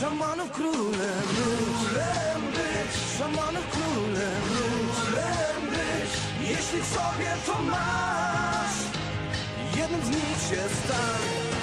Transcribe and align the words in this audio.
Szamanów 0.00 0.50
królem 0.50 0.92
być, 0.92 1.36
królem 1.36 2.42
być, 2.52 3.18
szamanów 3.18 3.70
królem 3.70 4.42
być, 4.42 4.96
królem 4.96 5.70
być. 5.70 6.10
Jeśli 6.50 6.80
w 6.80 6.86
sobie 6.86 7.30
to 7.46 7.62
masz, 7.62 8.76
jednym 9.76 10.00
z 10.00 10.08
nich 10.08 10.38
się 10.50 10.68
stań. 10.68 11.54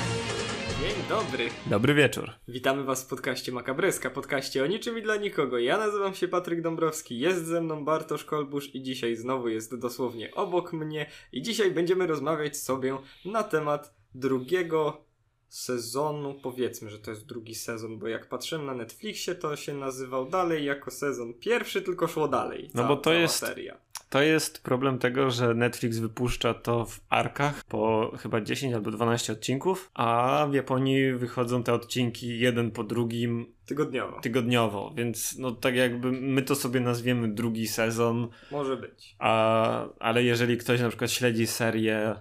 Dzień 0.82 1.04
dobry. 1.10 1.50
Dobry 1.66 1.94
wieczór. 1.94 2.32
Witamy 2.48 2.84
Was 2.84 3.04
w 3.04 3.08
podcaście 3.08 3.52
Makabryska, 3.52 4.10
podcaście 4.10 4.64
o 4.64 4.68
niczym 4.68 4.98
i 4.98 5.02
dla 5.02 5.16
nikogo. 5.16 5.60
Ja 5.60 5.78
nazywam 5.78 6.14
się 6.14 6.28
Patryk 6.28 6.62
Dąbrowski, 6.62 7.20
jest 7.20 7.46
ze 7.46 7.62
mną 7.62 7.86
Bartosz 7.86 8.26
Kolbusz 8.26 8.76
i 8.76 8.84
dzisiaj 8.84 9.16
znowu 9.16 9.50
jest 9.50 9.80
dosłownie 9.80 10.32
obok 10.34 10.74
mnie 10.74 11.06
i 11.32 11.42
dzisiaj 11.42 11.72
będziemy 11.72 12.08
rozmawiać 12.08 12.58
sobie 12.58 12.98
na 13.26 13.44
temat 13.44 13.94
drugiego 14.16 15.11
sezonu, 15.56 16.34
powiedzmy, 16.44 16.90
że 16.90 17.00
to 17.00 17.12
jest 17.12 17.26
drugi 17.26 17.56
sezon, 17.56 18.00
bo 18.00 18.08
jak 18.08 18.30
patrzyłem 18.30 18.66
na 18.66 18.74
Netflixie, 18.76 19.36
to 19.36 19.56
się 19.56 19.74
nazywał 19.74 20.30
dalej 20.30 20.66
jako 20.66 20.92
sezon 20.92 21.34
pierwszy, 21.34 21.82
tylko 21.82 22.08
szło 22.08 22.28
dalej. 22.28 22.70
No 22.74 22.88
bo 22.88 22.96
to 22.98 23.14
jest- 23.14 23.36
seria. 23.36 23.78
To 24.10 24.22
jest 24.22 24.64
problem 24.64 25.00
tego, 25.00 25.32
że 25.32 25.54
Netflix 25.54 25.98
wypuszcza 25.98 26.54
to 26.54 26.86
w 26.86 27.00
arkach 27.10 27.64
po 27.64 28.12
chyba 28.20 28.42
10 28.42 28.74
albo 28.74 28.92
12 28.92 29.34
odcinków, 29.34 29.92
a 29.94 30.48
w 30.52 30.54
Japonii 30.54 31.12
wychodzą 31.14 31.64
te 31.64 31.74
odcinki 31.74 32.40
jeden 32.40 32.72
po 32.72 32.84
drugim 32.84 33.46
Tygodniowo. 33.66 34.20
tygodniowo, 34.22 34.94
więc 34.98 35.38
no 35.38 35.52
tak 35.52 35.76
jakby 35.76 36.12
my 36.12 36.42
to 36.42 36.56
sobie 36.56 36.80
nazwiemy 36.80 37.28
drugi 37.28 37.68
sezon, 37.68 38.28
Może 38.52 38.78
być. 38.78 39.16
a, 39.20 39.86
ale 40.00 40.24
jeżeli 40.24 40.58
ktoś 40.58 40.80
na 40.82 40.88
przykład 40.90 41.12
śledzi 41.12 41.48
serię 41.48 42.16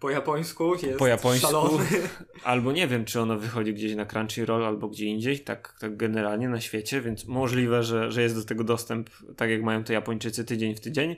Po 0.00 0.10
japońsku 0.10 0.74
jest 0.86 0.98
po 0.98 1.06
japońsku, 1.06 1.46
szalony. 1.46 1.86
albo 2.44 2.72
nie 2.72 2.88
wiem, 2.88 3.04
czy 3.04 3.20
ono 3.20 3.38
wychodzi 3.38 3.74
gdzieś 3.74 3.94
na 3.94 4.06
Crunchyroll 4.06 4.64
albo 4.64 4.88
gdzie 4.88 5.06
indziej, 5.06 5.40
tak, 5.40 5.76
tak 5.80 5.96
generalnie 5.96 6.48
na 6.48 6.60
świecie, 6.60 7.00
więc 7.00 7.26
możliwe, 7.26 7.82
że, 7.82 8.12
że 8.12 8.22
jest 8.22 8.34
do 8.34 8.44
tego 8.44 8.64
dostęp, 8.64 9.10
tak 9.36 9.50
jak 9.50 9.62
mają 9.62 9.84
to 9.84 9.92
Japończycy 9.92 10.44
tydzień 10.44 10.74
w 10.74 10.80
tydzień. 10.80 11.16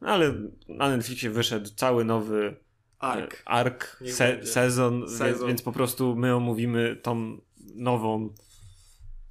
No 0.00 0.08
ale 0.08 0.34
na 0.68 0.88
Netflixie 0.88 1.30
wyszedł 1.30 1.70
cały 1.76 2.04
nowy 2.04 2.56
Ark. 2.98 3.34
e, 3.34 3.48
ark 3.48 4.02
se, 4.10 4.46
sezon, 4.46 5.08
Sezon. 5.08 5.28
Więc, 5.28 5.44
więc 5.44 5.62
po 5.62 5.72
prostu 5.72 6.16
my 6.16 6.34
omówimy 6.34 6.96
tą 6.96 7.40
nową. 7.74 8.34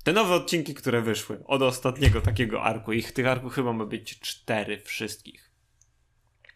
Te 0.03 0.13
nowe 0.13 0.35
odcinki, 0.35 0.73
które 0.73 1.01
wyszły 1.01 1.43
od 1.45 1.61
ostatniego 1.61 2.21
takiego 2.21 2.63
arku. 2.63 2.93
Ich 2.93 3.11
tych 3.11 3.27
arków 3.27 3.53
chyba 3.53 3.73
ma 3.73 3.85
być 3.85 4.19
cztery 4.19 4.79
wszystkich. 4.79 5.51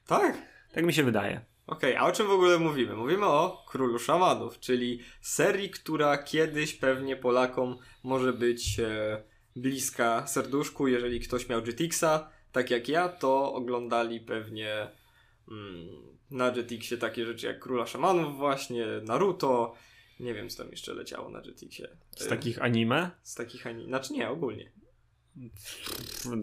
Tak? 0.07 0.37
Tak 0.73 0.85
mi 0.85 0.93
się 0.93 1.03
wydaje. 1.03 1.56
Okej, 1.67 1.95
a 1.95 2.05
o 2.05 2.11
czym 2.11 2.27
w 2.27 2.31
ogóle 2.31 2.59
mówimy? 2.59 2.95
Mówimy 2.95 3.25
o 3.25 3.65
Królu 3.67 3.99
Szamanów, 3.99 4.59
czyli 4.59 4.99
serii, 5.21 5.69
która 5.69 6.17
kiedyś 6.17 6.73
pewnie 6.73 7.15
Polakom 7.15 7.77
może 8.03 8.33
być 8.33 8.79
e, 8.79 9.23
bliska 9.55 10.27
serduszku. 10.27 10.87
Jeżeli 10.87 11.19
ktoś 11.19 11.49
miał 11.49 11.65
Jetixa, 11.65 12.29
tak 12.51 12.71
jak 12.71 12.89
ja, 12.89 13.09
to 13.09 13.53
oglądali 13.53 14.19
pewnie 14.19 14.87
mm, 15.51 15.87
na 16.31 16.55
Jetixie 16.55 16.97
takie 16.97 17.25
rzeczy 17.25 17.47
jak 17.47 17.59
Króla 17.59 17.85
Szamanów 17.85 18.37
właśnie, 18.37 18.85
Naruto. 19.03 19.73
Nie 20.19 20.33
wiem, 20.33 20.49
co 20.49 20.63
tam 20.63 20.71
jeszcze 20.71 20.93
leciało 20.93 21.29
na 21.29 21.41
Jetixie. 21.45 21.87
Z 22.15 22.25
E, 22.25 22.29
takich 22.29 22.61
anime. 22.61 23.11
Z 23.23 23.35
takich 23.35 23.67
ani... 23.67 23.85
Znaczy 23.85 24.13
nie, 24.13 24.29
ogólnie. 24.29 24.71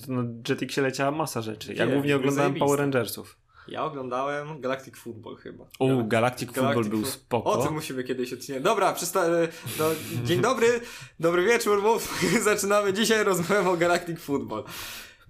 No, 0.09 0.23
Jetixie 0.49 0.83
leciała 0.83 1.11
masa 1.11 1.43
rzeczy. 1.43 1.75
Ja 1.75 1.87
Wiem, 1.87 1.95
głównie 1.95 2.17
oglądałem. 2.17 2.55
Power 2.55 2.81
Rangersów. 2.81 3.44
Ja 3.69 3.85
oglądałem 3.85 4.61
Galactic 4.61 4.97
Football 4.97 5.37
chyba. 5.37 5.65
U, 5.79 5.87
Galac- 5.89 6.09
Galactic 6.09 6.53
Football 6.53 6.85
był 6.85 7.03
Fo- 7.03 7.07
spoko. 7.07 7.53
O 7.53 7.63
tym 7.65 7.75
musimy 7.75 8.05
kiedyś 8.05 8.33
odcinek. 8.33 8.63
Dobra, 8.63 8.93
przysta- 8.93 9.27
e, 9.27 9.49
no, 9.79 9.85
dzień 10.25 10.41
dobry, 10.41 10.81
dobry 11.21 11.45
wieczór, 11.45 11.83
mów. 11.83 12.21
Zaczynamy 12.43 12.93
dzisiaj 12.93 13.25
rozmowę 13.25 13.71
o 13.71 13.77
Galactic 13.77 14.21
Football. 14.21 14.65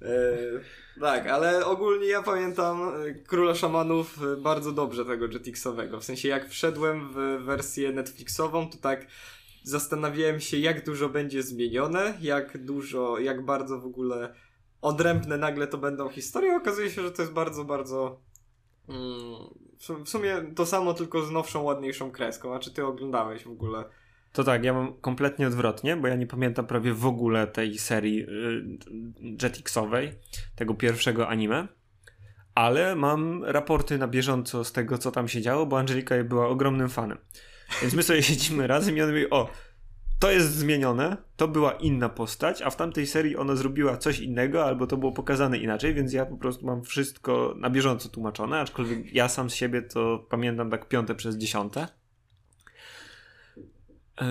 E, 0.03 0.07
tak, 1.01 1.27
ale 1.27 1.67
ogólnie 1.67 2.07
ja 2.07 2.23
pamiętam 2.23 2.83
e, 2.89 3.15
Króla 3.15 3.55
Szamanów 3.55 4.19
e, 4.23 4.37
bardzo 4.37 4.73
dobrze 4.73 5.05
tego 5.05 5.27
Jetixowego. 5.27 6.01
W 6.01 6.05
sensie 6.05 6.29
jak 6.29 6.49
wszedłem 6.49 7.09
w 7.13 7.45
wersję 7.45 7.93
Netflixową, 7.93 8.71
to 8.71 8.79
tak 8.79 9.07
zastanawiałem 9.63 10.41
się 10.41 10.59
jak 10.59 10.85
dużo 10.85 11.09
będzie 11.09 11.43
zmienione, 11.43 12.15
jak 12.21 12.65
dużo, 12.65 13.19
jak 13.19 13.45
bardzo 13.45 13.81
w 13.81 13.87
ogóle 13.87 14.35
odrębne 14.83 15.37
nagle 15.39 15.67
to 15.67 15.79
będą 15.79 16.09
historie. 16.09 16.57
Okazuje 16.57 16.91
się, 16.91 17.03
że 17.03 17.11
to 17.13 17.23
jest 17.23 17.35
bardzo, 17.35 17.65
bardzo 17.65 18.21
w 18.89 19.85
sum- 19.85 20.05
w 20.05 20.09
sumie 20.09 20.43
to 20.57 20.67
samo, 20.67 20.95
tylko 20.95 21.23
z 21.23 21.31
nowszą, 21.31 21.63
ładniejszą 21.63 22.11
kreską. 22.11 22.55
A 22.55 22.59
czy 22.59 22.71
ty 22.71 22.87
oglądałeś 22.87 23.45
w 23.45 23.51
ogóle? 23.51 23.85
To 24.33 24.45
tak, 24.45 24.65
ja 24.65 24.73
mam 24.73 24.95
kompletnie 24.95 25.47
odwrotnie, 25.47 25.97
bo 25.97 26.09
ja 26.09 26.17
nie 26.17 26.27
pamiętam 26.27 26.67
prawie 26.67 26.93
w 26.93 27.07
ogóle 27.07 27.47
tej 27.47 27.79
serii 27.79 28.23
y, 28.23 28.27
Jetixowej, 29.43 30.13
tego 30.57 30.75
pierwszego 30.75 31.29
anime, 31.29 31.69
ale 32.55 32.97
mam 32.97 33.45
raporty 33.45 33.99
na 33.99 34.09
bieżąco 34.09 34.65
z 34.65 34.73
tego, 34.73 34.99
co 34.99 35.11
tam 35.11 35.29
się 35.29 35.41
działo, 35.41 35.67
bo 35.67 35.79
Angelika 35.79 36.25
była 36.25 36.49
ogromnym 36.49 36.89
fanem. 36.89 37.19
Więc 37.83 37.95
my 37.95 38.03
sobie 38.03 38.23
siedzimy 38.33 38.67
razem 38.67 38.97
i 38.97 39.03
on 39.03 39.09
mówi, 39.09 39.31
o, 39.31 39.49
to 40.19 40.31
jest 40.31 40.55
zmienione, 40.55 41.17
to 41.37 41.49
była 41.49 41.73
inna 41.73 42.09
postać, 42.09 42.63
a 42.63 42.71
w 42.71 42.77
tamtej 42.77 43.07
serii 43.07 43.37
ona 43.37 43.57
zrobiła 43.57 43.97
coś 43.97 44.19
innego, 44.19 44.65
albo 44.65 44.87
to 44.87 44.97
było 44.97 45.13
pokazane 45.13 45.59
inaczej, 45.59 45.95
więc 45.95 46.13
ja 46.13 46.27
po 46.27 46.37
prostu 46.37 46.67
mam 46.67 46.83
wszystko 46.85 47.55
na 47.59 47.71
bieżąco 47.71 48.09
tłumaczone, 48.09 48.61
aczkolwiek 48.61 49.15
ja 49.15 49.29
sam 49.29 49.51
z 49.51 49.55
siebie 49.55 49.83
to 49.83 50.27
pamiętam 50.31 50.71
tak 50.71 50.89
piąte 50.89 51.15
przez 51.15 51.37
dziesiąte. 51.37 51.89
Yy, 54.21 54.27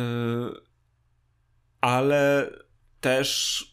ale 1.81 2.49
też 3.01 3.63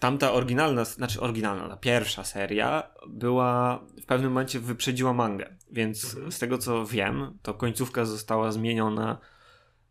tamta 0.00 0.32
oryginalna, 0.32 0.84
znaczy 0.84 1.20
oryginalna, 1.20 1.68
ta 1.68 1.76
pierwsza 1.76 2.24
seria 2.24 2.90
była 3.08 3.80
w 4.02 4.06
pewnym 4.06 4.30
momencie 4.30 4.60
wyprzedziła 4.60 5.12
mangę, 5.12 5.56
więc 5.70 6.04
Mhm. 6.04 6.32
z 6.32 6.38
tego 6.38 6.58
co 6.58 6.86
wiem, 6.86 7.38
to 7.42 7.54
końcówka 7.54 8.04
została 8.04 8.52
zmieniona 8.52 9.18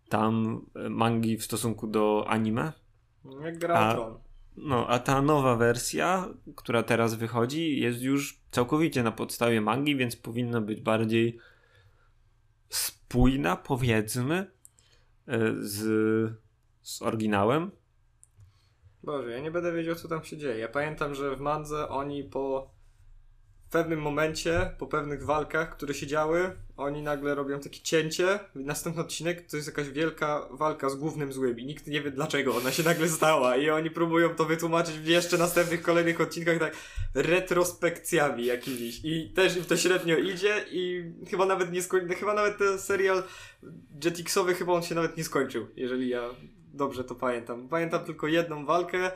tam 0.09 0.66
e, 0.75 0.90
mangi 0.90 1.38
w 1.38 1.44
stosunku 1.44 1.88
do 1.88 2.25
anime. 2.28 2.74
Jak 3.42 3.58
gra. 3.58 3.97
No, 4.58 4.88
a 4.88 5.00
ta 5.00 5.22
nowa 5.22 5.56
wersja, 5.56 6.28
która 6.56 6.84
teraz 6.84 7.16
wychodzi, 7.16 7.80
jest 7.80 8.02
już 8.02 8.42
całkowicie 8.52 9.03
na 9.03 9.12
podstawie 9.12 9.62
mangi, 9.62 9.96
więc 9.96 10.16
powinna 10.16 10.62
być 10.62 10.81
bardziej 10.81 11.40
spójna, 12.69 13.56
powiedzmy, 13.56 14.52
e, 15.28 15.53
z, 15.59 15.81
z 16.81 17.02
oryginałem. 17.02 17.72
Boże, 19.03 19.31
ja 19.31 19.40
nie 19.40 19.52
będę 19.52 19.74
wiedział, 19.74 19.96
co 19.96 20.08
tam 20.08 20.24
się 20.24 20.38
dzieje. 20.38 20.58
Ja 20.58 20.68
pamiętam, 20.68 21.16
że 21.16 21.36
w 21.36 21.40
Mandze 21.40 21.90
oni 21.90 22.24
po 22.24 22.72
w 23.69 23.72
pewnym 23.72 24.02
momencie, 24.02 24.72
po 24.78 24.88
pewnych 24.88 25.25
walkach, 25.25 25.69
które 25.69 25.94
się 25.94 26.07
działy, 26.07 26.52
oni 26.78 27.02
nagle 27.02 27.35
robią 27.35 27.59
takie 27.59 27.80
cięcie. 27.80 28.40
Następny 28.56 29.02
odcinek 29.02 29.50
to 29.50 29.56
jest 29.57 29.68
jakaś 29.68 29.90
wielka 29.90 30.47
walka 30.52 30.90
z 30.90 30.96
głównym 30.96 31.34
złym 31.34 31.59
i 31.59 31.66
nikt 31.66 31.88
nie 31.88 32.02
wie 32.02 32.12
dlaczego 32.12 32.56
ona 32.56 32.72
się 32.72 32.84
nagle 32.84 33.09
stała 33.09 33.57
i 33.57 33.69
oni 33.69 33.91
próbują 33.91 34.30
to 34.30 34.46
wytłumaczyć 34.46 34.96
w 34.96 35.07
jeszcze 35.07 35.38
następnych 35.38 35.81
kolejnych 35.81 36.22
odcinkach 36.22 36.59
tak 36.59 36.74
retrospekcjami 37.13 38.46
jakimiś 38.46 39.02
i 39.03 39.30
też 39.35 39.57
im 39.57 39.66
to 39.66 39.78
średnio 39.78 40.18
idzie 40.18 40.66
i 40.72 41.03
chyba 41.30 41.46
nawet 41.46 41.72
nie 41.72 41.81
skończył, 41.81 42.18
chyba 42.18 42.34
nawet 42.34 42.57
ten 42.57 42.80
serial 42.80 43.24
Jetixowy 44.03 44.53
chyba 44.53 44.74
on 44.74 44.84
się 44.84 44.96
nawet 44.96 45.18
nie 45.18 45.24
skończył, 45.24 45.68
jeżeli 45.75 46.09
ja 46.09 46.30
dobrze 46.74 47.03
to 47.03 47.16
pamiętam. 47.16 47.69
Pamiętam 47.69 48.06
tylko 48.06 48.28
jedną 48.28 48.66
walkę, 48.66 49.12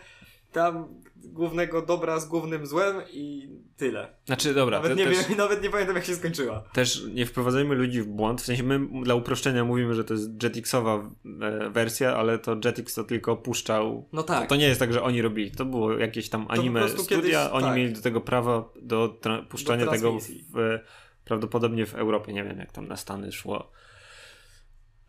tam 0.54 1.02
głównego 1.16 1.82
dobra 1.82 2.20
z 2.20 2.26
głównym 2.26 2.68
złem 2.68 2.96
i 3.12 3.50
tyle. 3.78 4.08
Znaczy, 4.26 4.54
dobra, 4.54 4.78
Nawet 4.82 4.98
nie, 4.98 5.06
też, 5.06 5.28
wiem, 5.28 5.38
nawet 5.44 5.64
nie 5.64 5.70
pamiętam 5.70 5.96
jak 5.96 6.06
się 6.06 6.16
skończyła. 6.16 6.64
też 6.74 7.04
nie 7.14 7.26
wprowadzajmy 7.26 7.76
ludzi 7.76 8.02
w 8.02 8.08
błąd. 8.08 8.42
W 8.42 8.46
sensie 8.46 8.64
my 8.64 9.04
dla 9.04 9.16
uproszczenia 9.16 9.64
mówimy, 9.66 9.94
że 9.94 10.04
to 10.04 10.14
jest 10.14 10.44
Jetixowa 10.44 11.10
e, 11.42 11.70
wersja, 11.70 12.16
ale 12.16 12.40
to 12.40 12.56
Jetix 12.66 12.94
to 12.96 13.04
tylko 13.04 13.36
puszczał. 13.38 14.10
No 14.14 14.24
tak. 14.24 14.50
To 14.50 14.56
nie 14.56 14.68
jest 14.68 14.80
tak, 14.80 14.94
że 14.94 15.04
oni 15.04 15.22
robili. 15.22 15.52
To 15.52 15.66
było 15.66 15.94
jakieś 15.98 16.30
tam 16.30 16.46
anime 16.50 16.90
studia, 16.90 17.18
kiedyś- 17.18 17.36
oni 17.52 17.66
tak. 17.66 17.76
mieli 17.78 17.94
do 17.94 18.02
tego 18.02 18.22
prawa 18.22 18.70
do 18.82 19.18
tra- 19.22 19.46
puszczania 19.48 19.86
Do 19.86 19.92
tego 19.92 20.20
w, 20.20 20.80
prawdopodobnie 21.26 21.86
w 21.86 21.96
Europie. 21.96 22.34
Nie 22.34 22.44
wiem, 22.44 22.60
jak 22.60 22.72
tam 22.72 22.88
na 22.88 22.98
Stany 22.98 23.32
szło. 23.32 23.72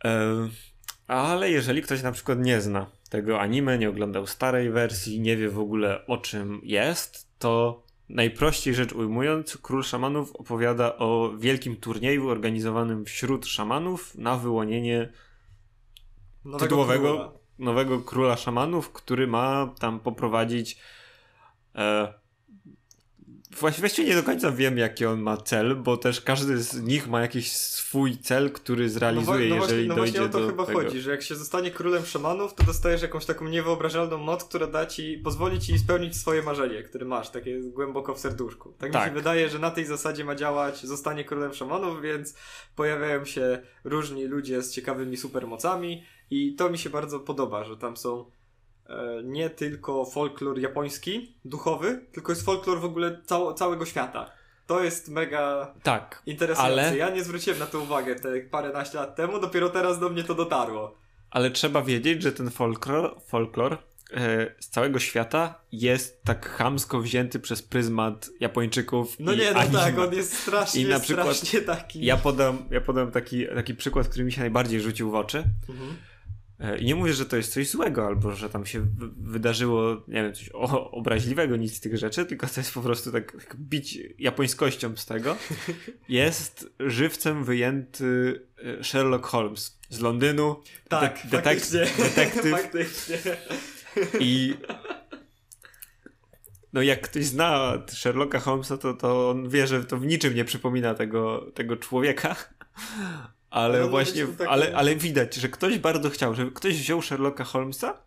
E, 0.05 0.49
ale 1.07 1.51
jeżeli 1.51 1.83
ktoś 1.83 2.03
na 2.03 2.13
przykład 2.13 2.39
nie 2.41 2.61
zna 2.61 2.87
tego 3.11 3.41
anime, 3.41 3.79
nie 3.79 3.89
oglądał 3.89 4.27
starej 4.27 4.71
wersji, 4.71 5.21
nie 5.21 5.37
wie 5.37 5.49
w 5.49 5.59
ogóle 5.59 6.07
o 6.07 6.19
czym 6.19 6.61
jest, 6.63 7.39
to 7.39 7.83
najprościej 8.09 8.75
rzecz 8.75 8.93
ujmując, 8.93 9.59
Król 9.63 9.83
Szamanów 9.83 10.37
opowiada 10.37 10.97
o 10.97 11.33
wielkim 11.39 11.77
turnieju 11.77 12.29
organizowanym 12.29 13.05
wśród 13.05 13.47
szamanów 13.47 14.15
na 14.15 14.37
wyłonienie 14.37 15.13
Nowego 16.45 16.65
tytułowego 16.65 17.15
króla. 17.15 17.33
nowego 17.59 18.01
króla 18.01 18.37
szamanów, 18.37 18.93
który 18.93 19.27
ma 19.27 19.75
tam 19.79 20.01
poprowadzić 20.01 20.79
e, 21.75 22.15
Właściwie 23.61 24.09
nie 24.09 24.15
do 24.15 24.23
końca 24.23 24.51
wiem, 24.53 24.79
jaki 24.79 25.07
on 25.07 25.21
ma 25.23 25.37
cel, 25.37 25.77
bo 25.77 25.97
też 25.97 26.21
każdy 26.21 26.63
z 26.63 26.83
nich 26.83 27.09
ma 27.09 27.21
jakiś 27.21 27.53
swój 27.53 28.17
cel, 28.19 28.53
który 28.53 28.85
No, 28.85 28.91
zrealizuje, 28.91 29.49
no 29.49 29.55
jeżeli 29.55 29.59
właśnie, 29.59 29.85
no 29.89 29.95
dojdzie 29.95 30.19
właśnie 30.19 30.23
o 30.23 30.33
to 30.33 30.41
do 30.41 30.47
chyba 30.47 30.67
tego. 30.67 30.79
chodzi, 30.81 31.01
że 31.01 31.11
jak 31.11 31.23
się 31.23 31.35
zostanie 31.35 31.71
królem 31.71 32.07
szamanów, 32.07 32.55
to 32.55 32.65
dostajesz 32.65 33.03
jakąś 33.03 33.25
taką 33.25 33.49
niewyobrażalną 33.49 34.19
moc, 34.19 34.45
która 34.45 34.67
da 34.67 34.87
ci, 34.87 35.19
pozwoli 35.25 35.61
ci 35.61 35.79
spełnić 35.79 36.17
swoje 36.17 36.43
marzenie, 36.43 36.83
które 36.83 37.05
masz, 37.07 37.31
takie 37.31 37.61
głęboko 37.61 38.15
w 38.15 38.19
serduszku. 38.19 38.73
Tak, 38.79 38.91
mi 38.91 38.93
Tak. 38.93 39.09
się 39.09 39.15
wydaje, 39.15 39.49
że 39.49 39.59
na 39.59 39.71
tej 39.71 39.85
zasadzie 39.85 40.25
ma 40.25 40.35
działać, 40.35 40.81
zostanie 40.87 41.25
królem 41.25 41.55
szamanów, 41.55 42.03
więc 42.03 42.35
pojawiają 42.77 43.25
się 43.25 43.63
różni 43.85 44.25
ludzie 44.25 44.63
z 44.63 44.73
ciekawymi 44.73 45.17
supermocami 45.17 46.05
i 46.31 46.55
to 46.55 46.71
mi 46.71 46.79
się 46.79 46.91
bardzo 46.91 47.21
podoba, 47.21 47.65
że 47.65 47.77
tam 47.77 47.97
są 47.97 48.25
nie 49.25 49.51
tylko 49.51 50.05
folklor 50.05 50.59
japoński, 50.59 51.35
duchowy, 51.45 52.07
tylko 52.13 52.33
jest 52.33 52.45
folklor 52.45 52.81
w 52.81 52.85
ogóle 52.85 53.21
cało, 53.27 53.55
całego 53.55 53.87
świata. 53.87 54.31
To 54.67 54.83
jest 54.85 55.09
mega 55.09 55.75
Tak, 55.83 56.23
interesujące. 56.27 56.73
Ale- 56.87 56.97
Ja 56.97 57.11
nie 57.11 57.25
zwróciłem 57.25 57.59
na 57.59 57.67
to 57.67 57.81
uwagę 57.81 58.15
te 58.15 58.41
paręnaście 58.41 58.99
lat 58.99 59.17
temu, 59.17 59.41
dopiero 59.41 59.69
teraz 59.71 59.99
do 60.01 60.09
mnie 60.09 60.25
to 60.25 60.35
dotarło. 60.35 60.99
ale 61.31 61.51
trzeba 61.51 61.83
wiedzieć, 61.83 62.23
że 62.23 62.33
ten 62.33 62.51
folklor, 62.51 63.21
folklor 63.27 63.73
e, 64.13 64.55
z 64.61 64.69
całego 64.69 64.99
świata 64.99 65.61
jest 65.73 66.23
tak 66.23 66.49
chamsko 66.51 67.01
wzięty 67.01 67.39
przez 67.41 67.63
pryzmat 67.63 68.31
Japończyków 68.41 69.17
No 69.19 69.35
nie, 69.35 69.53
no 69.53 69.61
anime. 69.61 69.79
tak, 69.79 69.99
on 69.99 70.15
jest 70.15 70.37
strasznie, 70.39 70.83
I 70.83 70.87
na 70.87 71.01
przykład 71.01 71.37
strasznie 71.37 71.61
taki. 71.61 72.05
Ja 72.05 72.17
podam, 72.17 72.59
ja 72.71 72.81
podam 72.81 73.11
taki, 73.11 73.47
taki 73.55 73.75
przykład, 73.75 74.09
który 74.09 74.25
mi 74.25 74.33
się 74.33 74.41
najbardziej 74.41 74.81
rzucił 74.81 75.11
w 75.11 75.15
oczy. 75.15 75.45
Mhm. 75.69 75.97
E, 76.65 76.79
I 76.79 76.85
nie 76.85 76.95
mówię, 76.95 77.15
że 77.15 77.27
to 77.27 77.37
jest 77.37 77.53
coś 77.53 77.69
złego, 77.69 78.07
albo 78.07 78.35
że 78.35 78.51
tam 78.51 78.67
się 78.67 78.87
wydarzyło, 79.17 80.03
nie 80.09 80.23
wiem, 80.23 80.35
coś 80.35 80.51
obraźliwego, 80.93 81.57
nic 81.57 81.77
z 81.77 81.81
tych 81.81 81.97
rzeczy, 81.97 82.27
tylko 82.27 82.47
to 82.47 82.61
jest 82.61 82.75
po 82.75 82.81
prostu 82.81 83.13
tak, 83.13 83.33
tak 83.33 83.57
bić 83.57 83.99
japońskością 84.19 84.97
z 84.97 85.07
tego. 85.07 85.37
Jest 86.09 86.75
żywcem 86.81 87.45
wyjęty 87.45 88.41
e, 88.81 88.85
Sherlock 88.85 89.27
Holmes 89.27 89.79
z 89.89 90.01
Londynu. 90.01 90.57
Tak, 90.89 91.21
de- 91.25 91.39
detek- 91.39 91.43
faktycznie. 91.43 91.81
detektyw. 92.05 92.51
faktycznie. 92.51 93.17
I 94.21 94.55
no 96.73 96.83
jak 96.83 97.01
ktoś 97.01 97.25
zna 97.25 97.83
Sherlocka 97.89 98.41
Holmesa, 98.41 98.79
to, 98.79 98.95
to 98.95 99.31
on 99.31 99.49
wie, 99.49 99.67
że 99.67 99.85
to 99.85 99.97
w 99.97 100.07
niczym 100.07 100.35
nie 100.35 100.45
przypomina 100.45 100.95
tego, 100.95 101.51
tego 101.55 101.77
człowieka. 101.77 102.37
Ale 103.55 103.81
No, 103.81 103.89
właśnie, 103.89 104.27
takie- 104.27 104.51
ale, 104.51 104.77
ale 104.77 104.97
widać, 104.97 105.35
że 105.35 105.49
ktoś 105.49 105.79
bardzo 105.79 106.11
chciał, 106.11 106.35
żeby 106.35 106.53
ktoś 106.53 106.75
wziął 106.81 107.03
Sherlocka 107.03 107.45
Holmesa 107.45 108.03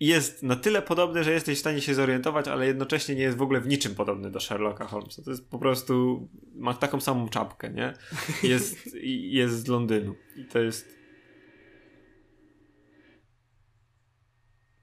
i 0.00 0.06
jest 0.06 0.42
na 0.42 0.56
tyle 0.56 0.82
podobny, 0.82 1.24
że 1.24 1.32
jesteś 1.32 1.56
w 1.56 1.60
stanie 1.60 1.80
się 1.80 1.94
zorientować, 1.94 2.48
ale 2.48 2.66
jednocześnie 2.66 3.14
nie 3.14 3.22
jest 3.22 3.36
w 3.36 3.42
ogóle 3.42 3.60
w 3.60 3.66
niczym 3.66 3.94
podobny 3.94 4.30
do 4.30 4.40
Sherlocka 4.40 4.86
Holmesa. 4.86 5.22
To 5.22 5.30
jest 5.30 5.48
po 5.50 5.58
prostu, 5.58 6.28
ma 6.54 6.74
taką 6.74 7.00
samą 7.00 7.28
czapkę, 7.28 7.70
nie? 7.70 7.94
Jest, 8.50 8.94
jest 9.04 9.54
z 9.54 9.68
Londynu. 9.68 10.14
I 10.36 10.44
to 10.44 10.58
jest 10.58 10.96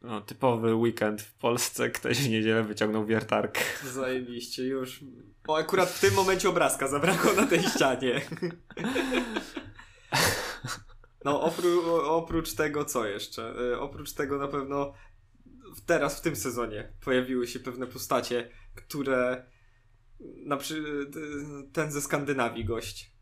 no, 0.01 0.21
typowy 0.21 0.75
weekend 0.75 1.21
w 1.21 1.33
Polsce. 1.33 1.89
Ktoś 1.89 2.17
w 2.17 2.29
niedzielę 2.29 2.63
wyciągnął 2.63 3.05
wiertarkę. 3.05 3.61
Zajebiście, 3.83 4.63
już. 4.63 5.03
O, 5.47 5.57
akurat 5.57 5.89
w 5.89 5.99
tym 6.01 6.13
momencie 6.13 6.49
obrazka 6.49 6.87
zabrakło 6.87 7.33
na 7.33 7.45
tej 7.45 7.63
ścianie. 7.63 8.21
No, 11.25 11.41
opró 11.41 12.15
oprócz 12.15 12.53
tego, 12.53 12.85
co 12.85 13.05
jeszcze? 13.05 13.53
Y, 13.59 13.79
oprócz 13.79 14.13
tego 14.13 14.37
na 14.37 14.47
pewno 14.47 14.93
teraz, 15.85 16.19
w 16.19 16.21
tym 16.21 16.35
sezonie, 16.35 16.93
pojawiły 17.05 17.47
się 17.47 17.59
pewne 17.59 17.87
postacie, 17.87 18.49
które. 18.75 19.45
Na 20.45 20.57
przy... 20.57 20.77
y, 20.77 21.71
ten 21.73 21.91
ze 21.91 22.01
Skandynawii 22.01 22.65
gość. 22.65 23.13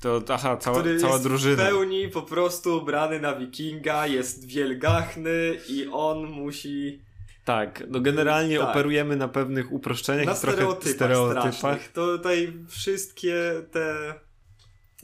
To 0.00 0.22
aha, 0.28 0.56
cała, 0.56 0.78
który 0.78 1.00
cała 1.00 1.12
jest 1.12 1.24
drużyna. 1.24 1.64
w 1.64 1.66
pełni 1.66 2.08
po 2.08 2.22
prostu 2.22 2.78
ubrany 2.78 3.20
na 3.20 3.34
wikinga, 3.36 4.06
jest 4.06 4.46
wielgachny 4.46 5.58
i 5.68 5.88
on 5.92 6.26
musi 6.26 7.02
Tak, 7.44 7.84
no 7.88 8.00
generalnie 8.00 8.58
Tak. 8.58 8.68
operujemy 8.68 9.16
na 9.16 9.28
pewnych 9.28 9.72
uproszczeniach 9.72 10.26
na 10.26 10.36
i 10.36 10.40
trochę 10.40 10.92
stereotypach. 10.92 11.88
To 11.92 12.16
tutaj 12.18 12.52
wszystkie 12.68 13.34
te 13.70 14.14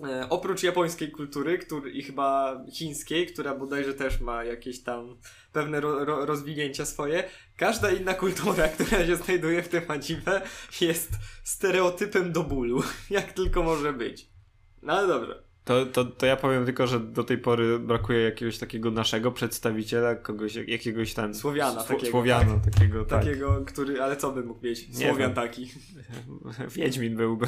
e, 0.02 0.28
oprócz 0.28 0.62
japońskiej 0.62 1.10
kultury 1.10 1.58
który, 1.58 1.90
i 1.90 2.02
chyba 2.02 2.60
chińskiej, 2.72 3.26
która 3.26 3.54
bodajże 3.54 3.94
też 3.94 4.20
ma 4.20 4.44
jakieś 4.44 4.82
tam 4.82 5.16
pewne 5.52 5.80
ro, 5.80 6.04
ro, 6.04 6.26
rozwinięcia 6.26 6.86
swoje, 6.86 7.24
każda 7.56 7.90
inna 7.90 8.14
kultura, 8.14 8.68
która 8.74 9.06
się 9.06 9.16
znajduje 9.16 9.62
w 9.62 9.68
tym 9.68 9.82
anime 9.88 10.42
jest 10.80 11.10
stereotypem 11.44 12.32
do 12.32 12.42
bólu, 12.42 12.82
jak 13.10 13.32
tylko 13.32 13.62
może 13.62 13.92
być. 13.92 14.28
No 14.82 14.92
ale 14.92 15.08
dobrze. 15.08 15.43
To, 15.64 15.86
to, 15.86 16.04
to 16.04 16.26
ja 16.26 16.36
powiem 16.36 16.64
tylko, 16.64 16.86
że 16.86 17.00
do 17.00 17.24
tej 17.24 17.38
pory 17.38 17.78
brakuje 17.78 18.20
jakiegoś 18.20 18.58
takiego 18.58 18.90
naszego 18.90 19.32
przedstawiciela, 19.32 20.14
kogoś, 20.14 20.54
jak- 20.54 20.68
jakiegoś 20.68 21.14
tam... 21.14 21.34
Słowiana 21.34 21.80
Sło- 21.80 21.88
takiego, 21.88 22.10
Słowiana 22.10 22.60
takiego, 22.70 23.04
tak. 23.04 23.20
Takiego, 23.24 23.64
który, 23.66 24.02
ale 24.02 24.16
co 24.16 24.32
by 24.32 24.42
mógł 24.44 24.66
mieć? 24.66 24.96
Słowian 24.96 25.16
wiem. 25.16 25.34
taki. 25.34 25.70
Wiedźmin 26.76 27.16
byłby. 27.16 27.46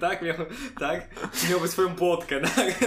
tak, 0.00 0.22
miał, 0.22 0.36
tak? 0.78 1.08
Miałby 1.50 1.68
swoją 1.68 1.94
płotkę, 1.94 2.40
tak? 2.40 2.84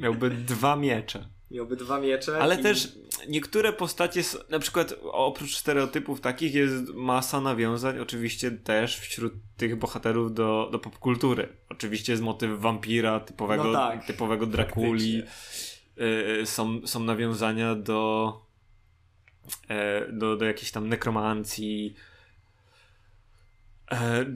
Miałby 0.00 0.30
dwa 0.30 0.76
miecze. 0.76 1.28
Miałby 1.50 1.76
dwa 1.76 2.00
miecze. 2.00 2.38
Ale 2.38 2.60
i... 2.60 2.62
też 2.62 2.92
niektóre 3.28 3.72
postacie, 3.72 4.22
na 4.50 4.58
przykład 4.58 4.94
oprócz 5.02 5.56
stereotypów 5.56 6.20
takich 6.20 6.54
jest 6.54 6.94
masa 6.94 7.40
nawiązań, 7.40 7.98
oczywiście 7.98 8.50
też 8.50 8.98
wśród 8.98 9.32
tych 9.56 9.76
bohaterów 9.76 10.34
do, 10.34 10.68
do 10.72 10.78
popkultury. 10.78 11.48
Oczywiście 11.68 12.12
jest 12.12 12.22
motyw 12.22 12.60
wampira, 12.60 13.20
typowego, 13.20 13.64
No 13.64 13.72
tak, 13.72 14.04
typowego 14.04 14.46
Drakuli. 14.46 15.22
Y, 16.42 16.46
są, 16.46 16.86
są 16.86 17.00
nawiązania 17.00 17.74
do, 17.74 18.32
e, 19.68 20.12
do, 20.12 20.36
do 20.36 20.44
jakiejś 20.44 20.70
tam 20.70 20.88
nekromancji. 20.88 21.94
E, 23.92 24.26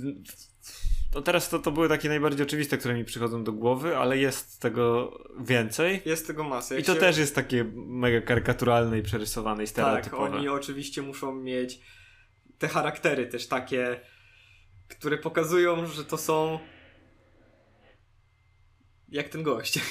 no 1.15 1.23
teraz 1.23 1.49
to, 1.49 1.59
to 1.59 1.73
były 1.73 1.89
takie 1.89 2.09
najbardziej 2.09 2.47
oczywiste, 2.47 2.79
które 2.79 2.95
mi 2.95 3.05
przychodzą 3.05 3.45
do 3.45 3.53
głowy, 3.53 3.97
ale 3.97 4.19
jest 4.19 4.61
tego 4.61 5.13
więcej. 5.41 6.03
Jest 6.05 6.27
tego 6.27 6.45
masy. 6.45 6.75
I 6.75 6.77
Jak 6.77 6.87
to 6.87 6.95
się- 6.95 7.01
też 7.01 7.19
jest 7.19 7.35
takie 7.35 7.65
mega 7.75 8.21
karykaturalne 8.21 8.99
i 8.99 9.03
przerysowane 9.03 9.63
i 9.63 9.67
Tak, 9.67 9.71
stereotypowe. 9.73 10.37
oni 10.37 10.49
oczywiście 10.49 11.03
muszą 11.03 11.35
mieć 11.35 11.81
te 12.59 12.69
charaktery 12.69 13.27
też 13.27 13.49
takie, 13.49 14.01
które 14.89 15.19
pokazują, 15.19 15.87
że 15.87 16.05
to 16.05 16.19
są 16.19 16.59
jak 19.09 19.29
ten 19.29 19.43
gość. 19.43 19.79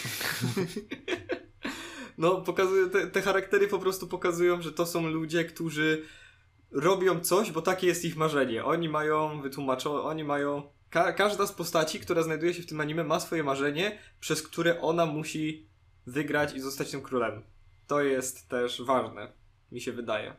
no, 2.18 2.42
pokazują, 2.42 2.90
te, 2.90 3.08
te 3.08 3.22
charaktery 3.22 3.68
po 3.68 3.80
prostu 3.80 4.08
pokazują, 4.08 4.62
że 4.62 4.72
to 4.72 4.86
są 4.86 5.08
ludzie, 5.08 5.46
którzy 5.46 6.04
robią 6.72 7.20
coś, 7.20 7.52
bo 7.52 7.62
takie 7.62 7.88
jest 7.88 8.06
ich 8.06 8.16
marzenie. 8.16 8.66
Oni 8.66 8.90
mają 8.90 9.42
wytłumaczone, 9.42 10.02
oni 10.02 10.24
mają. 10.24 10.74
Ka 10.94 11.14
każda 11.14 11.48
z 11.48 11.52
postaci, 11.52 12.00
która 12.00 12.24
znajduje 12.24 12.54
się 12.54 12.62
w 12.64 12.66
tym 12.66 12.82
anime, 12.82 13.04
ma 13.04 13.20
swoje 13.20 13.44
marzenie, 13.44 13.98
przez 14.20 14.44
które 14.44 14.82
ona 14.82 15.06
musi 15.06 15.68
wygrać 16.08 16.54
i 16.54 16.60
zostać 16.60 16.92
tym 16.92 17.02
królem. 17.02 17.44
To 17.88 18.02
jest 18.02 18.50
też 18.50 18.82
ważne, 18.82 19.32
mi 19.72 19.82
się 19.82 19.92
wydaje. 19.92 20.34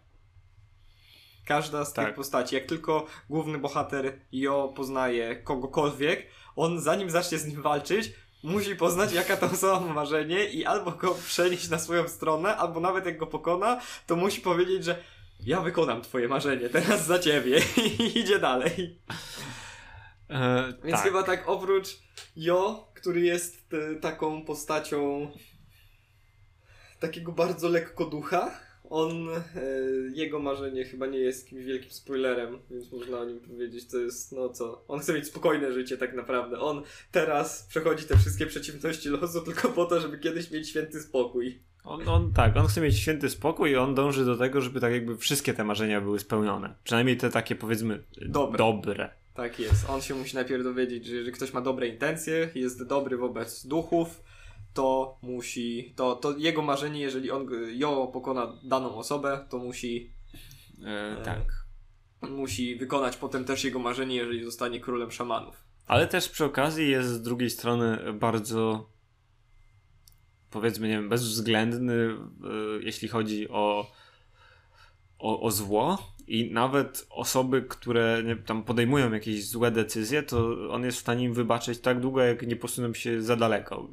Każda 1.46 1.84
z 1.84 1.92
Tak. 1.92 2.06
tych 2.06 2.14
postaci, 2.14 2.54
jak 2.54 2.66
tylko 2.66 3.06
główny 3.30 3.58
bohater 3.58 4.18
Jo 4.32 4.73
poznaje 4.76 5.37
kogokolwiek, 5.37 6.26
on 6.56 6.80
zanim 6.80 7.11
zacznie 7.11 7.38
z 7.38 7.46
nim 7.46 7.62
walczyć, 7.62 8.12
musi 8.42 8.76
poznać, 8.76 9.12
jaka 9.12 9.37
ta 9.37 9.50
osoba 9.50 9.80
ma 9.80 9.92
marzenie 9.94 10.44
i 10.44 10.64
albo 10.64 10.90
go 10.90 11.14
przenieść 11.26 11.68
na 11.68 11.78
swoją 11.78 12.08
stronę, 12.08 12.56
albo 12.56 12.80
nawet 12.80 13.06
jak 13.06 13.18
go 13.18 13.26
pokona, 13.26 13.80
to 14.06 14.16
musi 14.16 14.40
powiedzieć, 14.40 14.84
że 14.84 15.02
ja 15.40 15.61
wykonam 15.61 16.02
twoje 16.02 16.28
marzenie, 16.28 16.68
teraz 16.68 17.06
za 17.06 17.18
ciebie 17.18 17.61
i 17.99 18.18
idzie 18.20 18.38
dalej. 18.38 18.99
E, 20.31 20.73
Więc 20.85 20.97
tak. 20.97 21.04
chyba 21.04 21.23
tak 21.23 21.49
oprócz 21.49 21.99
Jo, 22.37 22.88
który 22.95 23.21
jest 23.21 23.69
taką 24.00 24.45
postacią 24.45 25.31
takiego 27.00 27.33
bardzo 27.33 27.69
lekko 27.69 28.04
ducha, 28.04 28.61
on, 28.90 29.28
e, 29.28 29.40
jego 30.14 30.38
marzenie 30.38 30.85
chyba 30.85 31.07
nie 31.07 31.19
jest 31.19 31.45
jakimś 31.45 31.64
wielkim 31.64 31.90
spoilerem, 31.90 32.59
więc 32.71 32.93
można 32.93 33.19
o 33.19 33.25
nim 33.25 33.40
powiedzieć, 33.40 33.88
to 33.88 33.99
jest, 33.99 34.33
no 34.33 34.49
co, 34.49 34.85
on 34.88 35.00
chce 35.00 35.14
mieć 35.14 35.26
spokojne 35.26 35.73
życie 35.73 35.97
tak 35.97 36.14
naprawdę. 36.14 36.59
On 36.61 36.83
teraz 37.12 37.66
przechodzi 37.69 38.04
te 38.04 38.16
wszystkie 38.16 38.47
przeciwności 38.47 39.09
losu 39.09 39.40
tylko 39.40 39.69
po 39.69 39.87
to, 39.87 40.00
żeby 40.00 40.19
kiedyś 40.19 40.50
mieć 40.50 40.69
święty 40.69 41.00
spokój. 41.00 41.62
On, 41.85 42.09
on 42.09 42.33
tak, 42.33 42.57
on 42.57 42.66
chce 42.66 42.81
mieć 42.81 42.99
święty 42.99 43.31
spokój 43.31 43.71
i 43.71 43.76
on 43.76 43.95
dąży 43.95 44.25
do 44.25 44.37
tego, 44.37 44.61
żeby 44.61 44.81
tak 44.81 44.93
jakby 44.93 45.16
wszystkie 45.16 45.54
te 45.54 45.64
marzenia 45.64 46.00
były 46.00 46.19
spełnione. 46.19 46.75
Przynajmniej 46.85 47.16
te 47.16 47.31
takie 47.31 47.54
powiedzmy 47.54 48.02
Dobre. 48.23 48.59
dobre. 48.59 49.24
Tak 49.35 49.59
jest. 49.59 49.91
On 49.91 50.03
się 50.03 50.14
musi 50.14 50.35
najpierw 50.35 50.64
dowiedzieć, 50.64 51.07
że 51.07 51.14
jeżeli 51.14 51.33
ktoś 51.33 51.53
ma 51.53 51.61
dobre 51.61 51.88
intencje, 51.88 52.50
jest 52.55 52.87
dobry 52.87 53.17
wobec 53.17 53.67
duchów, 53.67 54.23
to 54.75 55.19
musi, 55.23 55.95
to, 55.97 56.17
to 56.17 56.37
jego 56.37 56.62
marzenie, 56.62 57.00
jeżeli 57.00 57.31
on 57.31 57.49
Jo 57.75 58.11
pokona 58.12 58.59
daną 58.64 58.97
osobę, 58.97 59.47
to 59.50 59.59
musi 59.59 60.14
E, 60.83 61.21
E, 61.21 61.25
tak. 61.25 61.64
musi 62.31 62.76
wykonać 62.76 63.17
potem 63.17 63.45
też 63.45 63.64
jego 63.64 63.79
marzenie, 63.79 64.17
jeżeli 64.17 64.45
zostanie 64.45 64.81
królem 64.81 65.11
szamanów. 65.11 65.64
Ale 65.87 66.07
też 66.07 66.29
przy 66.29 66.45
okazji 66.45 66.91
jest 66.91 67.09
z 67.09 67.23
drugiej 67.23 67.50
strony 67.50 68.12
bardzo 68.12 68.91
powiedzmy, 70.50 70.88
nie 70.88 70.95
wiem, 70.95 71.09
bezwzględny, 71.09 71.95
y, 71.95 72.17
jeśli 72.83 73.09
chodzi 73.09 73.49
o, 73.49 73.91
o, 75.19 75.41
o 75.41 75.50
zło. 75.50 76.13
I 76.26 76.50
nawet 76.52 77.07
osoby, 77.11 77.62
które 77.62 78.23
nie, 78.25 78.37
tam 78.37 78.62
podejmują 78.62 79.12
jakieś 79.12 79.49
złe 79.49 79.71
decyzje, 79.71 80.23
to 80.23 80.57
on 80.71 80.85
jest 80.85 80.99
w 80.99 81.00
stanie 81.00 81.25
im 81.25 81.35
wybaczyć 81.35 81.78
tak 81.81 82.00
długo, 82.00 82.21
jak 82.23 82.47
nie 82.47 82.57
posuną 82.57 82.95
się 82.95 83.23
za 83.23 83.37
daleko. 83.37 83.88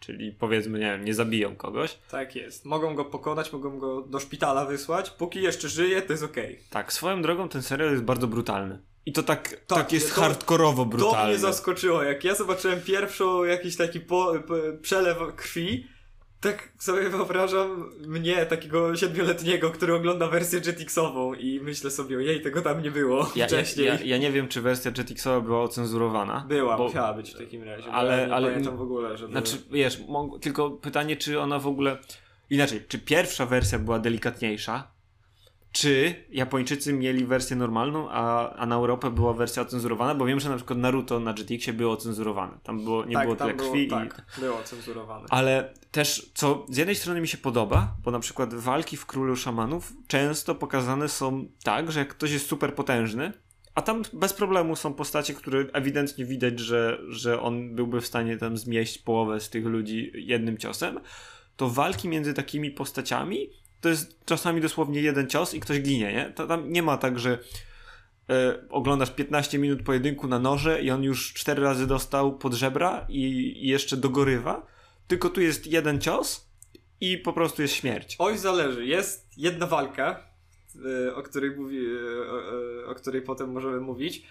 Czyli 0.00 0.32
powiedzmy, 0.32 0.78
nie 0.78 0.84
wiem, 0.84 1.04
nie 1.04 1.14
zabiją 1.14 1.56
kogoś. 1.56 1.98
Tak 2.10 2.36
jest. 2.36 2.64
Mogą 2.64 2.94
go 2.94 3.04
pokonać, 3.04 3.52
mogą 3.52 3.78
go 3.78 4.02
do 4.02 4.20
szpitala 4.20 4.64
wysłać. 4.64 5.10
Póki 5.10 5.42
jeszcze 5.42 5.68
żyje, 5.68 6.02
to 6.02 6.12
jest 6.12 6.22
okej. 6.24 6.58
Tak, 6.70 6.92
swoją 6.92 7.22
drogą 7.22 7.48
ten 7.48 7.62
serial 7.62 7.90
jest 7.90 8.02
bardzo 8.02 8.26
brutalny. 8.26 8.78
I 9.06 9.12
to 9.12 9.22
tak, 9.22 9.48
tak, 9.48 9.78
Tak, 9.78 9.92
jest 9.92 10.14
to- 10.14 10.20
hardkorowo 10.20 10.82
To 10.84 10.88
brutalny. 10.90 11.28
mnie 11.30 11.38
zaskoczyło. 11.38 12.02
Jak 12.02 12.24
ja 12.24 12.34
zobaczyłem 12.34 12.80
pierwszą 12.80 13.44
jakiś 13.44 13.76
taki 13.76 14.00
po, 14.00 14.34
po, 14.48 14.54
przelew 14.82 15.18
krwi, 15.36 15.86
tak 16.40 16.68
sobie 16.78 17.08
wyobrażam 17.10 17.90
mnie, 18.06 18.46
takiego 18.46 18.96
siedmioletniego, 18.96 19.70
który 19.70 19.94
ogląda 19.94 20.28
wersję 20.28 20.60
Jetixową 20.66 21.34
i 21.34 21.60
myślę 21.60 21.90
sobie, 21.90 22.16
ojej, 22.16 22.40
tego 22.42 22.62
tam 22.62 22.82
nie 22.82 22.90
było 22.90 23.18
ja, 23.18 23.26
ja, 23.36 23.46
wcześniej. 23.46 23.86
ja, 23.86 23.98
ja 24.04 24.18
nie 24.18 24.32
wiem, 24.32 24.48
czy 24.48 24.60
wersja 24.60 24.92
Jetixowa 24.98 25.40
była 25.40 25.62
ocenzurowana. 25.62 26.44
Była, 26.48 26.76
bo- 26.76 26.84
musiała 26.84 27.14
być 27.14 27.34
w 27.34 27.38
takim 27.38 27.62
razie. 27.62 27.90
ale- 27.92 28.18
ja 28.20 28.26
nie 28.26 28.34
ale- 28.34 28.60
w 28.60 28.80
ogóle, 28.82 29.16
żeby... 29.18 29.32
Znaczy, 29.32 29.56
wiesz, 29.70 30.00
tylko 30.40 30.70
pytanie, 30.70 31.16
czy 31.16 31.40
ona 31.40 31.58
w 31.58 31.66
ogóle. 31.66 31.98
Inaczej, 32.50 32.84
czy 32.88 32.98
pierwsza 32.98 33.46
wersja 33.46 33.78
była 33.78 33.98
delikatniejsza? 33.98 34.90
Czy 35.78 36.14
Japończycy 36.30 36.92
mieli 36.92 37.26
wersję 37.26 37.56
normalną, 37.56 38.10
a, 38.10 38.50
a 38.56 38.66
na 38.66 38.74
Europę 38.74 39.10
była 39.10 39.32
wersja 39.32 39.62
ocenzurowana? 39.62 40.14
Bo 40.14 40.24
wiem, 40.24 40.40
że 40.40 40.48
na 40.48 40.56
przykład 40.56 40.78
Naruto 40.78 41.20
na 41.20 41.32
GTX-ie 41.32 41.72
było 41.72 41.92
ocenzurowane. 41.92 42.58
Tam 42.62 42.84
było, 42.84 43.04
nie 43.04 43.14
tak, 43.14 43.24
było 43.24 43.36
tyle 43.36 43.54
było, 43.54 43.70
krwi. 43.70 43.86
i... 43.86 43.88
Tak, 43.88 44.22
było 44.38 44.62
cenzurowane. 44.62 45.26
Ale 45.30 45.74
też, 45.90 46.30
co 46.34 46.66
z 46.68 46.76
jednej 46.76 46.96
strony 46.96 47.20
mi 47.20 47.28
się 47.28 47.38
podoba, 47.38 47.96
bo 48.04 48.10
na 48.10 48.20
przykład 48.20 48.54
walki 48.54 48.96
w 48.96 49.06
Królu 49.06 49.36
Szamanów 49.36 49.92
często 50.06 50.54
pokazane 50.54 51.08
są 51.08 51.48
tak, 51.64 51.92
że 51.92 51.98
jak 52.00 52.08
ktoś 52.08 52.30
jest 52.30 52.46
super 52.46 52.74
potężny, 52.74 53.32
a 53.74 53.82
tam 53.82 54.02
bez 54.12 54.32
problemu 54.32 54.76
są 54.76 54.94
postacie, 54.94 55.34
które 55.34 55.64
ewidentnie 55.72 56.24
widać, 56.24 56.60
że, 56.60 56.98
że 57.08 57.40
on 57.40 57.74
byłby 57.74 58.00
w 58.00 58.06
stanie 58.06 58.36
tam 58.36 58.56
zmieść 58.56 58.98
połowę 58.98 59.40
z 59.40 59.50
tych 59.50 59.66
ludzi 59.66 60.12
jednym 60.14 60.58
ciosem, 60.58 61.00
to 61.56 61.68
walki 61.68 62.08
między 62.08 62.34
takimi 62.34 62.70
postaciami 62.70 63.50
to 63.80 63.88
jest 63.88 64.24
czasami 64.24 64.60
dosłownie 64.60 65.00
jeden 65.00 65.28
cios 65.28 65.54
i 65.54 65.60
ktoś 65.60 65.80
ginie, 65.80 66.12
nie? 66.12 66.32
To 66.34 66.46
tam 66.46 66.72
nie 66.72 66.82
ma 66.82 66.96
tak, 66.96 67.18
że 67.18 67.38
e, 68.30 68.68
oglądasz 68.70 69.10
15 69.10 69.58
minut 69.58 69.82
pojedynku 69.82 70.28
na 70.28 70.38
noże 70.38 70.82
i 70.82 70.90
on 70.90 71.02
już 71.02 71.32
4 71.32 71.62
razy 71.62 71.86
dostał 71.86 72.38
pod 72.38 72.54
żebra 72.54 73.06
i, 73.08 73.22
i 73.64 73.68
jeszcze 73.68 73.96
dogorywa, 73.96 74.66
tylko 75.08 75.30
tu 75.30 75.40
jest 75.40 75.66
jeden 75.66 76.00
cios 76.00 76.48
i 77.00 77.18
po 77.18 77.32
prostu 77.32 77.62
jest 77.62 77.74
śmierć. 77.74 78.16
Oj, 78.18 78.38
zależy. 78.38 78.86
Jest 78.86 79.28
jedna 79.36 79.66
walka, 79.66 80.30
y, 81.06 81.14
o 81.14 81.22
której, 81.22 81.50
mówi, 81.50 81.78
y, 81.78 82.86
o, 82.86 82.90
o 82.90 82.94
której 82.94 83.22
potem 83.22 83.52
możemy 83.52 83.80
mówić. 83.80 84.22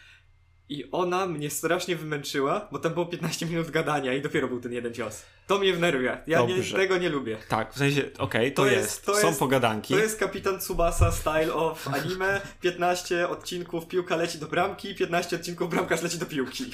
I 0.69 0.91
ona 0.91 1.25
mnie 1.25 1.49
strasznie 1.49 1.95
wymęczyła, 1.95 2.67
bo 2.71 2.79
tam 2.79 2.93
było 2.93 3.05
15 3.05 3.45
minut 3.45 3.69
gadania 3.71 4.13
i 4.13 4.21
dopiero 4.21 4.47
był 4.47 4.59
ten 4.59 4.73
jeden 4.73 4.93
cios. 4.93 5.23
To 5.47 5.59
mnie 5.59 5.73
wnerwia. 5.73 6.17
Ja 6.27 6.41
nie, 6.45 6.63
tego 6.63 6.97
nie 6.97 7.09
lubię. 7.09 7.37
Tak, 7.49 7.73
w 7.73 7.77
sensie, 7.77 8.03
okej, 8.17 8.53
to, 8.53 8.61
To 8.61 8.67
jest, 8.69 8.77
jest- 8.83 9.05
to 9.05 9.15
są 9.15 9.27
jest- 9.27 9.39
pogadanki. 9.39 9.93
To 9.93 9.99
jest 9.99 10.19
kapitan 10.19 10.59
Tsubasa 10.59 11.11
style 11.11 11.53
of 11.53 11.87
anime. 11.87 12.41
15 12.61 13.29
odcinków 13.29 13.87
piłka 13.87 14.15
leci 14.15 14.37
do 14.37 14.47
bramki, 14.47 14.95
15 14.95 15.35
odcinków 15.35 15.69
bramkarz 15.69 16.01
leci 16.01 16.17
do 16.17 16.25
piłki. 16.25 16.71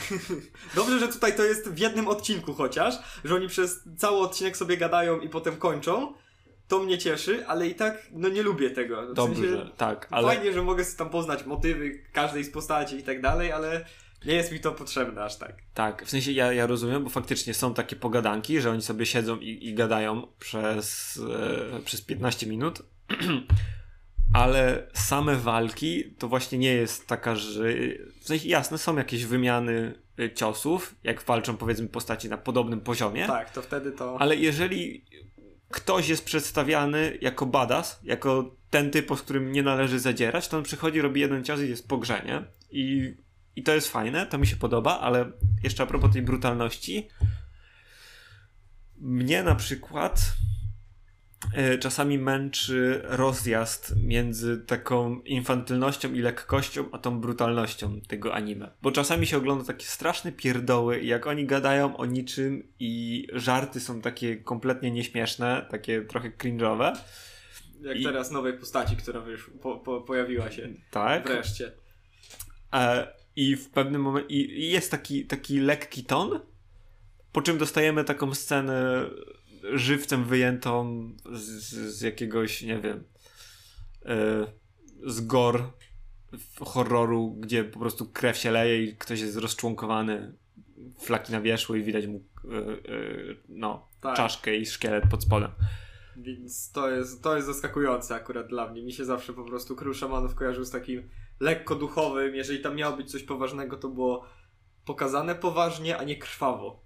Dobrze, 0.74 0.98
że 0.98 1.08
tutaj 1.08 1.36
to 1.36 1.44
jest 1.44 1.68
w 1.68 1.78
jednym 1.78 2.08
odcinku 2.08 2.54
chociaż, 2.54 2.94
że 3.24 3.34
oni 3.34 3.48
przez 3.48 3.80
cały 3.98 4.18
odcinek 4.18 4.56
sobie 4.56 4.76
gadają 4.76 5.20
i 5.20 5.28
potem 5.28 5.56
kończą. 5.56 6.12
To 6.72 6.78
mnie 6.78 6.98
cieszy, 6.98 7.46
ale 7.46 7.68
i 7.68 7.74
tak 7.74 8.02
no 8.12 8.28
nie 8.28 8.42
lubię 8.42 8.70
tego. 8.70 9.06
W 9.06 9.14
Dobrze, 9.14 9.42
sensie, 9.42 9.70
tak, 9.76 10.08
ale 10.10 10.34
Fajnie, 10.34 10.52
że 10.52 10.62
mogę 10.62 10.84
tam 10.98 11.10
poznać 11.10 11.46
motywy 11.46 12.02
każdej 12.12 12.44
z 12.44 12.50
postaci 12.50 12.96
i 12.96 13.02
tak 13.02 13.20
dalej, 13.20 13.52
ale 13.52 13.84
nie 14.24 14.34
jest 14.34 14.52
mi 14.52 14.60
to 14.60 14.72
potrzebne 14.72 15.24
aż 15.24 15.36
tak. 15.36 15.56
tak, 15.74 16.04
w 16.04 16.10
sensie 16.10 16.32
ja, 16.32 16.52
ja 16.52 16.66
rozumiem, 16.66 17.04
bo 17.04 17.10
faktycznie 17.10 17.54
są 17.54 17.74
takie 17.74 17.96
pogadanki, 17.96 18.60
że 18.60 18.70
oni 18.70 18.82
sobie 18.82 19.06
siedzą 19.06 19.38
i, 19.38 19.68
i 19.68 19.74
gadają 19.74 20.26
przez, 20.38 21.20
e, 21.76 21.80
przez 21.80 22.00
15 22.00 22.46
minut, 22.46 22.82
ale 24.42 24.86
same 24.92 25.36
walki 25.36 26.04
to 26.18 26.28
właśnie 26.28 26.58
nie 26.58 26.74
jest 26.74 27.06
taka, 27.06 27.34
że 27.34 27.64
w 28.20 28.26
sensie 28.26 28.48
jasne, 28.48 28.78
są 28.78 28.96
jakieś 28.96 29.24
wymiany 29.24 29.94
e, 30.18 30.34
ciosów, 30.34 30.94
jak 31.04 31.22
walczą 31.22 31.56
powiedzmy 31.56 31.88
postaci 31.88 32.28
na 32.28 32.38
podobnym 32.38 32.80
poziomie, 32.80 33.26
Tak, 33.26 33.50
to 33.50 33.62
wtedy 33.62 33.92
to... 33.92 34.16
Ale 34.20 34.36
jeżeli 34.36 35.04
ktoś 35.72 36.08
jest 36.08 36.24
przedstawiany 36.24 37.18
jako 37.20 37.46
badass, 37.46 38.00
jako 38.02 38.56
ten 38.70 38.90
typ, 38.90 39.10
z 39.16 39.22
którym 39.22 39.52
nie 39.52 39.62
należy 39.62 40.00
zadzierać, 40.00 40.48
to 40.48 40.56
on 40.56 40.62
przychodzi, 40.62 41.00
robi 41.00 41.20
jeden 41.20 41.44
cios 41.44 41.60
i 41.60 41.68
jest 41.68 41.88
po 41.88 41.98
grze, 41.98 42.22
nie? 42.26 42.42
I, 42.70 43.14
I 43.56 43.62
to 43.62 43.74
jest 43.74 43.88
fajne, 43.88 44.26
to 44.26 44.38
mi 44.38 44.46
się 44.46 44.56
podoba, 44.56 45.00
ale 45.00 45.32
jeszcze 45.62 45.82
a 45.82 45.86
propos 45.86 46.12
tej 46.12 46.22
brutalności, 46.22 47.08
mnie 48.98 49.42
na 49.42 49.54
przykład 49.54 50.32
czasami 51.80 52.18
męczy 52.18 53.00
rozjazd 53.04 53.94
między 53.96 54.58
taką 54.58 55.20
infantylnością 55.20 56.12
i 56.12 56.20
lekkością, 56.20 56.84
a 56.92 56.98
tą 56.98 57.20
brutalnością 57.20 58.00
tego 58.08 58.34
anime. 58.34 58.70
Bo 58.82 58.92
czasami 58.92 59.26
się 59.26 59.36
ogląda 59.36 59.64
takie 59.64 59.86
straszne 59.86 60.32
pierdoły 60.32 61.00
jak 61.00 61.26
oni 61.26 61.46
gadają 61.46 61.96
o 61.96 62.06
niczym 62.06 62.68
i 62.80 63.26
żarty 63.32 63.80
są 63.80 64.00
takie 64.00 64.36
kompletnie 64.36 64.90
nieśmieszne, 64.90 65.66
takie 65.70 66.02
trochę 66.02 66.30
cringe'owe. 66.30 66.96
Jak 67.80 67.96
i- 68.00 68.04
teraz 68.04 68.30
nowej 68.30 68.58
postaci, 68.58 68.96
która 68.96 69.20
już 69.26 69.50
po, 69.62 69.76
po, 69.78 70.00
pojawiła 70.00 70.50
się 70.50 70.68
Tak. 70.90 71.28
wreszcie. 71.28 71.72
E, 72.72 73.12
I 73.36 73.56
w 73.56 73.70
pewnym 73.70 74.02
momencie 74.02 74.28
i 74.34 74.70
jest 74.70 74.90
taki, 74.90 75.26
taki 75.26 75.60
lekki 75.60 76.04
ton, 76.04 76.40
po 77.32 77.42
czym 77.42 77.58
dostajemy 77.58 78.04
taką 78.04 78.34
scenę 78.34 79.06
żywcem 79.62 80.24
wyjętą 80.24 81.10
z, 81.32 81.40
z 81.72 82.00
jakiegoś, 82.00 82.62
nie 82.62 82.80
wiem, 82.80 83.04
e, 84.06 84.46
z 85.06 85.20
gor 85.20 85.72
horroru, 86.60 87.36
gdzie 87.40 87.64
po 87.64 87.78
prostu 87.78 88.06
krew 88.06 88.36
się 88.36 88.50
leje 88.50 88.84
i 88.84 88.96
ktoś 88.96 89.20
jest 89.20 89.36
rozczłonkowany, 89.36 90.34
flaki 91.00 91.32
na 91.32 91.40
wierzchu 91.40 91.74
i 91.74 91.82
widać 91.82 92.06
mu 92.06 92.24
e, 92.44 92.56
e, 92.58 92.74
no, 93.48 93.88
Tak. 94.00 94.16
czaszkę 94.16 94.56
i 94.56 94.66
szkielet 94.66 95.04
pod 95.10 95.22
spodem. 95.22 95.50
Więc 96.16 96.72
to 96.72 96.90
jest, 96.90 97.22
to 97.22 97.36
jest 97.36 97.46
zaskakujące 97.46 98.14
akurat 98.14 98.46
dla 98.46 98.70
mnie. 98.70 98.82
Mi 98.82 98.92
się 98.92 99.04
zawsze 99.04 99.32
po 99.32 99.44
prostu 99.44 99.76
Król 99.76 99.94
Szamanów 99.94 100.34
kojarzył 100.34 100.64
z 100.64 100.70
takim 100.70 101.08
lekko 101.40 101.74
duchowym. 101.74 102.34
Jeżeli 102.34 102.60
tam 102.60 102.76
miało 102.76 102.96
być 102.96 103.10
coś 103.10 103.22
poważnego, 103.22 103.76
to 103.76 103.88
było 103.88 104.26
pokazane 104.84 105.34
poważnie, 105.34 105.98
a 105.98 106.04
nie 106.04 106.16
krwawo. 106.16 106.84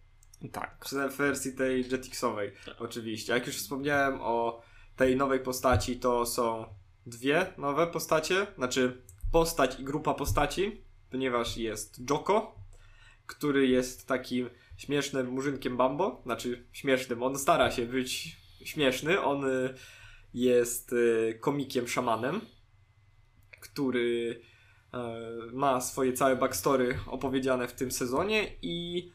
Tak. 0.52 0.84
W 1.10 1.16
wersji 1.16 1.52
tej 1.52 1.90
Jetixowej 1.90 2.52
oczywiście. 2.78 3.32
Jak 3.32 3.46
już 3.46 3.56
wspomniałem 3.56 4.20
o 4.20 4.62
tej 4.96 5.16
nowej 5.16 5.40
postaci, 5.40 5.96
to 5.96 6.26
są 6.26 6.64
dwie 7.06 7.46
nowe 7.58 7.86
postacie. 7.86 8.46
Znaczy 8.56 9.02
postać 9.32 9.80
i 9.80 9.84
grupa 9.84 10.14
postaci, 10.14 10.80
ponieważ 11.10 11.56
jest 11.56 12.10
Joko, 12.10 12.54
który 13.26 13.66
jest 13.66 14.08
takim 14.08 14.50
śmiesznym 14.76 15.26
murzynkiem 15.28 15.76
Bambo. 15.76 16.20
Znaczy 16.24 16.66
śmiesznym, 16.72 17.22
on 17.22 17.38
stara 17.38 17.70
się 17.70 17.86
być 17.86 18.36
śmieszny. 18.64 19.20
On 19.20 19.44
y, 19.44 19.74
jest 20.34 20.92
y, 20.92 21.38
komikiem 21.40 21.88
szamanem, 21.88 22.40
który 23.60 24.40
e, 24.94 24.98
ma 25.52 25.80
swoje 25.80 26.12
całe 26.12 26.36
backstory 26.36 26.98
opowiedziane 27.06 27.68
w 27.68 27.72
tym 27.72 27.90
sezonie 27.90 28.52
i 28.62 29.10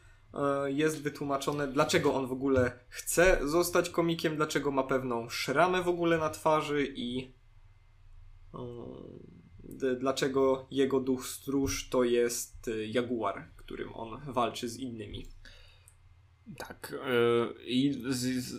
jest 0.66 1.02
wytłumaczone, 1.02 1.68
dlaczego 1.68 2.14
on 2.14 2.28
w 2.28 2.32
ogóle 2.32 2.72
chce 2.90 3.40
zostać 3.44 3.90
komikiem, 3.90 4.36
dlaczego 4.36 4.72
ma 4.72 4.84
pewną 4.84 5.30
szramę 5.30 5.84
w 5.84 5.88
ogóle 5.88 6.18
na 6.18 6.30
twarzy 6.30 6.94
i 6.96 7.34
e, 8.54 8.58
d- 9.64 9.96
dlaczego 9.96 10.68
jego 10.72 11.00
duch 11.00 11.28
stróż 11.28 11.90
to 11.90 12.04
jest 12.04 12.68
e, 12.68 12.86
jaguar, 12.86 13.48
którym 13.56 13.94
on 13.94 14.22
walczy 14.34 14.70
z 14.70 14.78
innymi. 14.78 15.26
Tak. 16.58 16.96
yy, 17.08 17.56
i 17.66 18.04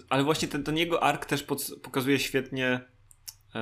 ale 0.08 0.24
właśnie 0.24 0.48
ten, 0.48 0.64
ten 0.64 0.76
jego 0.76 1.02
ark 1.02 1.26
też 1.26 1.42
pod, 1.42 1.70
pokazuje 1.82 2.18
świetnie, 2.18 2.80
yy, 3.54 3.60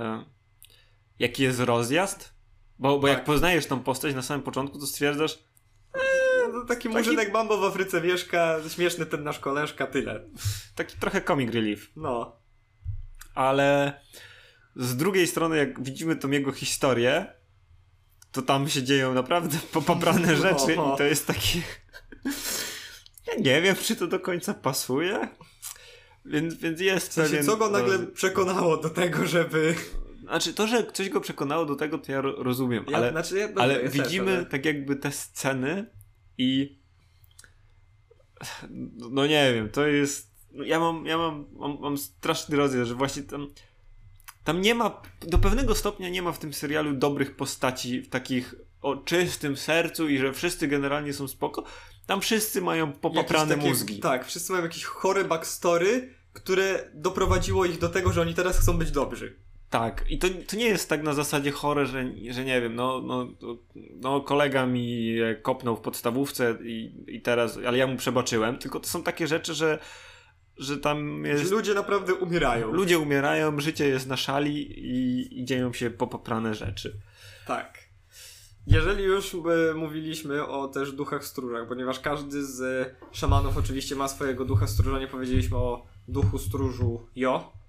jaki 1.19 1.43
jest 1.43 1.61
rozjazd. 1.61 2.35
Bo, 2.79 2.99
bo 2.99 3.09
jak 3.09 3.17
Tak. 3.19 3.27
poznajesz 3.27 3.67
tą 3.67 3.81
postać 3.83 4.15
na 4.15 4.23
samym 4.23 4.43
początku, 4.43 4.79
to 4.79 4.87
stwierdzasz, 4.87 5.39
No, 6.61 6.67
to 6.67 6.75
taki 6.75 6.89
murzynek 6.89 7.33
Bambo 7.33 7.59
w 7.59 7.65
Afryce 7.65 8.01
Wieszka, 8.01 8.57
śmieszny 8.69 9.07
ten 9.07 9.25
nasz 9.25 9.39
koleżka, 9.39 9.87
tyle. 9.87 10.25
taki 10.75 10.97
trochę 10.99 11.23
comic 11.23 11.55
relief. 11.55 11.91
No, 11.97 12.37
Ale 13.35 14.01
z 14.77 14.97
drugiej 14.97 15.27
strony, 15.27 15.57
jak 15.57 15.83
widzimy 15.83 16.17
tą 16.17 16.31
jego 16.31 16.53
historię, 16.53 17.27
to 18.33 18.43
tam 18.43 18.69
się 18.69 18.83
dzieją 18.83 19.15
naprawdę 19.15 19.59
popaprane 19.73 20.37
rzeczy 20.47 20.73
i 20.73 20.99
to 20.99 21.05
jest 21.05 21.27
takie... 21.27 21.59
Ja 23.27 23.35
nie 23.43 23.63
wiem, 23.63 23.77
czy 23.77 23.97
to 23.97 24.07
do 24.07 24.21
końca 24.21 24.55
pasuje. 24.55 25.29
Więc, 26.25 26.55
więc 26.55 26.81
jest 26.81 27.09
W 27.09 27.13
sensie, 27.13 27.31
pewien... 27.31 27.47
co 27.47 27.57
go 27.57 27.71
nagle 27.71 27.99
no, 27.99 28.07
przekonało 28.07 28.77
do 28.77 28.91
tego, 28.91 29.27
żeby... 29.27 29.75
Znaczy, 30.23 30.55
to, 30.55 30.67
że 30.67 30.93
coś 30.93 31.09
go 31.09 31.21
przekonało 31.21 31.67
do 31.67 31.77
tego, 31.77 31.99
to 31.99 32.13
ja 32.13 32.21
ro- 32.21 32.43
rozumiem, 32.43 32.85
Ja, 32.89 32.97
ale, 32.97 33.11
znaczy, 33.11 33.39
ja, 33.39 33.49
dobra, 33.49 33.63
ale 33.63 33.75
ja 33.75 33.81
też, 33.81 33.91
widzimy 33.91 34.37
ale- 34.37 34.47
tak 34.47 34.65
jakby 34.65 34.97
te 34.97 35.13
sceny 35.13 35.91
i 36.41 36.79
no 39.11 39.27
nie 39.27 39.55
wiem, 39.55 39.69
to 39.69 39.87
jest 39.87 40.31
ja 40.53 40.81
mam, 40.81 41.07
ja 41.07 41.19
mam, 41.19 41.47
mam, 41.53 41.79
mam 41.81 41.99
straszny 41.99 42.57
rozdział, 42.57 42.85
że 42.85 42.95
właśnie 42.95 43.23
tam 43.23 43.49
tam 44.45 44.61
nie 44.61 44.75
ma, 44.75 45.03
do 45.21 45.39
pewnego 45.39 45.75
stopnia 45.75 46.09
nie 46.09 46.23
ma 46.23 46.33
w 46.33 46.39
tym 46.39 46.53
serialu 46.53 46.93
dobrych 46.93 47.37
postaci 47.37 48.01
w 48.01 48.09
takich 48.09 48.55
o 48.83 48.97
czystym 48.97 49.57
sercu 49.57 50.09
i 50.09 50.19
że 50.19 50.33
wszyscy 50.33 50.69
generalnie 50.69 51.13
są 51.13 51.29
spoko. 51.29 51.65
Tam 52.07 52.21
wszyscy 52.21 52.61
mają 52.61 52.93
popaprane 52.93 53.55
takie- 53.55 53.69
mózgi. 53.69 53.99
Tak, 53.99 54.27
wszyscy 54.27 54.53
mają 54.53 54.65
jakieś 54.65 54.85
chore 54.85 55.25
backstory, 55.25 56.15
które 56.33 56.91
doprowadziło 56.95 57.65
ich 57.65 57.79
do 57.79 57.89
tego, 57.89 58.13
że 58.13 58.21
oni 58.21 58.35
teraz 58.35 58.59
chcą 58.59 58.79
być 58.79 58.91
dobrzy. 58.91 59.37
Tak, 59.71 60.05
i 60.09 60.19
to, 60.19 60.29
to 60.49 60.57
nie 60.57 60.65
jest 60.65 60.89
tak 60.89 61.03
na 61.03 61.13
zasadzie 61.13 61.51
chore, 61.51 61.87
że, 61.87 62.05
że 62.31 62.45
nie 62.45 62.61
wiem, 62.61 62.75
no, 62.75 63.01
no, 63.01 63.29
no 63.75 64.21
kolega 64.21 64.67
mi 64.67 65.17
kopnął 65.43 65.77
w 65.77 65.81
podstawówce 65.81 66.59
i, 66.63 67.05
i 67.07 67.21
teraz, 67.21 67.59
ale 67.67 67.79
ja 67.79 67.87
mu 67.87 67.97
przebaczyłem, 67.97 68.59
tylko 68.59 68.81
to 68.81 68.89
są 68.89 69.03
takie 69.03 69.27
rzeczy, 69.27 69.55
że, 69.55 69.79
że 70.57 70.79
tam 70.79 71.25
Że 71.25 71.31
jest... 71.31 71.51
ludzie 71.51 71.75
naprawdę 71.75 72.15
umierają. 72.15 72.73
Ludzie 72.73 72.99
umierają, 72.99 73.61
życie 73.61 73.89
jest 73.89 74.07
na 74.07 74.17
szali 74.17 74.87
i, 74.87 75.41
i 75.41 75.45
dzieją 75.45 75.73
się 75.73 75.91
popaprane 75.91 76.55
rzeczy. 76.55 77.01
Tak. 77.47 77.79
Jeżeli 78.67 79.05
już 79.05 79.35
e, 79.35 79.75
mówiliśmy 79.75 80.47
o 80.47 80.69
też 80.69 80.93
duchach 80.93 81.25
stróżach, 81.25 81.69
ponieważ 81.69 82.01
każdy 82.01 82.45
z 82.45 82.89
szamanów 83.13 83.57
oczywiście 83.57 83.97
ma 83.97 84.09
swojego 84.09 84.45
ducha 84.45 84.67
stróża, 84.67 84.99
nie 84.99 85.07
powiedzieliśmy 85.07 85.57
o 85.57 85.87
duchu 86.09 86.39
stróżu 86.39 87.07
Jo, 87.17 87.60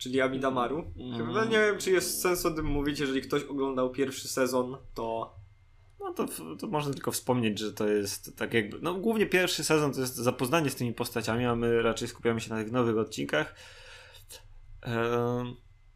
czyli 0.00 0.20
Amidamaru. 0.20 0.92
Mm. 0.96 1.26
Chyba 1.26 1.44
nie 1.44 1.58
wiem, 1.58 1.78
czy 1.78 1.90
jest 1.90 2.20
sens 2.20 2.46
o 2.46 2.50
tym 2.50 2.66
mówić, 2.66 3.00
jeżeli 3.00 3.22
ktoś 3.22 3.44
oglądał 3.44 3.90
pierwszy 3.90 4.28
sezon, 4.28 4.76
to 4.94 5.40
No 6.00 6.12
to, 6.12 6.26
to 6.60 6.66
można 6.66 6.92
tylko 6.92 7.12
wspomnieć, 7.12 7.58
że 7.58 7.72
to 7.72 7.88
jest 7.88 8.36
tak 8.36 8.54
jakby. 8.54 8.78
No, 8.82 8.94
głównie 8.94 9.26
pierwszy 9.26 9.64
sezon 9.64 9.92
to 9.92 10.00
jest 10.00 10.16
zapoznanie 10.16 10.70
z 10.70 10.74
tymi 10.74 10.92
postaciami, 10.92 11.46
a 11.46 11.56
my 11.56 11.82
raczej 11.82 12.08
skupiamy 12.08 12.40
się 12.40 12.50
na 12.50 12.62
tych 12.62 12.72
nowych 12.72 12.98
odcinkach. 12.98 13.54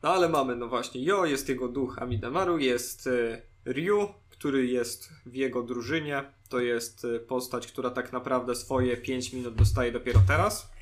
No 0.03 0.11
ale 0.11 0.29
mamy, 0.29 0.57
no 0.57 0.69
właśnie, 0.69 1.05
Jo 1.05 1.25
jest 1.25 1.49
jego 1.49 1.69
duch 1.69 1.99
Amidamaru, 1.99 2.59
jest 2.59 3.07
e, 3.07 3.43
Ryu, 3.65 4.09
który 4.31 4.67
jest 4.67 5.09
w 5.27 5.35
jego 5.35 5.63
drużynie. 5.63 6.25
To 6.49 6.61
jest 6.61 7.05
e, 7.05 7.21
postać, 7.21 7.67
która 7.67 7.91
tak 7.91 8.13
naprawdę 8.13 8.55
swoje 8.55 8.97
5 8.97 9.33
minut 9.33 9.55
dostaje 9.55 9.93
dopiero 9.93 10.21
teraz. 10.27 10.74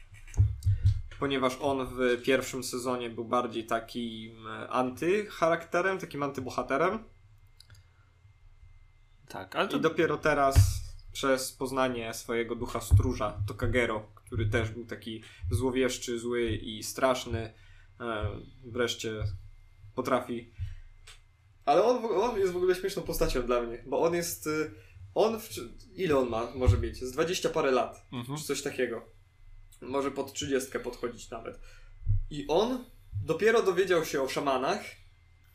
Ponieważ 1.22 1.56
on 1.60 1.86
w 1.86 2.22
pierwszym 2.22 2.64
sezonie 2.64 3.10
był 3.10 3.24
bardziej 3.24 3.66
takim 3.66 4.46
e, 4.48 4.68
antycharakterem, 4.68 5.98
takim 5.98 6.22
antybohaterem. 6.22 6.98
tak, 9.28 9.56
ale 9.56 9.68
to 9.68 9.76
I 9.76 9.80
dopiero 9.80 10.16
teraz 10.16 10.56
przez 11.12 11.52
poznanie 11.52 12.14
swojego 12.14 12.54
ducha 12.54 12.80
stróża, 12.80 13.42
Tokagero, 13.46 14.06
który 14.14 14.46
też 14.46 14.70
był 14.70 14.84
taki 14.86 15.22
złowieszczy, 15.50 16.18
zły 16.18 16.50
i 16.50 16.82
straszny, 16.82 17.52
e, 18.00 18.26
wreszcie 18.64 19.24
potrafi. 19.94 20.50
Ale 21.64 21.84
on, 21.84 22.04
on 22.04 22.38
jest 22.38 22.52
w 22.52 22.56
ogóle 22.56 22.74
śmieszną 22.74 23.02
postacią 23.02 23.42
dla 23.42 23.60
mnie, 23.62 23.82
bo 23.86 24.00
on 24.00 24.14
jest. 24.14 24.46
y, 24.46 24.70
On. 25.14 25.40
W, 25.40 25.48
ile 25.96 26.18
on 26.18 26.28
ma? 26.28 26.48
Może 26.54 26.78
mieć? 26.78 27.04
Z 27.04 27.12
20 27.12 27.48
parę 27.48 27.70
lat, 27.70 28.06
Mhm. 28.12 28.38
czy 28.38 28.44
coś 28.44 28.62
takiego. 28.62 29.11
Może 29.82 30.10
pod 30.10 30.32
30 30.32 30.78
podchodzić 30.78 31.30
nawet. 31.30 31.58
I 32.30 32.44
on 32.48 32.84
dopiero 33.24 33.62
dowiedział 33.62 34.04
się 34.04 34.22
o 34.22 34.28
szamanach. 34.28 34.80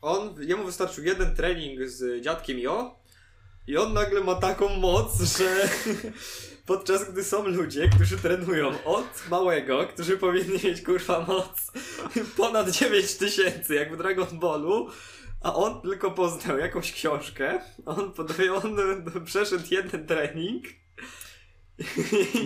On, 0.02 0.36
jemu 0.40 0.66
wystarczył 0.66 1.04
jeden 1.04 1.36
trening 1.36 1.90
z 1.90 2.24
dziadkiem 2.24 2.60
Jo. 2.60 3.00
I 3.68 3.78
on 3.78 3.94
nagle 3.94 4.22
ma 4.22 4.36
taką 4.36 4.70
moc, 4.70 5.22
że 5.22 5.70
podczas 6.66 7.12
gdy 7.12 7.24
są 7.24 7.48
ludzie, 7.48 7.90
którzy 7.96 8.18
trenują 8.18 8.84
od 8.86 9.30
małego, 9.30 9.88
którzy 9.88 10.18
powinni 10.18 10.60
mieć 10.64 10.82
kurwa 10.82 11.26
moc 11.28 11.72
ponad 12.38 12.70
9 12.70 13.16
tysięcy, 13.16 13.76
jak 13.76 13.94
w 13.94 13.98
Dragon 13.98 14.40
Ballu, 14.40 14.90
a 15.42 15.56
on 15.56 15.82
tylko 15.82 16.12
poznał 16.12 16.58
jakąś 16.58 16.94
książkę, 16.94 17.62
on, 17.86 18.14
on 18.64 18.78
przeszedł 19.26 19.66
jeden 19.72 20.08
trening 20.08 20.64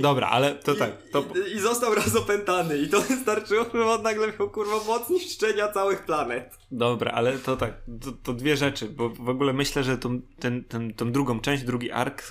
Dobra, 0.02 0.28
ale 0.28 0.56
to 0.56 0.74
i, 0.74 0.78
tak. 0.78 0.91
To, 1.12 1.26
i, 1.48 1.56
i 1.56 1.60
został 1.60 1.96
raz 1.96 2.15
opętany 2.15 2.78
i 2.78 2.89
to 2.89 3.02
wystarczyło, 3.02 3.65
że 3.74 3.86
on 3.86 4.02
nagle 4.02 4.28
miał 4.39 4.50
kurwa 4.50 4.84
moc 4.88 5.10
niszczenia 5.10 5.67
całych 5.67 6.06
planet. 6.06 6.58
dobra, 6.72 7.12
ale 7.12 7.39
to 7.39 7.58
tak. 7.58 7.74
To, 8.02 8.12
to 8.12 8.34
dwie 8.34 8.58
rzeczy, 8.58 8.89
bo 8.89 9.10
w 9.10 9.30
ogóle 9.30 9.54
myślę, 9.54 9.84
że 9.84 9.98
tą, 9.98 10.22
ten, 10.39 10.63
ten, 10.63 10.94
tą 10.94 11.12
drugą 11.12 11.39
część, 11.39 11.63
drugi 11.63 11.91
ark, 11.91 12.24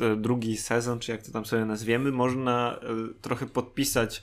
e, 0.00 0.16
drugi 0.16 0.56
sezon, 0.56 0.98
czy 0.98 1.12
jak 1.12 1.22
to 1.22 1.32
tam 1.32 1.46
sobie 1.46 1.64
nazwiemy, 1.64 2.12
można 2.12 2.80
e, 2.82 3.20
trochę 3.20 3.46
podpisać 3.46 4.22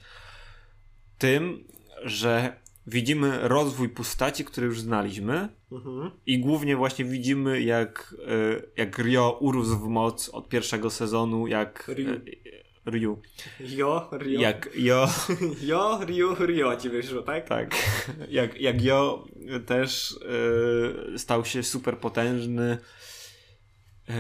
tym, 1.18 1.64
że 2.04 2.61
widzimy 2.88 3.40
rozwój 3.42 3.90
postaci, 3.90 4.46
które 4.46 4.68
już 4.68 4.82
znaliśmy. 4.82 5.50
Mhm. 5.72 6.12
I 6.26 6.40
głównie 6.40 6.76
właśnie 6.76 7.06
widzimy, 7.06 7.62
jak, 7.62 8.16
e, 8.28 8.62
jak 8.78 9.00
Ryo 9.00 9.38
urósł 9.40 9.78
w 9.78 9.88
moc 9.88 10.30
od 10.30 10.50
pierwszego 10.50 10.90
sezonu, 10.90 11.48
jak 11.48 11.88
Ryu. 11.88 12.10
e, 12.10 12.20
Ryu. 12.86 13.22
Jo, 13.60 14.10
Rio. 14.12 14.42
Jak 14.42 14.70
Jo, 14.76 15.08
Jo, 15.62 16.00
Rio, 16.06 16.36
Rio 16.46 16.76
ci 16.76 16.90
wyszło, 16.90 17.22
tak? 17.22 17.48
tak, 17.48 17.76
jak, 18.30 18.62
jak 18.62 18.82
Jo 18.82 19.26
też 19.66 20.16
e, 21.14 21.18
stał 21.18 21.46
się 21.46 21.64
super 21.64 21.98
potężny. 21.98 22.78
E, 24.10 24.14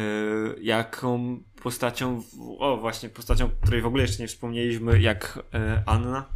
jaką 0.61 1.39
postacią, 1.63 2.23
o 2.59 2.77
właśnie, 2.77 3.09
postacią, 3.09 3.49
której 3.61 3.81
w 3.81 3.85
ogóle 3.85 4.03
jeszcze 4.03 4.23
nie 4.23 4.27
wspomnieliśmy, 4.27 5.01
jak 5.01 5.39
Anna. 5.85 6.29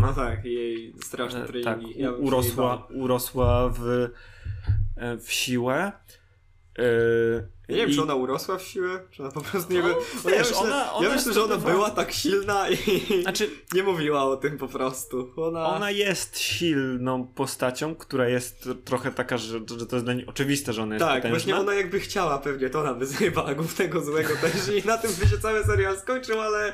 No 0.00 0.12
tak, 0.12 0.44
jej 0.44 0.94
straszne 1.04 1.44
treningi. 1.46 1.64
tak, 1.64 1.96
Ja 1.96 2.10
urosła, 2.12 2.86
urosła 2.94 3.68
w, 3.68 4.08
e, 4.96 5.16
w 5.18 5.32
siłę. 5.32 5.92
E, 6.78 6.82
Ja 7.68 7.74
nie 7.74 7.80
wiem, 7.80 7.90
i- 7.90 7.94
czy 7.94 8.02
ona 8.02 8.14
urosła 8.14 8.58
w 8.58 8.62
siłę, 8.62 9.00
czy 9.10 9.22
ona 9.22 9.32
po 9.32 9.40
prostu 9.40 9.72
nie 9.72 9.80
No, 9.82 9.88
wiem. 9.88 9.96
wiesz, 10.24 10.32
ja 10.32 10.38
myślę, 10.38 10.56
ona- 10.56 10.92
ona 10.92 11.08
ja 11.08 11.14
myślę 11.14 11.32
że 11.32 11.44
ona 11.44 11.56
była 11.56 11.90
tak 11.90 12.12
silna 12.12 12.68
i 12.70 12.76
Znaczy, 13.22 13.50
nie 13.74 13.82
mówiła 13.82 14.24
o 14.24 14.36
tym 14.36 14.58
po 14.58 14.68
prostu. 14.68 15.32
Ona, 15.36 15.66
ona 15.66 15.90
jest 15.90 16.38
silną 16.38 17.26
postacią, 17.26 17.94
która 17.94 18.28
jest 18.28 18.68
trochę 18.84 19.10
taka, 19.12 19.38
że, 19.38 19.58
że 19.78 19.86
to 19.86 19.96
jest 19.96 20.06
dla 20.06 20.14
niej 20.14 20.26
oczywiste, 20.26 20.72
że 20.72 20.82
ona 20.82 20.94
jest 20.94 21.06
tak, 21.06 21.14
potężna. 21.16 21.30
właśnie 21.30 21.56
ona 21.56 21.74
jakby 21.74 22.00
chciała 22.00 22.38
pewnie, 22.38 22.70
to 22.70 22.80
ona 22.80 22.94
by 22.94 23.06
zjebała 23.06 23.54
głównego 23.54 24.00
złego 24.00 24.28
też 24.42 24.84
i 24.84 24.86
na 24.86 24.98
tym 24.98 25.10
by 25.20 25.26
się 25.28 25.38
cały 25.38 25.64
serial 25.64 25.98
skończył, 25.98 26.40
ale 26.40 26.72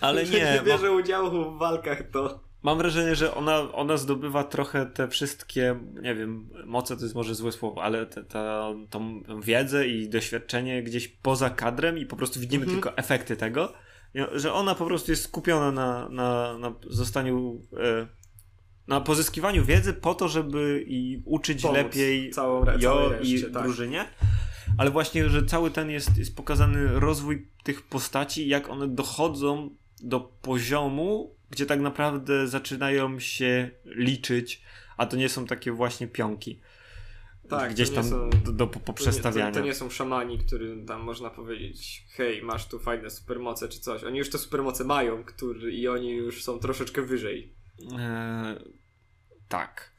Ale 0.00 0.24
nie, 0.24 0.30
nie 0.30 0.62
bierze 0.64 0.92
udziału 0.92 1.50
w 1.54 1.58
walkach, 1.58 2.02
to 2.12 2.49
mam 2.62 2.78
wrażenie, 2.78 3.14
że 3.14 3.34
ona, 3.34 3.72
ona 3.72 3.96
zdobywa 3.96 4.44
trochę 4.44 4.86
te 4.86 5.08
wszystkie, 5.08 5.80
nie 6.02 6.14
wiem, 6.14 6.48
moce 6.66 6.96
to 6.96 7.02
jest 7.02 7.14
może 7.14 7.34
złe 7.34 7.52
słowo, 7.52 7.82
ale 7.82 8.06
te, 8.06 8.24
ta, 8.24 8.68
tą 8.90 9.22
wiedzę 9.40 9.88
i 9.88 10.08
doświadczenie 10.08 10.82
gdzieś 10.82 11.08
poza 11.08 11.50
kadrem 11.50 11.98
i 11.98 12.06
po 12.06 12.16
prostu 12.16 12.40
widzimy 12.40 12.64
Mhm. 12.64 12.82
tylko 12.82 12.98
efekty 12.98 13.36
tego, 13.36 13.72
że 14.32 14.52
ona 14.52 14.74
po 14.74 14.86
prostu 14.86 15.10
jest 15.12 15.22
skupiona 15.24 15.72
na, 15.72 16.08
na, 16.08 16.58
na 16.58 16.74
zostaniu, 16.86 17.60
e, 17.76 18.06
na 18.86 19.00
pozyskiwaniu 19.00 19.64
wiedzy 19.64 19.92
po 19.92 20.14
to, 20.14 20.28
żeby 20.28 20.84
i 20.86 21.22
uczyć 21.24 21.62
Pomóc 21.62 21.76
lepiej 21.76 22.30
całą 22.30 22.64
Jo 22.78 23.10
i 23.22 23.42
tak. 23.42 23.62
drużynie. 23.62 24.04
Ale 24.78 24.90
właśnie, 24.90 25.28
że 25.28 25.46
cały 25.46 25.70
ten 25.70 25.90
jest, 25.90 26.16
jest 26.18 26.36
pokazany 26.36 27.00
rozwój 27.00 27.48
tych 27.64 27.82
postaci, 27.82 28.48
jak 28.48 28.68
one 28.68 28.88
dochodzą 28.88 29.70
do 30.02 30.20
poziomu, 30.20 31.34
gdzie 31.50 31.66
tak 31.66 31.80
naprawdę 31.80 32.48
zaczynają 32.48 33.20
się 33.20 33.70
liczyć, 33.84 34.62
a 34.96 35.06
to 35.06 35.16
nie 35.16 35.28
są 35.28 35.46
takie 35.46 35.72
właśnie 35.72 36.08
pionki. 36.08 36.60
Tak, 37.48 37.72
gdzieś 37.72 37.90
tam 37.90 38.04
są- 38.04 38.30
do, 38.30 38.52
do 38.52 38.66
to 38.66 38.78
nie, 38.78 38.84
poprzestawiania. 38.84 39.52
to, 39.52 39.60
to 39.60 39.64
nie 39.66 39.74
są 39.74 39.90
szamani, 39.90 40.38
którym 40.38 40.86
tam 40.86 41.02
można 41.02 41.30
powiedzieć 41.30 42.06
hej, 42.16 42.42
masz 42.42 42.68
tu 42.68 42.78
fajne 42.78 43.10
supermoce 43.10 43.68
czy 43.68 43.80
coś. 43.80 44.04
Oni 44.04 44.18
już 44.18 44.30
te 44.30 44.38
supermoce 44.38 44.84
mają, 44.84 45.24
który, 45.24 45.72
i 45.72 45.88
oni 45.88 46.10
już 46.10 46.44
są 46.44 46.58
troszeczkę 46.58 47.02
wyżej. 47.02 47.54
E, 47.98 48.60
tak. 49.48 49.92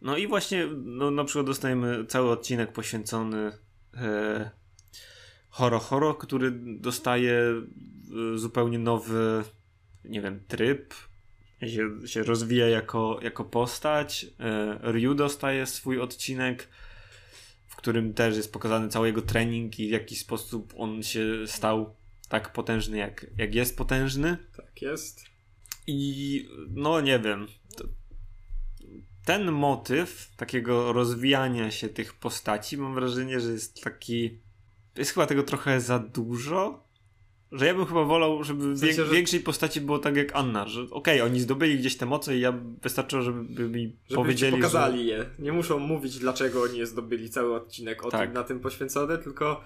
No 0.00 0.16
i 0.16 0.26
właśnie, 0.26 0.66
no, 0.84 1.10
na 1.10 1.24
przykład 1.24 1.46
dostajemy 1.46 2.06
cały 2.06 2.30
odcinek 2.30 2.72
poświęcony 2.72 3.52
e, 3.94 4.50
Horo 5.50 5.78
Horo, 5.78 6.14
który 6.14 6.50
dostaje 6.80 7.32
e, 7.34 8.38
zupełnie 8.38 8.78
nowy, 8.78 9.44
nie 10.04 10.20
wiem, 10.20 10.40
tryb. 10.48 10.94
Się, 11.66 12.08
się 12.08 12.22
rozwija 12.22 12.68
jako, 12.68 13.18
jako 13.22 13.44
postać. 13.44 14.26
E, 14.40 14.78
Ryu 14.92 15.14
dostaje 15.14 15.66
swój 15.66 16.00
odcinek, 16.00 16.68
w 17.66 17.76
którym 17.76 18.14
też 18.14 18.36
jest 18.36 18.52
pokazany 18.52 18.88
cały 18.88 19.06
jego 19.06 19.22
trening 19.22 19.78
i 19.78 19.88
w 19.88 19.90
jaki 19.90 20.16
sposób 20.16 20.74
on 20.76 21.02
się 21.02 21.46
stał 21.46 21.94
tak 22.28 22.52
potężny, 22.52 22.98
jak, 22.98 23.26
jak 23.36 23.54
jest 23.54 23.76
potężny. 23.76 24.36
Tak 24.56 24.82
jest. 24.82 25.24
I 25.86 26.48
no 26.70 27.00
nie 27.00 27.18
wiem. 27.18 27.46
Ten 29.24 29.52
motyw 29.52 30.30
takiego 30.36 30.92
rozwijania 30.92 31.70
się 31.70 31.88
tych 31.88 32.14
postaci, 32.14 32.76
mam 32.76 32.94
wrażenie, 32.94 33.40
że 33.40 33.52
jest 33.52 33.82
taki. 33.82 34.38
Jest 34.96 35.10
chyba 35.10 35.26
tego 35.26 35.42
trochę 35.42 35.80
za 35.80 35.98
dużo. 35.98 36.89
Że 37.52 37.66
ja 37.66 37.74
bym 37.74 37.86
chyba 37.86 38.04
wolał, 38.04 38.44
żeby 38.44 38.74
W 38.74 38.78
sensie, 38.78 38.94
wiek- 39.02 39.06
że- 39.06 39.14
większej 39.14 39.40
postaci 39.40 39.80
było 39.80 39.98
tak 39.98 40.16
jak 40.16 40.36
Anna, 40.36 40.68
że 40.68 40.82
okej, 40.90 41.20
oni 41.20 41.40
zdobyli 41.40 41.78
gdzieś 41.78 41.96
te 41.96 42.06
moce 42.06 42.36
i 42.36 42.40
ja 42.40 42.52
wystarczyło, 42.82 43.22
żeby 43.22 43.68
mi 43.68 43.96
Żeby 44.08 44.16
powiedzieli, 44.22 44.56
pokazali 44.56 44.98
że... 44.98 45.04
je. 45.04 45.26
Nie 45.38 45.52
muszą 45.52 45.78
mówić, 45.78 46.18
dlaczego 46.18 46.62
oni 46.62 46.78
je 46.78 46.86
zdobyli 46.86 47.30
cały 47.30 47.54
odcinek 47.54 48.04
o 48.06 48.10
Tak. 48.10 48.26
tym, 48.28 48.34
na 48.34 48.44
tym 48.44 48.60
poświęcony, 48.60 49.18
tylko 49.18 49.60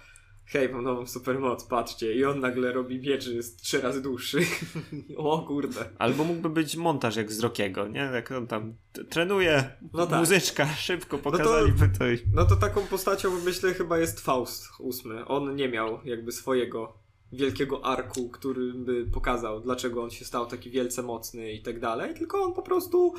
hej, 0.47 0.69
mam 0.69 0.85
nową 0.85 1.07
supermoc, 1.07 1.65
patrzcie. 1.65 2.15
I 2.15 2.25
on 2.25 2.41
nagle 2.41 2.73
robi 2.73 3.01
miecz, 3.01 3.25
że 3.25 3.33
jest 3.33 3.63
trzy 3.63 3.81
razy 3.81 4.03
dłuższy. 4.03 4.39
o 5.17 5.39
kurde. 5.39 5.85
Albo 5.99 6.25
mógłby 6.25 6.49
być 6.51 6.77
montaż 6.77 7.17
jak 7.17 7.33
z 7.33 7.41
Rockiego, 7.41 7.89
nie? 7.89 8.01
Jak 8.01 8.31
on 8.33 8.47
tam 8.47 8.75
trenuje, 9.11 9.71
No 9.93 10.07
tak. 10.07 10.19
muzyczka, 10.21 10.67
szybko 10.87 11.17
to- 11.17 11.23
pokazaliby 11.23 11.89
to, 11.99 12.11
i... 12.11 12.19
No 12.35 12.45
to 12.45 12.57
taką 12.57 12.81
postacią 12.87 13.31
myślę 13.45 13.75
chyba 13.75 13.99
jest 13.99 14.21
Faust 14.21 14.69
ósmy. 14.79 15.25
On 15.27 15.57
nie 15.57 15.69
miał 15.69 16.01
jakby 16.05 16.33
swojego 16.33 17.04
wielkiego 17.33 17.85
arku, 17.85 18.29
który 18.31 18.73
by 18.75 19.07
pokazał, 19.07 19.61
dlaczego 19.61 20.03
on 20.03 20.11
się 20.11 20.25
stał 20.25 20.47
taki 20.47 20.71
wielce 20.71 21.03
mocny 21.03 21.53
i 21.53 21.63
tak 21.63 21.81
dalej, 21.81 22.15
tylko 22.15 22.43
on 22.43 22.53
po 22.55 22.63
prostu 22.63 23.15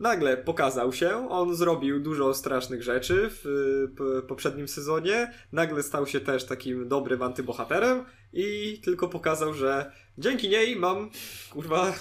nagle 0.00 0.36
pokazał 0.36 0.92
się, 0.92 1.28
on 1.30 1.56
zrobił 1.56 2.00
dużo 2.00 2.34
strasznych 2.34 2.82
rzeczy 2.82 3.28
w 3.30 3.44
p- 3.96 4.22
poprzednim 4.28 4.68
sezonie, 4.68 5.32
nagle 5.52 5.82
stał 5.82 6.06
się 6.06 6.20
też 6.20 6.44
takim 6.44 6.88
dobrym 6.88 7.22
antybohaterem 7.22 8.04
i 8.32 8.80
tylko 8.84 9.08
pokazał, 9.08 9.54
że 9.54 9.92
dzięki 10.18 10.48
niej 10.48 10.76
mam, 10.76 11.10
kurwa, 11.52 11.94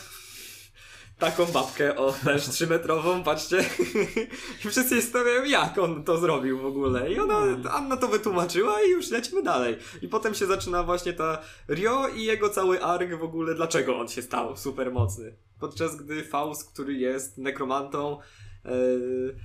taką 1.19 1.45
babkę, 1.45 1.95
o, 1.95 2.11
też 2.11 2.49
trzymetrową, 2.49 3.23
patrzcie. 3.23 3.65
I 4.65 4.69
wszyscy 4.69 4.95
się 4.95 5.01
stawiają, 5.01 5.43
jak 5.43 5.77
on 5.77 6.03
to 6.03 6.17
zrobił 6.17 6.59
w 6.59 6.65
ogóle. 6.65 7.13
I 7.13 7.19
ona, 7.19 7.35
Anna 7.71 7.97
to 7.97 8.07
wytłumaczyła 8.07 8.81
i 8.81 8.89
już 8.89 9.11
lecimy 9.11 9.43
dalej. 9.43 9.77
I 10.01 10.07
potem 10.07 10.33
się 10.33 10.45
zaczyna 10.45 10.83
właśnie 10.83 11.13
ta 11.13 11.41
Rio 11.69 12.07
i 12.07 12.23
jego 12.23 12.49
cały 12.49 12.83
ark 12.83 13.15
w 13.19 13.23
ogóle, 13.23 13.55
dlaczego 13.55 13.99
on 13.99 14.07
się 14.07 14.21
stał 14.21 14.57
super 14.57 14.91
mocny. 14.91 15.35
Podczas 15.59 15.95
gdy 15.95 16.23
Faust, 16.23 16.73
który 16.73 16.93
jest 16.93 17.37
nekromantą 17.37 18.17
yy, 18.65 19.35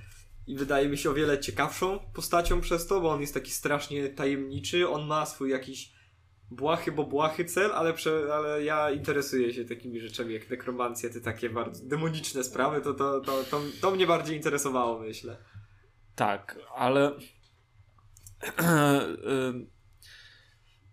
i 0.47 0.55
wydaje 0.55 0.89
mi 0.89 0.97
się 0.97 1.09
o 1.09 1.13
wiele 1.13 1.39
ciekawszą 1.39 1.99
postacią 2.13 2.61
przez 2.61 2.87
to, 2.87 3.01
bo 3.01 3.11
on 3.11 3.21
jest 3.21 3.33
taki 3.33 3.51
strasznie 3.51 4.09
tajemniczy, 4.09 4.89
on 4.89 5.07
ma 5.07 5.25
swój 5.25 5.49
jakiś 5.49 5.94
błahy, 6.55 6.91
bo 6.91 7.03
błahy 7.03 7.45
cel, 7.45 7.71
ale, 7.71 7.93
prze, 7.93 8.33
ale 8.33 8.63
ja 8.63 8.91
interesuję 8.91 9.53
się 9.53 9.65
takimi 9.65 9.99
rzeczami 9.99 10.33
jak 10.33 10.49
nekromancja, 10.49 11.09
te 11.09 11.21
takie 11.21 11.49
bardzo 11.49 11.85
demoniczne 11.85 12.43
sprawy, 12.43 12.81
to, 12.81 12.93
to, 12.93 13.19
to, 13.21 13.43
to, 13.43 13.61
to 13.81 13.91
mnie 13.91 14.07
bardziej 14.07 14.35
interesowało, 14.37 14.99
myślę. 14.99 15.37
Tak, 16.15 16.59
ale. 16.75 17.11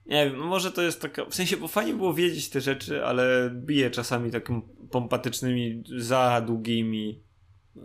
Nie 0.07 0.31
wiem, 0.31 0.39
może 0.39 0.73
to 0.73 0.83
jest 0.83 1.03
taka. 1.03 1.25
W 1.25 1.35
sensie, 1.35 1.57
bo 1.57 1.69
fajnie 1.69 1.95
było 1.95 2.15
wiedzieć 2.15 2.49
te 2.51 2.61
rzeczy, 2.61 3.05
ale 3.05 3.51
bije 3.55 3.91
czasami 3.91 4.31
takimi 4.31 4.63
pompatycznymi, 4.91 5.85
za 5.99 6.43
długimi. 6.47 7.25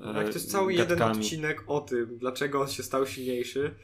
e, 0.04 0.18
Jak 0.18 0.28
to 0.28 0.34
jest 0.34 0.52
cały 0.52 0.74
jeden 0.74 0.88
gadkami. 1.00 1.20
odcinek 1.20 1.64
o 1.68 1.82
tym, 1.82 2.18
dlaczego 2.18 2.62
on 2.62 2.68
się 2.68 2.84
stał 2.84 3.08
silniejszy, 3.08 3.76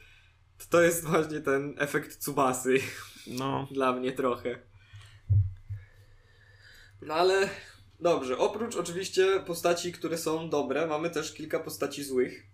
to 0.70 0.82
jest 0.82 1.04
właśnie 1.04 1.40
ten 1.40 1.74
efekt 1.78 2.18
Tsubasy 2.18 2.78
No, 3.26 3.66
dla 3.70 3.92
mnie 3.92 4.12
trochę. 4.12 4.58
No 7.02 7.14
ale 7.14 7.48
dobrze, 8.00 8.38
oprócz 8.38 8.76
oczywiście 8.76 9.40
postaci, 9.46 9.92
które 9.92 10.18
są 10.18 10.50
dobre, 10.50 10.86
mamy 10.86 11.10
też 11.10 11.34
kilka 11.34 11.60
postaci 11.60 12.04
złych. 12.04 12.46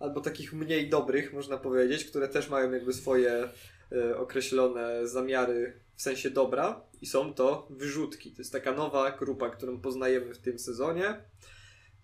Albo 0.00 0.20
takich 0.20 0.52
mniej 0.52 0.88
dobrych, 0.88 1.32
można 1.32 1.58
powiedzieć, 1.58 2.04
które 2.04 2.28
też 2.28 2.48
mają 2.48 2.72
jakby 2.72 2.92
swoje 2.92 3.48
e, 3.92 4.16
określone 4.16 5.08
zamiary 5.08 5.80
w 5.96 6.02
sensie 6.02 6.30
dobra. 6.30 6.80
I 7.00 7.06
są 7.06 7.34
to 7.34 7.66
wyrzutki. 7.70 8.32
To 8.32 8.38
jest 8.38 8.52
taka 8.52 8.72
nowa 8.72 9.10
grupa, 9.10 9.50
którą 9.50 9.80
poznajemy 9.80 10.34
w 10.34 10.38
tym 10.38 10.58
sezonie. 10.58 11.20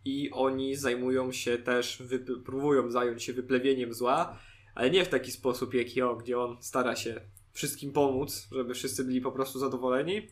I 0.06 0.30
oni 0.30 0.76
zajmują 0.76 1.32
się 1.32 1.58
też, 1.58 2.02
próbują 2.44 2.90
zająć 2.90 3.22
się 3.22 3.32
wyplewieniem 3.32 3.94
zła, 3.94 4.38
ale 4.74 4.90
nie 4.90 5.04
w 5.04 5.08
taki 5.08 5.32
sposób 5.32 5.74
jak 5.74 5.96
Io, 5.96 6.16
gdzie 6.16 6.38
on 6.38 6.56
stara 6.60 6.96
się 6.96 7.20
wszystkim 7.52 7.92
pomóc, 7.92 8.48
żeby 8.52 8.74
wszyscy 8.74 9.04
byli 9.04 9.20
po 9.20 9.32
prostu 9.32 9.58
zadowoleni. 9.58 10.28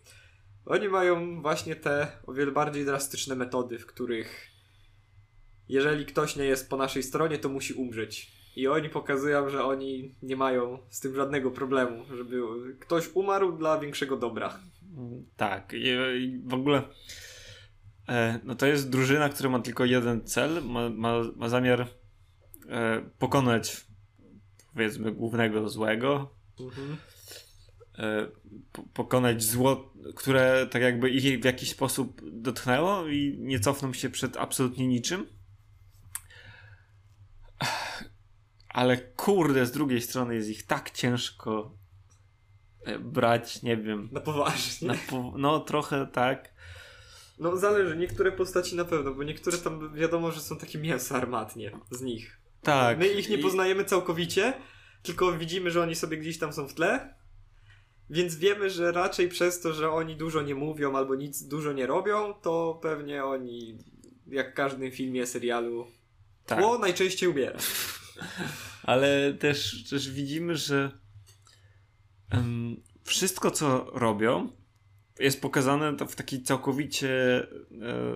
Oni 0.66 0.88
mają 0.88 1.42
właśnie 1.42 1.76
te 1.76 2.08
o 2.26 2.32
wiele 2.32 2.52
bardziej 2.52 2.84
drastyczne 2.84 3.37
metody, 3.37 3.78
w 3.78 3.87
których 3.87 4.48
jeżeli 5.68 6.06
ktoś 6.06 6.37
nie 6.37 6.44
jest 6.44 6.70
po 6.70 6.76
naszej 6.76 7.02
stronie, 7.02 7.38
to 7.38 7.48
musi 7.48 7.74
umrzeć. 7.74 8.32
I 8.56 8.68
oni 8.68 8.88
pokazują, 8.88 9.48
że 9.48 9.64
oni 9.64 10.14
nie 10.22 10.37
mają 10.37 10.78
z 10.90 11.00
tym 11.00 11.14
żadnego 11.14 11.50
problemu, 11.50 12.04
żeby 12.16 12.42
ktoś 12.80 13.10
umarł 13.14 13.58
dla 13.58 13.78
większego 13.78 14.16
dobra. 14.16 14.60
tak. 15.37 15.72
I, 15.72 15.87
i 16.24 16.42
w 16.44 16.54
ogóle. 16.54 16.82
E, 18.09 18.40
no 18.45 18.55
to 18.55 18.67
jest 18.67 18.90
drużyna, 18.90 19.29
która 19.29 19.51
ma 19.51 19.61
tylko 19.61 19.85
jeden 19.85 20.25
cel. 20.27 20.64
Ma, 20.64 20.88
ma, 20.90 21.12
ma 21.37 21.49
zamiar 21.49 21.88
e, 22.69 23.03
pokonać, 23.19 23.87
powiedzmy, 24.73 25.12
głównego 25.12 25.69
złego. 25.69 26.35
e, 27.99 28.27
po- 28.73 28.83
pokonać 28.83 29.43
zło, 29.43 29.93
które 30.17 30.67
tak 30.71 30.83
jakby 30.83 31.11
ich 31.11 31.40
w 31.40 31.45
jakiś 31.45 31.71
sposób 31.71 32.23
dotknęło 32.33 33.07
i 33.07 33.38
nie 33.40 33.61
cofną 33.61 33.93
się 33.93 34.11
przed 34.11 34.37
absolutnie 34.37 34.87
niczym. 34.87 35.27
Ale 38.69 38.97
kurde, 38.97 39.67
z 39.67 39.73
drugiej 39.73 40.03
strony 40.03 40.35
jest 40.35 40.49
ich 40.49 40.67
tak 40.67 40.90
ciężko 40.90 41.77
brać, 43.01 43.62
nie 43.62 43.77
wiem. 43.77 44.09
Na 44.12 44.21
poważnie. 44.21 44.88
Na 44.88 44.95
po, 45.11 45.33
no, 45.38 45.61
trochę 45.61 46.07
tak. 46.07 46.54
No 47.38 47.57
zależy, 47.57 47.97
niektóre 47.97 48.33
postaci 48.33 48.77
na 48.77 48.85
pewno, 48.85 49.14
bo 49.14 49.23
niektóre 49.23 49.59
tam 49.59 49.94
wiadomo, 49.94 50.31
że 50.31 50.40
są 50.40 50.57
takie 50.57 50.79
mięso 50.79 51.14
armatnie 51.16 51.73
z 51.90 52.01
nich. 52.03 52.40
Tak. 52.62 52.99
My 52.99 53.09
ich 53.09 53.29
nie 53.29 53.37
I- 53.37 53.42
poznajemy 53.42 53.85
całkowicie, 53.85 54.55
tylko 55.03 55.33
widzimy, 55.33 55.70
że 55.70 55.83
oni 55.83 55.94
sobie 55.94 56.16
gdzieś 56.16 56.38
tam 56.38 56.53
są 56.53 56.68
w 56.68 56.75
tle. 56.75 57.14
Więc 58.11 58.37
wiemy, 58.37 58.70
że 58.70 58.92
raczej 58.92 59.29
przez 59.29 59.61
to, 59.61 59.73
że 59.73 59.90
oni 59.90 60.16
dużo 60.16 60.42
nie 60.42 60.55
mówią 60.55 60.97
albo 60.97 61.14
nic 61.14 61.42
dużo 61.42 61.73
nie 61.73 61.87
robią, 61.87 62.35
to 62.42 62.79
pewnie 62.83 63.25
oni, 63.25 63.79
jak 64.27 64.51
w 64.53 64.55
każdym 64.55 64.90
filmie, 64.90 65.27
serialu, 65.27 65.87
tak. 66.47 66.59
tło 66.59 66.79
najczęściej 66.79 67.29
umiera. 67.29 67.59
Ale 68.83 69.35
też, 69.35 69.85
też 69.90 70.11
widzimy, 70.11 70.57
że 70.57 70.99
em, 72.31 72.77
wszystko, 73.03 73.51
co 73.51 73.90
robią, 73.92 74.51
jest 75.18 75.42
pokazane 75.42 75.96
to 75.96 76.07
w 76.07 76.16
taki 76.16 76.42
całkowicie 76.42 77.46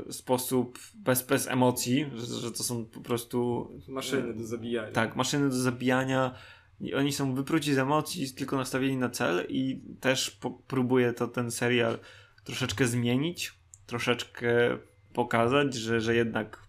e, 0.06 0.12
sposób 0.12 0.78
bez, 0.94 1.22
bez 1.22 1.46
emocji, 1.46 2.06
że, 2.14 2.26
że 2.26 2.52
to 2.52 2.62
są 2.62 2.84
po 2.86 3.00
prostu 3.00 3.70
Maszyny 3.88 4.34
do 4.34 4.46
zabijania. 4.46 4.92
tak, 4.92 5.16
maszyny 5.16 5.48
do 5.48 5.56
zabijania. 5.56 6.34
I 6.80 6.94
oni 6.94 7.12
są 7.12 7.34
wypróci 7.34 7.74
z 7.74 7.78
emocji, 7.78 8.34
tylko 8.34 8.56
nastawieni 8.56 8.96
na 8.96 9.08
cel 9.08 9.46
i 9.48 9.82
też 10.00 10.30
po, 10.30 10.50
próbuje 10.50 11.12
to 11.12 11.28
ten 11.28 11.50
serial 11.50 11.98
troszeczkę 12.44 12.86
zmienić, 12.86 13.52
troszeczkę 13.86 14.78
pokazać, 15.12 15.74
że, 15.74 16.00
że 16.00 16.14
jednak 16.14 16.68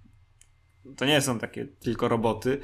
to 0.97 1.05
nie 1.05 1.21
są 1.21 1.39
takie 1.39 1.65
tylko 1.65 2.07
roboty, 2.07 2.59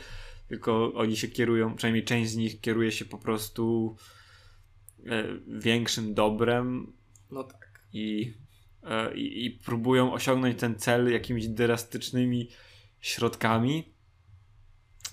tylko 0.48 0.94
oni 0.94 1.18
się 1.18 1.28
kierują, 1.28 1.76
przynajmniej 1.76 2.04
część 2.04 2.32
z 2.32 2.36
nich 2.36 2.62
kieruje 2.62 2.92
się 2.92 3.06
po 3.06 3.18
prostu 3.18 3.96
e, 5.06 5.24
większym 5.48 6.14
dobrem 6.14 6.94
No 7.36 7.44
tak. 7.44 7.80
i, 7.94 8.34
e, 8.84 9.16
i, 9.16 9.46
i 9.46 9.52
próbują 9.52 10.14
osiągnąć 10.14 10.60
ten 10.60 10.76
cel 10.76 11.12
jakimiś 11.12 11.48
drastycznymi 11.48 12.50
środkami. 13.02 13.94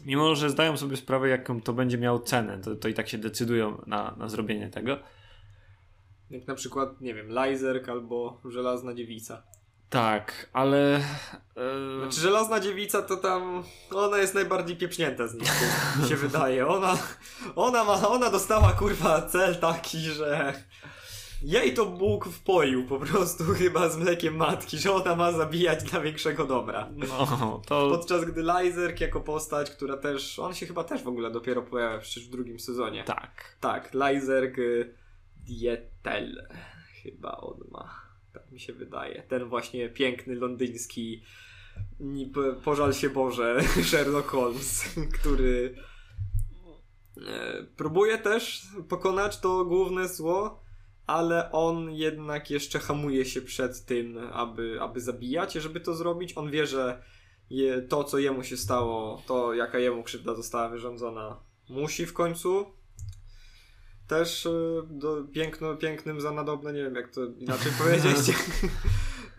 Mimo, 0.04 0.34
że 0.34 0.50
zdają 0.50 0.76
sobie 0.76 0.96
sprawę, 0.96 1.28
jaką 1.28 1.60
to 1.60 1.72
będzie 1.72 1.98
miało 1.98 2.20
cenę, 2.20 2.58
to, 2.58 2.76
to 2.76 2.88
i 2.88 2.94
tak 2.94 3.08
się 3.08 3.18
decydują 3.18 3.82
na, 3.86 4.14
na 4.18 4.28
zrobienie 4.28 4.68
tego. 4.68 4.98
Jak 6.30 6.46
na 6.46 6.54
przykład, 6.54 7.00
nie 7.00 7.14
wiem, 7.14 7.28
Lajzerk 7.28 7.88
albo 7.88 8.40
Żelazna 8.44 8.94
Dziewica. 8.94 9.42
Tak, 9.90 10.50
ale. 10.52 10.96
E, 10.96 12.00
Znaczy, 12.02 12.20
Żelazna 12.20 12.60
Dziewica 12.60 13.02
to 13.02 13.16
tam, 13.16 13.62
ona 13.90 14.18
jest 14.18 14.34
najbardziej 14.34 14.76
pieprznięta 14.76 15.28
z 15.28 15.34
nich, 15.34 15.50
mi 16.02 16.08
się 16.08 16.16
wydaje. 16.16 16.66
Ona, 16.66 16.98
ona 17.56 17.84
ma, 17.84 18.08
ona 18.08 18.30
dostała 18.30 18.72
kurwa 18.72 19.22
cel 19.22 19.56
taki, 19.56 19.98
że 19.98 20.54
jej 21.42 21.74
to 21.74 21.86
Bóg 21.86 22.28
wpoił 22.28 22.86
po 22.86 22.98
prostu 22.98 23.44
chyba 23.58 23.88
z 23.88 23.96
mlekiem 23.96 24.36
matki, 24.36 24.78
że 24.78 24.92
ona 24.92 25.16
ma 25.16 25.32
zabijać 25.32 25.84
dla 25.84 26.00
większego 26.00 26.44
dobra. 26.44 26.90
No, 26.96 27.62
to 27.66 27.90
Podczas 27.90 28.24
gdy 28.24 28.42
Lizerk 28.42 29.00
jako 29.00 29.20
postać, 29.20 29.70
która 29.70 29.96
też, 29.96 30.38
on 30.38 30.54
się 30.54 30.66
chyba 30.66 30.84
też 30.84 31.02
w 31.02 31.08
ogóle 31.08 31.30
dopiero 31.30 31.62
pojawia 31.62 31.98
przecież 31.98 32.28
w 32.28 32.30
drugim 32.30 32.60
sezonie. 32.60 33.04
tak. 33.04 33.56
Tak, 33.60 33.90
Lizerk 33.94 34.58
y, 34.58 34.94
Dietel 35.36 36.48
chyba 37.02 37.36
on 37.36 37.58
ma, 37.70 37.90
tak 38.32 38.52
mi 38.52 38.60
się 38.60 38.72
wydaje. 38.72 39.22
Ten 39.22 39.44
właśnie 39.44 39.88
piękny 39.88 40.34
londyński 40.34 41.22
pożal 42.64 42.92
się 42.92 43.10
Boże 43.10 43.60
Sherlock 43.90 44.28
Holmes, 44.28 44.84
który 45.14 45.74
e, 47.26 47.62
próbuje 47.76 48.18
też 48.18 48.66
pokonać 48.88 49.40
to 49.40 49.64
główne 49.64 50.08
zło, 50.08 50.61
ale 51.06 51.52
on 51.52 51.90
jednak 51.90 52.50
jeszcze 52.50 52.78
hamuje 52.78 53.24
się 53.24 53.42
przed 53.42 53.84
tym, 53.84 54.18
aby, 54.32 54.78
aby 54.80 55.00
zabijać. 55.00 55.52
Żeby 55.52 55.80
to 55.80 55.94
zrobić, 55.94 56.32
on 56.36 56.50
wie, 56.50 56.66
że 56.66 57.02
je, 57.50 57.82
to, 57.82 58.04
co 58.04 58.18
jemu 58.18 58.44
się 58.44 58.56
stało, 58.56 59.22
to 59.26 59.54
jaka 59.54 59.78
jemu 59.78 60.02
krzywda 60.02 60.34
została 60.34 60.68
wyrządzona, 60.68 61.40
musi 61.68 62.06
w 62.06 62.12
końcu 62.12 62.66
też 64.06 64.46
y, 64.46 64.82
do, 64.90 65.24
piękno, 65.32 65.76
pięknym 65.76 66.20
za 66.20 66.30
nadobne, 66.30 66.72
nie 66.72 66.82
wiem 66.82 66.94
jak 66.94 67.14
to 67.14 67.20
inaczej 67.38 67.72
powiedzieć, 67.82 68.36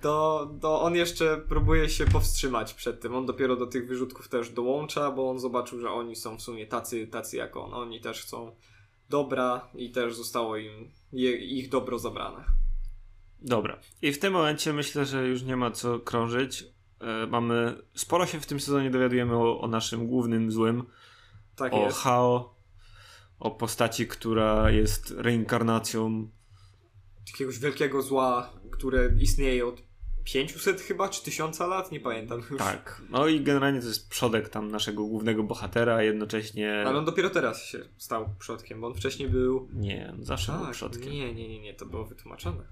to, 0.02 0.50
to 0.62 0.82
on 0.82 0.96
jeszcze 0.96 1.38
próbuje 1.38 1.90
się 1.90 2.06
powstrzymać 2.06 2.74
przed 2.74 3.02
tym. 3.02 3.16
On 3.16 3.26
dopiero 3.26 3.56
do 3.56 3.68
tych 3.68 3.88
wyrzutków 3.88 4.28
też 4.28 4.50
dołącza, 4.50 5.12
bo 5.12 5.30
on 5.30 5.40
zobaczył, 5.40 5.80
że 5.80 5.90
oni 5.90 6.16
są 6.16 6.38
w 6.38 6.42
sumie 6.42 6.68
tacy, 6.68 7.08
tacy 7.08 7.38
jak 7.38 7.58
on. 7.58 7.74
Oni 7.74 8.02
też 8.02 8.22
chcą 8.22 8.56
dobra 9.14 9.70
i 9.76 9.92
też 9.92 10.16
zostało 10.16 10.58
im 10.58 10.92
je, 11.12 11.36
ich 11.38 11.70
dobro 11.70 12.00
zabrane. 12.00 12.46
Dobra. 13.42 13.80
I 14.02 14.12
w 14.14 14.20
tym 14.20 14.34
momencie 14.34 14.74
myślę, 14.74 15.06
że 15.06 15.28
już 15.28 15.44
nie 15.44 15.56
ma 15.56 15.72
co 15.72 16.00
krążyć. 16.00 16.66
E, 17.00 17.28
mamy. 17.28 17.76
Sporo 17.96 18.26
się 18.26 18.40
w 18.40 18.46
tym 18.46 18.60
sezonie 18.60 18.92
dowiadujemy 18.92 19.36
o, 19.36 19.62
o 19.62 19.68
naszym 19.68 20.08
głównym 20.08 20.52
złym. 20.52 20.84
Tak 21.56 21.74
o 21.74 21.80
jest. 21.80 21.98
Hao. 21.98 22.56
O 23.40 23.52
postaci, 23.52 24.08
która 24.08 24.72
jest 24.72 25.14
reinkarnacją. 25.18 26.30
Jakiegoś 27.28 27.60
wielkiego 27.60 28.02
zła, 28.02 28.54
które 28.72 29.10
istnieje 29.20 29.66
od 29.66 29.82
500 30.24 30.82
chyba, 30.82 31.10
czy 31.10 31.24
1000 31.24 31.60
lat, 31.60 31.92
nie 31.92 32.00
pamiętam 32.00 32.40
już. 32.52 32.60
Tak. 32.60 33.02
No 33.10 33.28
i 33.28 33.42
generalnie 33.42 33.82
to 33.82 33.88
jest 33.88 34.10
przodek 34.10 34.50
tam 34.50 34.72
naszego 34.72 35.04
głównego 35.06 35.44
bohatera, 35.44 35.96
a 35.96 36.04
jednocześnie. 36.04 36.84
Ale 36.88 36.98
on 36.98 37.06
dopiero 37.06 37.30
teraz 37.30 37.66
się 37.66 37.80
stał 37.98 38.30
przodkiem, 38.40 38.82
bo 38.82 38.88
on 38.88 38.94
wcześniej 38.94 39.30
był 39.30 39.70
Nie, 39.74 40.10
on 40.14 40.24
zawsze 40.24 40.52
był 40.52 40.62
Tak, 40.62 40.72
przodkiem. 40.72 41.12
nie, 41.12 41.34
nie, 41.34 41.50
nie, 41.50 41.60
nie, 41.60 41.74
to 41.74 41.86
było 41.86 42.06
wytłumaczone. 42.06 42.64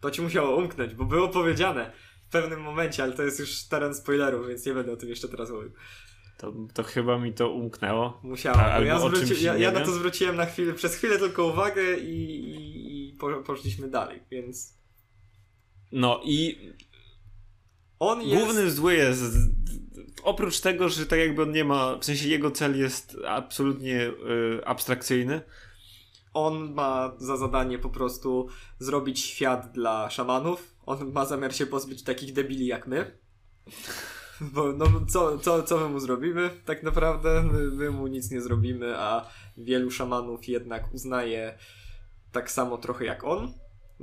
To 0.00 0.10
ci 0.10 0.22
musiało 0.22 0.56
umknąć, 0.56 0.94
bo 0.94 1.04
było 1.04 1.28
powiedziane 1.28 1.92
w 2.28 2.32
pewnym 2.32 2.60
momencie, 2.60 3.02
ale 3.02 3.12
to 3.12 3.22
jest 3.22 3.40
już 3.40 3.64
teren 3.64 3.94
spoilerów, 3.94 4.48
więc 4.48 4.66
nie 4.66 4.74
będę 4.74 4.92
o 4.92 4.96
tym 4.96 5.08
jeszcze 5.08 5.28
teraz 5.28 5.50
mówił. 5.50 5.70
To, 6.38 6.52
to 6.74 6.82
chyba 6.82 7.18
mi 7.18 7.32
to 7.32 7.50
umknęło. 7.52 8.20
Musiało, 8.22 8.58
A, 8.58 8.80
ja, 8.80 8.98
zwróci, 8.98 9.44
ja, 9.44 9.56
ja 9.56 9.72
na 9.72 9.80
to 9.80 9.92
zwróciłem 9.92 10.36
na 10.36 10.46
chwilę, 10.46 10.72
przez 10.72 10.94
chwilę 10.94 11.18
tylko 11.18 11.46
uwagę 11.46 11.98
i, 11.98 12.40
i, 12.50 13.08
i 13.08 13.12
po, 13.12 13.42
poszliśmy 13.42 13.88
dalej, 13.88 14.22
więc 14.30 14.79
No 15.92 16.20
i 16.24 16.70
on 17.98 18.22
jest... 18.22 18.44
główny 18.44 18.70
zły 18.70 18.94
jest. 18.94 19.34
Oprócz 20.22 20.60
tego, 20.60 20.88
że 20.88 21.06
tak 21.06 21.18
jakby 21.18 21.42
on 21.42 21.52
nie 21.52 21.64
ma. 21.64 21.98
W 21.98 22.04
sensie 22.04 22.28
jego 22.28 22.50
cel 22.50 22.78
jest 22.78 23.16
absolutnie 23.26 24.06
y, 24.06 24.60
abstrakcyjny. 24.64 25.40
On 26.34 26.74
ma 26.74 27.12
za 27.18 27.36
zadanie 27.36 27.78
po 27.78 27.90
prostu 27.90 28.48
zrobić 28.78 29.20
świat 29.20 29.72
dla 29.72 30.10
szamanów. 30.10 30.74
On 30.86 31.12
ma 31.12 31.24
zamiar 31.24 31.54
się 31.54 31.66
pozbyć 31.66 32.02
takich 32.02 32.32
debili 32.32 32.66
jak 32.66 32.86
my. 32.86 33.18
Bo 34.40 34.72
no, 34.72 34.86
co, 35.08 35.38
co, 35.38 35.62
co 35.62 35.78
my 35.78 35.88
mu 35.88 36.00
zrobimy? 36.00 36.50
Tak 36.64 36.82
naprawdę 36.82 37.42
my, 37.42 37.70
my 37.70 37.90
mu 37.90 38.06
nic 38.06 38.30
nie 38.30 38.40
zrobimy, 38.40 38.98
a 38.98 39.26
wielu 39.56 39.90
szamanów 39.90 40.48
jednak 40.48 40.94
uznaje 40.94 41.58
tak 42.32 42.50
samo 42.50 42.78
trochę 42.78 43.04
jak 43.04 43.24
on. 43.24 43.52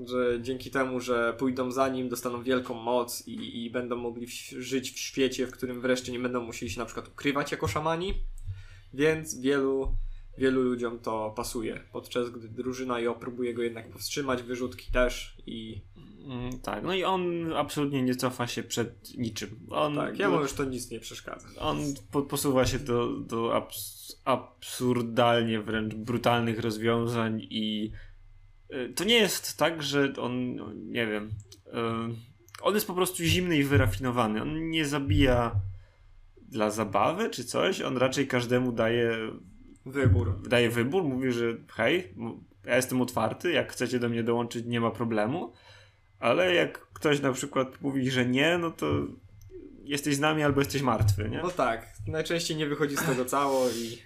Że 0.05 0.41
dzięki 0.41 0.71
temu, 0.71 0.99
że 0.99 1.33
pójdą 1.37 1.71
za 1.71 1.87
nim, 1.87 2.09
dostaną 2.09 2.43
wielką 2.43 2.73
moc 2.73 3.27
i, 3.27 3.65
i 3.65 3.69
będą 3.69 3.95
mogli 3.95 4.27
w, 4.27 4.31
żyć 4.49 4.91
w 4.91 4.99
świecie, 4.99 5.47
w 5.47 5.51
którym 5.51 5.81
wreszcie 5.81 6.11
nie 6.11 6.19
będą 6.19 6.41
musieli 6.41 6.71
się 6.71 6.79
na 6.79 6.85
przykład 6.85 7.07
ukrywać 7.07 7.51
jako 7.51 7.67
szamani. 7.67 8.13
Więc 8.93 9.39
wielu 9.39 9.95
wielu 10.37 10.61
ludziom 10.61 10.99
to 10.99 11.33
pasuje, 11.35 11.83
podczas 11.91 12.29
gdy 12.29 12.49
drużyna 12.49 12.99
ją 12.99 13.13
próbuje 13.13 13.53
go 13.53 13.61
jednak 13.61 13.89
powstrzymać, 13.89 14.43
wyrzutki 14.43 14.91
też 14.91 15.37
i 15.45 15.81
Mm, 16.27 16.59
tak, 16.59 16.83
no 16.83 16.93
i 16.93 17.03
on 17.03 17.53
absolutnie 17.53 18.03
nie 18.03 18.15
cofa 18.15 18.47
się 18.47 18.63
przed 18.63 19.17
niczym. 19.17 19.67
On, 19.69 19.95
tak, 19.95 20.19
jemu 20.19 20.41
już 20.41 20.53
to 20.53 20.63
nic 20.63 20.91
nie 20.91 20.99
przeszkadza. 20.99 21.47
on 21.59 21.77
po, 22.11 22.21
posuwa 22.21 22.65
się 22.65 22.79
do, 22.79 23.07
do 23.19 23.55
abs, 23.55 24.21
absurdalnie 24.25 25.61
wręcz 25.61 25.95
brutalnych 25.95 26.59
rozwiązań 26.59 27.41
i 27.49 27.91
to 28.95 29.03
nie 29.03 29.15
jest 29.15 29.57
tak, 29.57 29.83
że 29.83 30.13
on, 30.19 30.55
no, 30.55 30.73
nie 30.73 31.07
wiem, 31.07 31.29
y, 31.67 31.71
on 32.61 32.73
jest 32.73 32.87
po 32.87 32.93
prostu 32.93 33.23
zimny 33.23 33.57
i 33.57 33.63
wyrafinowany. 33.63 34.41
On 34.41 34.69
nie 34.69 34.85
zabija 34.85 35.55
dla 36.41 36.71
zabawy 36.71 37.29
czy 37.29 37.43
coś, 37.45 37.81
on 37.81 37.97
raczej 37.97 38.27
każdemu 38.27 38.71
daje, 38.71 39.17
Wybór. 39.85 40.41
daje 40.49 40.69
wybór, 40.69 41.03
mówi, 41.03 41.31
że 41.31 41.57
hej, 41.75 42.13
ja 42.65 42.75
jestem 42.75 43.01
otwarty, 43.01 43.51
jak 43.51 43.71
chcecie 43.71 43.99
do 43.99 44.09
mnie 44.09 44.23
dołączyć, 44.23 44.65
nie 44.65 44.81
ma 44.81 44.91
problemu, 44.91 45.53
ale 46.19 46.53
jak 46.53 46.79
ktoś 46.79 47.21
na 47.21 47.31
przykład 47.31 47.81
mówi, 47.81 48.11
że 48.11 48.25
nie, 48.25 48.57
no 48.57 48.71
to 48.71 48.87
jesteś 49.83 50.15
z 50.15 50.19
nami 50.19 50.43
albo 50.43 50.61
jesteś 50.61 50.81
martwy, 50.81 51.29
nie? 51.29 51.41
No 51.41 51.49
tak, 51.49 51.93
najczęściej 52.07 52.57
nie 52.57 52.67
wychodzi 52.67 52.97
z 52.97 53.03
tego 53.03 53.25
cało 53.25 53.69
i 53.69 53.97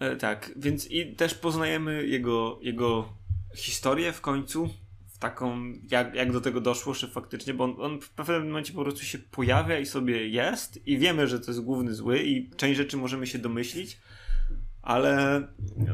E, 0.00 0.16
tak, 0.16 0.50
więc 0.56 0.90
i 0.90 1.16
też 1.16 1.34
poznajemy 1.34 2.06
jego, 2.06 2.58
jego 2.62 3.08
historię 3.54 4.12
w 4.12 4.20
końcu, 4.20 4.70
w 5.06 5.18
taką, 5.18 5.72
jak, 5.90 6.14
jak 6.14 6.32
do 6.32 6.40
tego 6.40 6.60
doszło, 6.60 6.94
że 6.94 7.08
faktycznie, 7.08 7.54
bo 7.54 7.64
on, 7.64 7.76
on 7.78 8.00
w 8.00 8.10
pewnym 8.10 8.46
momencie 8.46 8.72
po 8.72 8.82
prostu 8.82 9.04
się 9.04 9.18
pojawia 9.18 9.78
i 9.78 9.86
sobie 9.86 10.28
jest 10.28 10.86
i 10.86 10.98
wiemy, 10.98 11.28
że 11.28 11.40
to 11.40 11.50
jest 11.50 11.60
główny 11.60 11.94
zły 11.94 12.22
i 12.22 12.50
część 12.50 12.76
rzeczy 12.76 12.96
możemy 12.96 13.26
się 13.26 13.38
domyślić, 13.38 13.98
ale, 14.82 15.42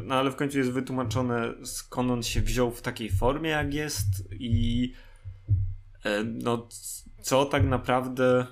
no, 0.04 0.14
ale 0.14 0.30
w 0.30 0.36
końcu 0.36 0.58
jest 0.58 0.70
wytłumaczone 0.70 1.54
skąd 1.64 2.10
on 2.10 2.22
się 2.22 2.40
wziął 2.40 2.70
w 2.70 2.82
takiej 2.82 3.10
formie, 3.10 3.50
jak 3.50 3.74
jest 3.74 4.32
i 4.32 4.92
e, 6.04 6.24
no, 6.24 6.68
co 7.22 7.44
tak 7.44 7.64
naprawdę 7.64 8.46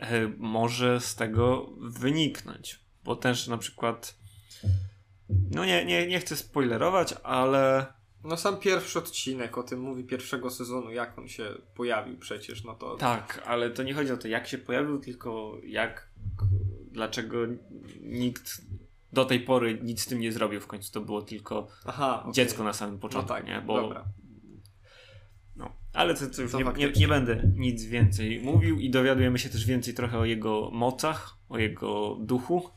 e, 0.00 0.28
może 0.38 1.00
z 1.00 1.14
tego 1.14 1.72
wyniknąć. 1.80 2.80
Bo 3.04 3.16
też 3.16 3.46
na 3.46 3.58
przykład. 3.58 4.16
No 5.28 5.64
nie, 5.64 5.84
nie, 5.84 6.06
nie 6.06 6.20
chcę 6.20 6.36
spoilerować, 6.36 7.14
ale. 7.22 7.86
no 8.24 8.36
sam 8.36 8.56
pierwszy 8.56 8.98
odcinek 8.98 9.58
o 9.58 9.62
tym 9.62 9.80
mówi 9.80 10.04
pierwszego 10.04 10.50
sezonu, 10.50 10.92
jak 10.92 11.18
on 11.18 11.28
się 11.28 11.54
pojawił 11.74 12.18
przecież, 12.18 12.64
no 12.64 12.74
to 12.74 12.96
Tak, 12.96 13.42
ale 13.46 13.70
to 13.70 13.82
nie 13.82 13.94
chodzi 13.94 14.12
o 14.12 14.16
to, 14.16 14.28
jak 14.28 14.46
się 14.48 14.58
pojawił, 14.58 14.98
tylko 14.98 15.58
jak. 15.64 16.08
Dlaczego 16.92 17.38
nikt 18.00 18.60
do 19.12 19.24
tej 19.24 19.40
pory 19.40 19.78
nic 19.82 20.00
z 20.00 20.06
tym 20.06 20.20
nie 20.20 20.32
zrobił. 20.32 20.60
W 20.60 20.66
końcu 20.66 20.92
to 20.92 21.00
było 21.00 21.22
tylko 21.22 21.68
aha, 21.86 22.20
okej. 22.20 22.32
dziecko 22.32 22.64
na 22.64 22.72
samym 22.72 22.94
No 22.94 23.00
początku, 23.00 23.28
tak, 23.28 23.46
nie? 23.46 23.60
Bo, 23.60 23.82
dobra. 23.82 24.04
No, 25.56 25.72
ale 25.92 26.14
to, 26.14 26.26
to 26.26 26.42
już 26.42 26.52
To 26.52 26.58
nie, 26.58 26.72
nie, 26.86 26.92
nie 26.92 27.08
będę 27.08 27.42
nic 27.56 27.84
więcej 27.84 28.40
mówił 28.40 28.80
i 28.80 28.90
dowiadujemy 28.90 29.38
się 29.38 29.48
też 29.48 29.66
więcej 29.66 29.94
trochę 29.94 30.18
o 30.18 30.24
jego 30.24 30.70
mocach, 30.72 31.36
o 31.48 31.58
jego 31.58 32.16
duchu, 32.20 32.70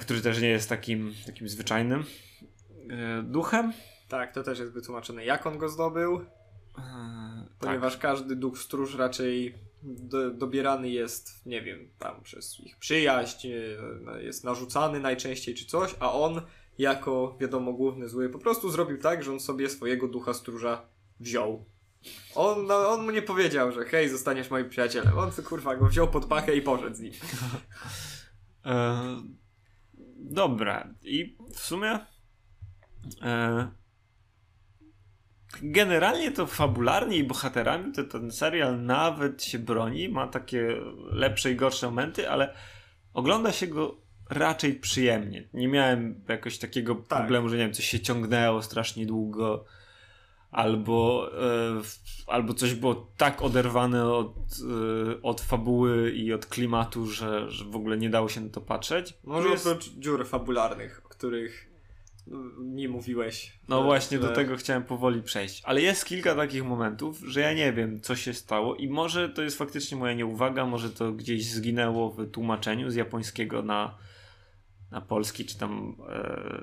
który 0.00 0.20
też 0.20 0.40
nie 0.40 0.48
jest 0.48 0.68
takim, 0.68 1.14
takim 1.26 1.48
zwyczajnym 1.48 2.04
e, 2.90 3.22
duchem. 3.22 3.72
Tak, 4.08 4.34
to 4.34 4.42
też 4.42 4.58
jest 4.58 4.72
wytłumaczone, 4.72 5.24
jak 5.24 5.46
on 5.46 5.58
go 5.58 5.68
zdobył, 5.68 6.24
E, 6.78 7.46
ponieważ 7.58 7.92
tak. 7.92 8.02
każdy 8.02 8.36
duch 8.36 8.58
stróż 8.58 8.94
raczej 8.94 9.54
do, 9.82 10.30
dobierany 10.30 10.90
jest, 10.90 11.46
nie 11.46 11.62
wiem, 11.62 11.88
tam 11.98 12.22
przez 12.22 12.60
ich 12.60 12.76
przyjaźń, 12.78 13.48
e, 13.48 14.22
jest 14.22 14.44
narzucany 14.44 15.00
najczęściej 15.00 15.54
czy 15.54 15.66
coś, 15.66 15.94
a 16.00 16.12
on 16.12 16.42
jako, 16.78 17.36
wiadomo, 17.40 17.72
główny 17.72 18.08
zły 18.08 18.28
po 18.28 18.38
prostu 18.38 18.70
zrobił 18.70 18.98
tak, 18.98 19.22
że 19.22 19.32
on 19.32 19.40
sobie 19.40 19.68
swojego 19.68 20.08
ducha 20.08 20.34
stróża 20.34 20.82
wziął. 21.20 21.64
On, 22.34 22.66
no, 22.66 22.88
on 22.88 23.04
mu 23.04 23.10
nie 23.10 23.22
powiedział, 23.22 23.72
że 23.72 23.84
hej, 23.84 24.08
zostaniesz 24.08 24.50
moim 24.50 24.68
przyjacielem. 24.68 25.18
On 25.18 25.30
kurwa 25.32 25.76
go 25.76 25.86
wziął 25.86 26.08
pod 26.08 26.26
pachę 26.26 26.56
i 26.56 26.62
poszedł 26.62 26.96
z 26.96 27.00
nim. 27.00 27.12
Dobra, 30.30 30.88
i 31.02 31.36
w 31.54 31.58
sumie 31.58 31.98
e, 33.22 33.68
generalnie 35.62 36.30
to 36.30 36.46
fabularnie 36.46 37.16
i 37.16 37.24
bohaterami 37.24 37.92
to 37.92 38.04
ten 38.04 38.30
serial 38.30 38.82
nawet 38.82 39.44
się 39.44 39.58
broni, 39.58 40.08
ma 40.08 40.26
takie 40.26 40.68
lepsze 41.10 41.52
i 41.52 41.56
gorsze 41.56 41.86
momenty, 41.86 42.30
ale 42.30 42.54
ogląda 43.14 43.52
się 43.52 43.66
go 43.66 43.96
raczej 44.30 44.74
przyjemnie. 44.74 45.48
Nie 45.54 45.68
miałem 45.68 46.24
jakoś 46.28 46.58
takiego 46.58 46.94
Tak. 46.94 47.18
problemu, 47.18 47.48
że 47.48 47.56
nie 47.56 47.62
wiem, 47.64 47.72
coś 47.72 47.84
się 47.84 48.00
ciągnęło 48.00 48.62
strasznie 48.62 49.06
długo. 49.06 49.64
Albo, 50.54 51.30
e, 51.42 51.80
albo 52.26 52.54
coś 52.54 52.74
było 52.74 53.06
tak 53.16 53.42
oderwane 53.42 54.12
od, 54.12 54.34
e, 54.36 55.22
od 55.22 55.40
fabuły 55.40 56.12
i 56.12 56.32
od 56.32 56.46
klimatu, 56.46 57.06
że, 57.06 57.50
że 57.50 57.64
w 57.64 57.76
ogóle 57.76 57.98
nie 57.98 58.10
dało 58.10 58.28
się 58.28 58.40
na 58.40 58.48
to 58.48 58.60
patrzeć. 58.60 59.14
Może 59.24 59.48
jest, 59.48 59.66
oprócz 59.66 59.90
dziur 59.90 60.26
fabularnych, 60.26 61.02
o 61.06 61.08
których 61.08 61.70
mm, 62.28 62.76
nie 62.76 62.88
mówiłeś. 62.88 63.52
No 63.68 63.78
że- 63.78 63.84
właśnie, 63.84 64.18
do 64.18 64.28
że- 64.28 64.34
tego 64.34 64.56
chciałem 64.56 64.84
powoli 64.84 65.22
przejść. 65.22 65.62
Ale 65.64 65.82
jest 65.82 66.04
kilka 66.04 66.34
takich 66.34 66.64
momentów, 66.64 67.18
że 67.18 67.40
ja 67.40 67.52
nie 67.52 67.72
wiem, 67.72 68.00
co 68.00 68.16
się 68.16 68.34
stało 68.34 68.76
i 68.76 68.88
może 68.88 69.28
to 69.28 69.42
jest 69.42 69.58
faktycznie 69.58 69.96
moja 69.96 70.14
nieuwaga, 70.14 70.66
może 70.66 70.90
to 70.90 71.12
gdzieś 71.12 71.50
zginęło 71.50 72.10
w 72.10 72.30
tłumaczeniu 72.30 72.90
z 72.90 72.94
japońskiego 72.94 73.62
na, 73.62 73.94
na 74.90 75.00
polski, 75.00 75.44
czy 75.44 75.58
tam 75.58 75.96
e, 76.08 76.62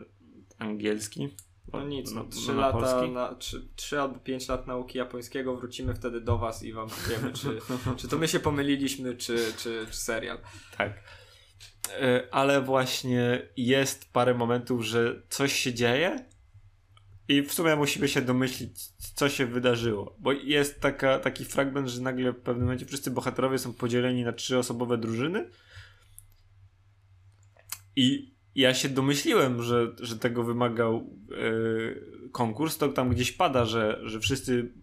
angielski. 0.58 1.30
No 1.74 1.84
nic, 1.88 2.12
no, 2.12 2.24
No, 2.24 2.30
3 2.30 2.48
no, 2.48 2.54
na 2.54 2.62
lata, 2.62 2.80
polski. 2.80 3.12
na, 3.12 3.36
3, 3.36 3.68
3 3.76 4.00
albo 4.02 4.20
5 4.20 4.48
lat 4.48 4.68
nauki 4.68 4.98
japońskiego, 4.98 5.56
wrócimy 5.56 5.96
wtedy 5.96 6.22
do 6.22 6.38
was 6.38 6.64
i 6.64 6.74
wam 6.74 6.90
powiemy, 6.90 7.34
czy, 7.34 7.60
czy 7.98 8.08
to 8.08 8.18
my 8.18 8.28
się 8.28 8.40
pomyliliśmy, 8.40 9.16
czy, 9.16 9.54
czy, 9.58 9.86
czy 9.92 9.96
serial. 9.98 10.38
Tak. 10.78 11.04
E, 11.90 12.28
Ale 12.32 12.62
właśnie 12.62 13.42
jest 13.58 14.14
parę 14.14 14.34
momentów, 14.34 14.84
że 14.86 15.22
coś 15.30 15.54
się 15.54 15.74
dzieje 15.74 16.26
i 17.28 17.42
w 17.42 17.54
sumie 17.54 17.76
musimy 17.76 18.08
się 18.08 18.22
domyślić, 18.22 18.80
co 19.16 19.30
się 19.30 19.46
wydarzyło. 19.46 20.16
Bo 20.20 20.32
jest 20.32 20.82
taka, 20.82 21.20
taki 21.20 21.46
fragment, 21.46 21.88
że 21.88 22.02
nagle 22.02 22.32
w 22.32 22.42
pewnym 22.42 22.66
momencie 22.66 22.86
wszyscy 22.86 23.12
bohaterowie 23.12 23.58
są 23.60 23.74
podzieleni 23.74 24.24
na 24.24 24.34
trzyosobowe 24.34 24.98
drużyny 24.98 25.50
i 27.96 28.36
ja 28.56 28.74
się 28.74 28.90
domyśliłem, 28.90 29.64
że, 29.64 29.96
że 30.00 30.18
tego 30.18 30.44
wymagał 30.44 30.96
e, 30.96 32.30
konkurs. 32.32 32.78
To 32.78 32.88
tam 32.88 33.10
gdzieś 33.10 33.32
pada, 33.32 33.66
że, 33.66 34.02
że 34.04 34.20
wszyscy 34.20 34.74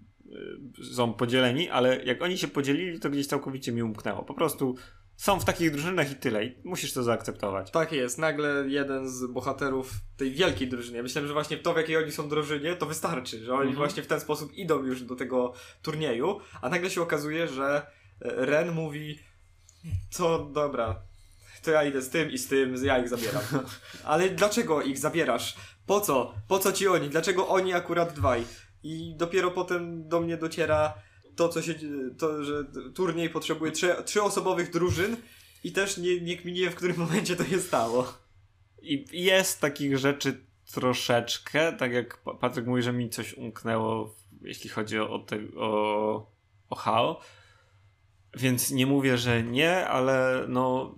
e, 0.81 0.85
są 0.95 1.15
podzieleni, 1.15 1.69
ale 1.69 2.05
jak 2.05 2.23
oni 2.23 2.39
się 2.39 2.49
podzielili, 2.49 3.01
to 3.01 3.11
gdzieś 3.11 3.27
całkowicie 3.27 3.73
mi 3.73 3.83
umknęło. 3.83 4.23
Po 4.25 4.35
prostu 4.35 4.75
są 5.17 5.41
w 5.41 5.45
takich 5.45 5.71
drużynach 5.71 6.13
i 6.13 6.15
tyle. 6.15 6.45
I 6.45 6.57
musisz 6.65 6.93
to 6.93 7.03
zaakceptować. 7.03 7.71
Tak 7.71 7.93
jest, 7.93 8.19
nagle 8.19 8.65
jeden 8.69 9.09
z 9.09 9.27
bohaterów 9.27 9.93
tej 10.17 10.31
wielkiej 10.31 10.69
drużyny. 10.69 10.97
Ja 10.97 11.03
myślałem, 11.03 11.29
że 11.29 11.35
właśnie 11.35 11.57
to, 11.57 11.75
w 11.75 11.77
jakiej 11.77 11.97
oni 11.97 12.13
są 12.13 12.29
drużynie, 12.29 12.77
to 12.77 12.87
wystarczy, 12.87 13.39
że 13.45 13.53
oni 13.53 13.61
Mhm. 13.61 13.77
właśnie 13.77 14.03
w 14.03 14.07
ten 14.07 14.21
sposób 14.21 14.53
idą 14.53 14.85
już 14.85 15.03
do 15.03 15.17
tego 15.17 15.53
turnieju, 15.83 16.41
a 16.63 16.69
nagle 16.69 16.91
się 16.91 17.03
okazuje, 17.03 17.49
że 17.49 17.87
e, 18.23 18.47
Ren 18.47 18.73
mówi, 18.73 19.19
co 20.11 20.39
dobra, 20.39 21.03
to 21.69 21.73
ja 21.73 21.85
idę 21.85 22.03
z 22.03 22.09
tym 22.09 22.31
i 22.31 22.39
z 22.39 22.49
tym, 22.49 22.75
ja 22.85 22.99
ich 22.99 23.09
zabieram. 23.09 23.43
Ale 24.05 24.31
dlaczego 24.31 24.83
ich 24.83 24.99
zabierasz? 24.99 25.57
Po 25.87 26.01
co? 26.01 26.35
Po 26.49 26.59
co 26.59 26.73
ci 26.73 26.89
oni? 26.89 27.09
Dlaczego 27.09 27.49
oni 27.49 27.73
akurat 27.75 28.13
dwaj? 28.13 28.45
I 28.83 29.15
dopiero 29.17 29.51
potem 29.51 30.09
do 30.09 30.21
mnie 30.21 30.37
dociera 30.37 30.95
to, 31.37 31.49
co 31.49 31.63
się, 31.63 31.75
to, 32.19 32.45
że 32.45 32.65
turniej 32.95 33.31
potrzebuje 33.31 33.73
trzy, 33.73 33.95
trzyosobowych 34.05 34.71
drużyn 34.71 35.17
i 35.65 35.73
też 35.73 35.99
nie, 35.99 36.21
nie 36.21 36.37
kminiłem, 36.37 36.73
w 36.73 36.77
którym 36.77 36.97
momencie 37.07 37.37
to 37.37 37.45
się 37.45 37.61
stało. 37.61 38.13
I 38.83 39.05
jest 39.13 39.61
takich 39.61 39.99
rzeczy 39.99 40.41
troszeczkę, 40.73 41.73
tak 41.73 41.93
jak 41.93 42.17
Pa- 42.17 42.35
Patryk 42.35 42.67
mówi, 42.67 42.83
że 42.83 42.93
mi 42.93 43.11
coś 43.11 43.35
umknęło, 43.35 44.15
jeśli 44.41 44.71
chodzi 44.71 44.99
o, 44.99 45.19
te, 45.19 45.39
o, 45.57 46.31
o 46.71 46.77
Hao. 46.77 47.21
Więc 48.35 48.71
nie 48.71 48.87
mówię, 48.87 49.19
że 49.19 49.43
nie, 49.43 49.89
ale 49.89 50.45
no, 50.49 50.95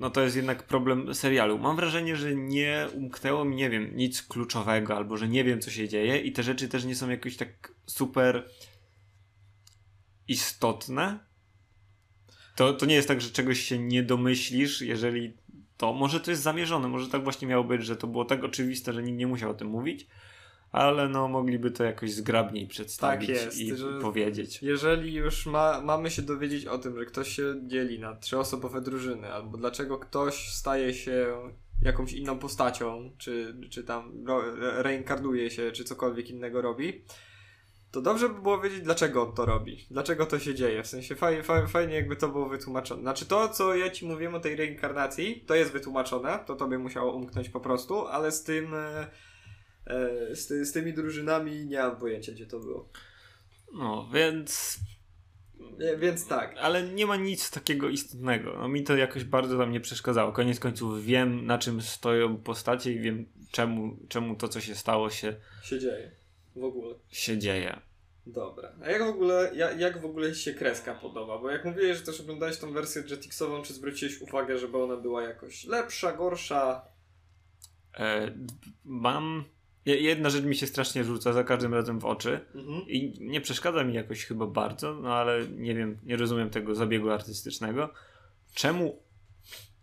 no 0.00 0.10
to 0.10 0.20
jest 0.20 0.36
jednak 0.36 0.62
problem 0.62 1.14
serialu. 1.14 1.58
Mam 1.58 1.76
wrażenie, 1.76 2.16
że 2.16 2.34
nie 2.34 2.88
umknęło 2.94 3.44
mi, 3.44 3.56
nie 3.56 3.70
wiem, 3.70 3.96
nic 3.96 4.22
kluczowego, 4.22 4.96
albo 4.96 5.16
że 5.16 5.28
nie 5.28 5.44
wiem, 5.44 5.60
co 5.60 5.70
się 5.70 5.88
dzieje 5.88 6.18
i 6.18 6.32
te 6.32 6.42
rzeczy 6.42 6.68
też 6.68 6.84
nie 6.84 6.96
są 6.96 7.10
jakoś 7.10 7.36
tak 7.36 7.72
super 7.86 8.48
istotne. 10.28 11.18
To, 12.56 12.72
to 12.72 12.86
nie 12.86 12.94
jest 12.94 13.08
tak, 13.08 13.20
że 13.20 13.30
czegoś 13.30 13.60
się 13.60 13.78
nie 13.78 14.02
domyślisz, 14.02 14.80
jeżeli 14.80 15.36
to 15.76 15.92
może 15.92 16.20
to 16.20 16.30
jest 16.30 16.42
zamierzone, 16.42 16.88
może 16.88 17.08
tak 17.08 17.22
właśnie 17.24 17.48
miało 17.48 17.64
być, 17.64 17.84
że 17.84 17.96
to 17.96 18.06
było 18.06 18.24
tak 18.24 18.44
oczywiste, 18.44 18.92
że 18.92 19.02
nikt 19.02 19.18
nie 19.18 19.26
musiał 19.26 19.50
o 19.50 19.54
tym 19.54 19.68
mówić, 19.68 20.06
ale 20.72 21.08
no 21.08 21.28
mogliby 21.28 21.70
to 21.70 21.84
jakoś 21.84 22.12
zgrabniej 22.12 22.66
przedstawić 22.66 23.28
Tak 23.28 23.44
jest, 23.44 23.58
i 23.58 23.72
powiedzieć. 24.02 24.62
Jeżeli 24.62 25.14
już 25.14 25.46
ma, 25.46 25.80
mamy 25.80 26.10
się 26.10 26.22
dowiedzieć 26.22 26.66
o 26.66 26.78
tym, 26.78 26.98
że 26.98 27.04
ktoś 27.04 27.28
się 27.28 27.54
dzieli 27.66 27.98
na 27.98 28.16
trzyosobowe 28.16 28.80
drużyny, 28.80 29.32
albo 29.32 29.58
dlaczego 29.58 29.98
ktoś 29.98 30.48
staje 30.48 30.94
się 30.94 31.26
jakąś 31.82 32.12
inną 32.12 32.38
postacią, 32.38 33.10
czy, 33.18 33.56
czy 33.70 33.84
tam 33.84 34.24
reinkarnuje 34.76 35.50
się, 35.50 35.72
czy 35.72 35.84
cokolwiek 35.84 36.30
innego 36.30 36.62
robi, 36.62 37.04
to 37.90 38.00
dobrze 38.00 38.28
by 38.28 38.42
było 38.42 38.60
wiedzieć, 38.60 38.80
dlaczego 38.80 39.22
on 39.22 39.34
to 39.34 39.46
robi. 39.46 39.86
Dlaczego 39.90 40.26
to 40.26 40.38
się 40.38 40.54
dzieje. 40.54 40.82
W 40.82 40.86
sensie 40.86 41.14
fajnie, 41.14 41.42
fajnie, 41.42 41.68
fajnie 41.68 41.94
jakby 41.94 42.16
to 42.16 42.28
było 42.28 42.48
wytłumaczone. 42.48 43.02
Znaczy 43.02 43.26
to, 43.26 43.48
co 43.48 43.74
ja 43.74 43.90
ci 43.90 44.06
mówiłem 44.06 44.34
o 44.34 44.40
tej 44.40 44.56
reinkarnacji, 44.56 45.44
to 45.46 45.54
jest 45.54 45.72
wytłumaczone, 45.72 46.38
to 46.46 46.56
tobie 46.56 46.78
musiało 46.78 47.12
umknąć 47.12 47.48
po 47.48 47.60
prostu, 47.60 48.06
ale 48.06 48.32
z 48.32 48.44
tym... 48.44 48.74
E, 48.74 49.06
z, 50.34 50.46
ty, 50.46 50.66
z 50.66 50.72
tymi 50.72 50.92
drużynami 50.92 51.66
nie 51.66 51.78
mam 51.78 51.96
pojęcia, 51.96 52.32
gdzie 52.32 52.46
to 52.46 52.60
było. 52.60 52.88
No, 53.72 54.08
więc 54.14 54.78
więc 55.98 56.28
tak. 56.28 56.56
ale 56.58 56.82
nie 56.82 57.06
ma 57.06 57.16
nic 57.16 57.50
takiego 57.50 57.88
istotnego. 57.88 58.56
No 58.58 58.68
mi 58.68 58.84
to 58.84 58.96
jakoś 58.96 59.24
bardzo 59.24 59.58
tam 59.58 59.72
nie 59.72 59.80
przeszkadzało. 59.80 60.32
Koniec 60.32 60.60
końców 60.60 61.04
wiem, 61.04 61.46
na 61.46 61.58
czym 61.58 61.82
stoją 61.82 62.36
postacie 62.36 62.92
i 62.92 63.00
wiem, 63.00 63.26
czemu, 63.50 63.96
czemu 64.08 64.36
to, 64.36 64.48
co 64.48 64.60
się 64.60 64.74
stało, 64.74 65.10
się, 65.10 65.36
się 65.62 65.78
dzieje 65.78 66.10
w 66.56 66.64
ogóle. 66.64 66.94
się 67.10 67.38
dzieje. 67.38 67.80
Dobra. 68.26 68.72
A 68.82 68.90
jak 68.90 69.04
w 69.04 69.08
ogóle, 69.08 69.50
jak, 69.54 69.80
jak 69.80 70.00
w 70.00 70.04
ogóle 70.04 70.34
się 70.34 70.54
kreska 70.54 70.94
podoba? 70.94 71.38
Bo 71.38 71.50
jak 71.50 71.64
mówiłeś, 71.64 71.98
że 71.98 72.04
też 72.04 72.20
oglądałeś 72.20 72.58
tą 72.58 72.72
wersję 72.72 73.02
Jetixową, 73.10 73.62
czy 73.62 73.72
zwróciłeś 73.72 74.20
uwagę, 74.20 74.58
żeby 74.58 74.78
ona 74.78 74.96
była 74.96 75.22
jakoś 75.22 75.64
lepsza, 75.64 76.12
gorsza? 76.12 76.84
E, 77.98 78.34
mam. 78.84 79.44
Je- 79.86 80.00
Jedna 80.00 80.30
rzecz 80.30 80.44
mi 80.44 80.56
się 80.56 80.66
strasznie 80.66 81.04
rzuca 81.04 81.32
za 81.32 81.44
każdym 81.44 81.74
razem 81.74 81.98
w 82.00 82.04
oczy 82.04 82.40
Mhm. 82.54 82.88
i 82.88 83.14
nie 83.20 83.40
przeszkadza 83.40 83.84
mi 83.84 83.94
jakoś 83.94 84.24
chyba 84.24 84.46
bardzo, 84.46 84.94
no 84.94 85.14
ale 85.14 85.46
nie 85.48 85.74
wiem, 85.74 85.98
nie 86.04 86.16
rozumiem 86.16 86.50
tego 86.50 86.74
zabiegu 86.74 87.10
artystycznego. 87.10 87.88
Czemu 88.54 89.02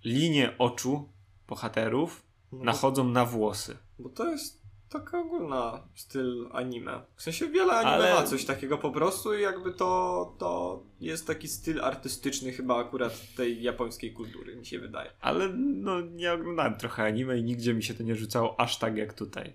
linie 0.06 0.56
oczu 0.58 1.10
bohaterów 1.48 2.24
No, 2.52 2.64
nachodzą 2.64 3.04
na 3.10 3.26
włosy? 3.26 3.78
Bo 4.00 4.10
to 4.10 4.26
jest 4.32 4.62
taka 4.90 5.20
ogólna 5.20 5.88
styl 5.96 6.50
anime. 6.52 7.02
W 7.16 7.22
sensie 7.22 7.48
wiele 7.48 7.74
anime 7.74 7.92
Ale- 7.94 8.14
ma 8.14 8.24
coś 8.24 8.46
takiego 8.46 8.78
po 8.78 8.92
prostu 8.92 9.34
i 9.34 9.42
jakby 9.42 9.74
to, 9.74 10.36
to 10.40 10.84
jest 11.00 11.28
taki 11.28 11.48
styl 11.48 11.82
artystyczny 11.82 12.52
chyba 12.52 12.78
akurat 12.78 13.36
tej 13.36 13.62
japońskiej 13.64 14.14
kultury, 14.14 14.56
mi 14.56 14.66
się 14.66 14.80
wydaje. 14.80 15.12
Ale 15.22 15.50
no 15.58 16.02
nie 16.02 16.34
oglądałem 16.34 16.76
trochę 16.78 17.04
anime 17.04 17.40
i 17.40 17.44
nigdzie 17.44 17.74
mi 17.74 17.84
się 17.84 17.94
to 17.94 18.04
nie 18.04 18.16
rzucało 18.16 18.60
aż 18.60 18.80
tak 18.80 18.98
jak 18.98 19.14
tutaj. 19.14 19.54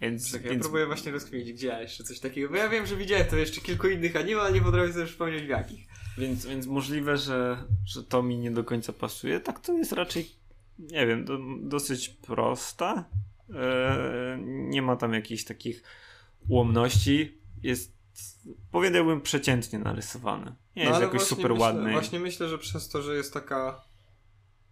Więc, 0.00 0.32
Czekaj, 0.32 0.44
ja 0.44 0.50
więc 0.50 0.62
próbuję 0.62 0.86
właśnie 0.86 1.12
rozkminić, 1.12 1.52
gdzie 1.52 1.66
ja 1.66 1.80
jeszcze 1.80 2.04
coś 2.04 2.20
takiego, 2.20 2.48
bo 2.48 2.56
ja 2.56 2.68
wiem, 2.68 2.86
że 2.86 2.96
widziałem 2.96 3.26
to 3.26 3.36
jeszcze 3.36 3.60
kilku 3.60 3.88
innych 3.88 4.16
anime, 4.16 4.40
ale 4.40 4.52
nie 4.52 4.60
potrafię 4.60 4.92
sobie 4.92 5.06
przypomnieć 5.06 5.44
w 5.44 5.48
jakich. 5.48 5.86
Więc, 6.18 6.46
więc 6.46 6.66
możliwe, 6.66 7.16
że, 7.16 7.64
że 7.86 8.04
to 8.04 8.22
mi 8.22 8.38
nie 8.38 8.50
do 8.50 8.64
końca 8.64 8.92
pasuje. 8.92 9.40
Tak 9.40 9.60
to 9.60 9.72
jest 9.72 9.92
raczej, 9.92 10.30
nie 10.78 11.06
wiem, 11.06 11.24
do, 11.24 11.38
dosyć 11.60 12.08
prosta. 12.08 13.04
E, 13.54 14.38
nie 14.42 14.82
ma 14.82 14.96
tam 14.96 15.14
jakichś 15.14 15.44
takich 15.44 15.82
ułomności. 16.48 17.38
Jest, 17.62 17.92
powiedziałbym, 18.70 19.20
przeciętnie 19.20 19.78
narysowany. 19.78 20.54
Nie 20.76 20.82
jest 20.82 20.90
No, 20.90 20.96
ale 20.96 21.04
jakoś 21.04 21.22
super 21.22 21.50
myślę, 21.50 21.66
ładny. 21.66 21.92
Właśnie 21.92 22.20
myślę, 22.20 22.48
że 22.48 22.58
przez 22.58 22.88
to, 22.88 23.02
że 23.02 23.16
jest 23.16 23.32
taka 23.34 23.87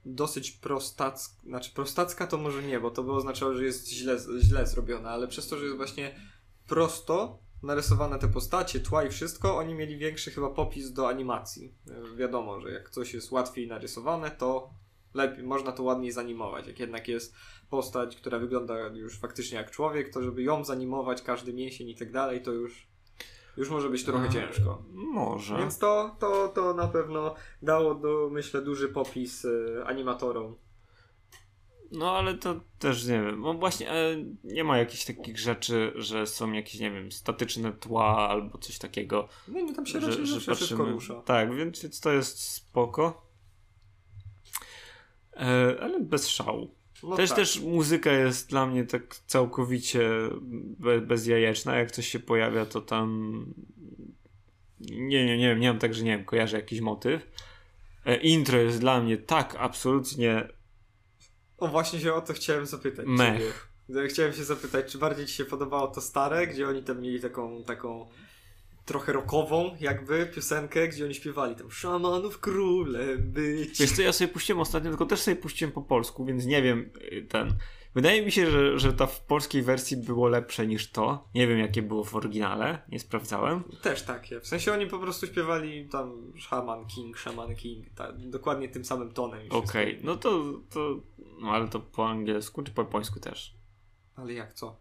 dosyć 0.06 0.50
prostacka, 0.50 1.42
znaczy 1.46 1.70
prostacka 1.74 2.26
to 2.26 2.38
może 2.38 2.62
nie, 2.62 2.80
bo 2.80 2.90
to 2.90 3.02
by 3.02 3.12
oznaczało, 3.12 3.54
że 3.54 3.64
jest 3.64 3.88
źle, 3.88 4.18
źle 4.40 4.66
zrobiona, 4.66 5.10
ale 5.10 5.28
przez 5.28 5.48
to, 5.48 5.58
że 5.58 5.64
jest 5.64 5.76
właśnie 5.76 6.20
prosto 6.66 7.38
narysowane 7.62 8.18
te 8.18 8.28
postacie, 8.28 8.80
tła 8.80 9.04
i 9.04 9.10
wszystko, 9.10 9.56
oni 9.56 9.74
mieli 9.74 9.98
większy 9.98 10.30
chyba 10.30 10.50
popis 10.50 10.92
do 10.92 11.08
animacji. 11.08 11.74
E, 11.90 12.16
Wiadomo, 12.16 12.60
że 12.60 12.70
jak 12.70 12.90
coś 12.90 13.14
jest 13.14 13.32
łatwiej 13.32 13.68
narysowane, 13.68 14.30
to 14.30 14.70
lepiej, 15.14 15.44
można 15.44 15.72
to 15.72 15.82
ładniej 15.82 16.12
zanimować. 16.12 16.66
Jak 16.66 16.80
jednak 16.80 17.08
jest 17.08 17.34
postać, 17.70 18.16
która 18.16 18.38
wygląda 18.38 18.78
już 18.78 19.18
faktycznie 19.18 19.56
jak 19.58 19.70
człowiek, 19.70 20.12
to 20.12 20.22
żeby 20.22 20.42
ją 20.42 20.64
zanimować, 20.64 21.22
każdy 21.22 21.52
mięsień 21.52 21.88
i 21.88 21.96
tak 21.96 22.12
dalej, 22.12 22.42
to 22.42 22.52
już, 22.52 22.88
już 23.56 23.70
może 23.70 23.90
być 23.90 24.04
trochę 24.04 24.26
E, 24.26 24.30
ciężko. 24.30 24.82
Może. 24.92 25.58
Więc 25.58 25.78
to, 25.78 26.16
to, 26.18 26.48
to 26.48 26.74
na 26.74 26.88
pewno 26.88 27.34
dało, 27.62 27.94
do, 27.94 28.28
myślę, 28.32 28.62
duży 28.62 28.88
popis 28.88 29.44
y, 29.44 29.82
animatorom. 29.86 30.56
No 31.92 32.10
ale 32.16 32.34
to 32.34 32.60
też 32.78 33.06
nie 33.06 33.22
wiem. 33.22 33.40
No 33.40 33.54
właśnie 33.54 33.90
e, 33.90 34.16
nie 34.44 34.64
ma 34.64 34.78
jakichś 34.78 35.04
takich 35.04 35.38
rzeczy, 35.38 35.92
że 35.94 36.26
są 36.26 36.52
jakieś, 36.52 36.80
nie 36.80 36.90
wiem, 36.90 37.12
statyczne 37.12 37.72
tła 37.72 38.28
albo 38.28 38.58
coś 38.58 38.78
takiego. 38.78 39.28
No 39.48 39.58
i 39.60 39.72
tam 39.72 39.86
się 39.86 40.00
raczej 40.00 40.26
zawsze 40.26 40.54
wszystko 40.54 40.84
rusza. 40.84 41.22
Tak, 41.22 41.54
więc, 41.54 41.82
więc 41.82 42.00
to 42.00 42.12
jest 42.12 42.38
spoko. 42.38 43.26
E, 45.36 45.76
ale 45.80 46.00
bez 46.00 46.28
szału. 46.28 46.74
No 47.02 47.16
też, 47.16 47.30
tak. 47.30 47.38
też 47.38 47.60
muzyka 47.60 48.12
jest 48.12 48.50
dla 48.50 48.66
mnie 48.66 48.84
tak 48.84 49.16
całkowicie 49.26 50.10
be, 50.78 51.00
bezjajeczna. 51.00 51.76
Jak 51.76 51.90
coś 51.90 52.08
się 52.08 52.18
pojawia, 52.18 52.66
to 52.66 52.80
tam. 52.80 53.46
Nie, 54.80 55.26
nie, 55.26 55.38
nie 55.38 55.48
wiem, 55.48 55.60
nie 55.60 55.68
mam 55.68 55.78
tak, 55.78 55.94
że 55.94 56.04
nie 56.04 56.16
wiem, 56.16 56.24
kojarzę 56.24 56.56
jakiś 56.56 56.80
motyw. 56.80 57.30
E, 58.06 58.16
intro 58.16 58.58
jest 58.58 58.80
dla 58.80 59.00
mnie 59.00 59.16
tak 59.16 59.56
absolutnie 59.58 60.48
O 61.58 61.68
właśnie 61.68 62.00
się 62.00 62.14
o 62.14 62.20
to 62.20 62.32
chciałem 62.32 62.66
zapytać. 62.66 63.06
Mech. 63.08 63.38
ciebie. 63.88 64.08
Chciałem 64.08 64.32
się 64.32 64.44
zapytać, 64.44 64.92
czy 64.92 64.98
bardziej 64.98 65.26
ci 65.26 65.34
się 65.34 65.44
podobało 65.44 65.88
to 65.88 66.00
stare, 66.00 66.46
gdzie 66.46 66.68
oni 66.68 66.82
tam 66.82 67.00
mieli 67.00 67.20
taką, 67.20 67.64
taką 67.64 68.08
trochę 68.86 69.12
rockową 69.12 69.76
jakby 69.80 70.26
piosenkę, 70.26 70.88
gdzie 70.88 71.04
oni 71.04 71.14
śpiewali 71.14 71.56
tam 71.56 71.70
szamanów 71.70 72.40
królem 72.40 73.32
być. 73.32 73.80
Wiesz 73.80 73.92
co, 73.92 74.02
ja 74.02 74.12
sobie 74.12 74.28
puściłem 74.28 74.60
ostatnio, 74.60 74.90
tylko 74.90 75.06
też 75.06 75.20
sobie 75.20 75.36
puściłem 75.36 75.72
po 75.72 75.82
polsku, 75.82 76.24
więc 76.24 76.44
nie 76.46 76.62
wiem, 76.62 76.90
y, 77.12 77.26
ten... 77.28 77.54
Wydaje 77.94 78.22
mi 78.24 78.32
się, 78.32 78.50
że, 78.50 78.78
że 78.78 78.92
ta 78.92 79.06
w 79.06 79.20
polskiej 79.20 79.62
wersji 79.62 79.96
było 79.96 80.28
lepsze 80.28 80.66
niż 80.66 80.90
to. 80.90 81.28
Nie 81.34 81.46
wiem, 81.46 81.58
jakie 81.58 81.82
było 81.82 82.04
w 82.04 82.14
oryginale, 82.14 82.82
nie 82.88 83.00
sprawdzałem. 83.00 83.62
Też 83.82 84.02
takie. 84.02 84.40
W 84.40 84.46
sensie 84.46 84.72
oni 84.72 84.86
po 84.86 84.98
prostu 84.98 85.26
śpiewali 85.26 85.88
tam 85.88 86.32
Shaman 86.40 86.86
King, 86.86 87.18
Shaman 87.18 87.54
King, 87.54 87.86
tak, 87.94 88.30
dokładnie 88.30 88.68
tym 88.68 88.84
samym 88.84 89.12
tonem. 89.12 89.40
Okej, 89.50 89.86
wszystko. 89.86 90.06
no 90.06 90.16
to, 90.16 90.42
to... 90.70 91.00
No 91.40 91.50
ale 91.50 91.68
to 91.68 91.80
po 91.80 92.08
angielsku 92.08 92.62
czy 92.62 92.72
po 92.72 92.82
japońsku 92.82 93.20
też? 93.20 93.54
Ale 94.14 94.32
jak 94.32 94.54
co? 94.54 94.80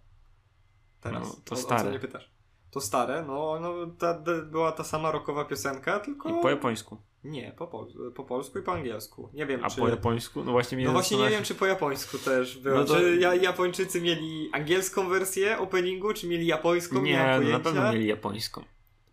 Teraz. 1.02 1.28
No, 1.28 1.36
to 1.46 1.56
o, 1.56 1.58
O 1.58 1.62
stare. 1.62 1.84
co 1.84 1.92
nie 1.92 2.00
pytasz? 2.00 2.35
To 2.76 2.82
stare, 2.82 3.24
no, 3.28 3.60
no 3.60 3.74
ta, 4.00 4.14
ta, 4.14 4.32
była 4.42 4.72
ta 4.72 4.84
sama 4.84 5.12
rockowa 5.12 5.46
piosenka, 5.46 6.00
tylko... 6.00 6.30
I 6.30 6.42
po 6.42 6.50
japońsku. 6.50 6.98
Nie, 7.24 7.54
po, 7.58 7.68
pol 7.68 7.88
po 8.16 8.24
polsku 8.24 8.60
i 8.60 8.62
po 8.62 8.74
angielsku. 8.74 9.30
Nie 9.34 9.46
wiem, 9.46 9.66
A 9.66 9.70
czy... 9.70 9.82
po 9.82 9.88
japońsku? 9.88 10.44
No 10.44 10.52
właśnie 10.52 10.78
mnie 10.78 10.86
No 10.86 10.92
właśnie 10.92 11.18
nie 11.18 11.30
wiem, 11.30 11.44
czy 11.44 11.56
po 11.56 11.66
japońsku 11.66 12.18
też 12.18 12.58
było. 12.58 12.78
No 12.78 12.86
to- 12.86 12.96
Czy 12.96 13.18
ja, 13.18 13.36
Japończycy 13.36 14.02
mieli 14.02 14.50
angielską 14.52 15.10
wersję 15.10 15.58
openingu, 15.58 16.14
czy 16.14 16.28
mieli 16.28 16.48
japońską? 16.48 17.02
Nie, 17.02 17.40
no 17.44 17.50
na 17.50 17.60
pewno 17.60 17.92
mieli 17.92 18.08
japońską. 18.08 18.64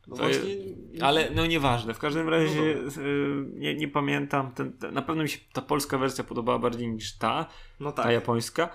No 0.07 0.17
to 0.17 0.23
właśnie... 0.23 0.55
Ale 1.01 1.31
no 1.31 1.47
nieważne, 1.47 1.95
w 1.95 1.99
każdym 1.99 2.29
razie 2.29 2.77
No 2.97 3.03
nie, 3.55 3.75
nie 3.75 3.89
pamiętam. 3.89 4.53
Ten, 4.53 4.73
ten, 4.73 4.95
na 4.95 5.03
pewno 5.03 5.23
mi 5.23 5.29
się 5.29 5.39
ta 5.53 5.63
polska 5.63 5.99
wersja 5.99 6.25
podobała 6.25 6.59
bardziej 6.59 6.89
niż 6.89 7.19
ta. 7.19 7.47
No 7.81 7.93
ta 7.93 8.03
tak. 8.03 8.13
japońska. 8.13 8.69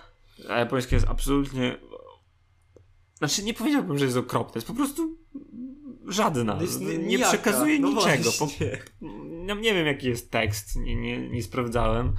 A 0.49 0.59
japońska 0.59 0.95
jest 0.95 1.07
absolutnie. 1.09 1.77
Znaczy, 3.17 3.43
nie 3.43 3.53
powiedziałbym, 3.53 3.97
że 3.97 4.05
jest 4.05 4.17
okropna, 4.17 4.51
jest 4.55 4.67
po 4.67 4.73
prostu 4.73 5.17
żadna. 6.07 6.55
No 6.55 6.61
jest 6.61 6.81
nie 6.81 6.97
nijaka. 6.97 7.27
przekazuje 7.33 7.79
no 7.79 7.89
niczego. 7.89 8.29
Po, 8.39 8.47
no, 9.45 9.55
nie 9.55 9.73
wiem, 9.73 9.87
jaki 9.87 10.07
jest 10.07 10.31
tekst, 10.31 10.75
nie, 10.75 10.95
nie, 10.95 11.29
nie 11.29 11.43
sprawdzałem, 11.43 12.13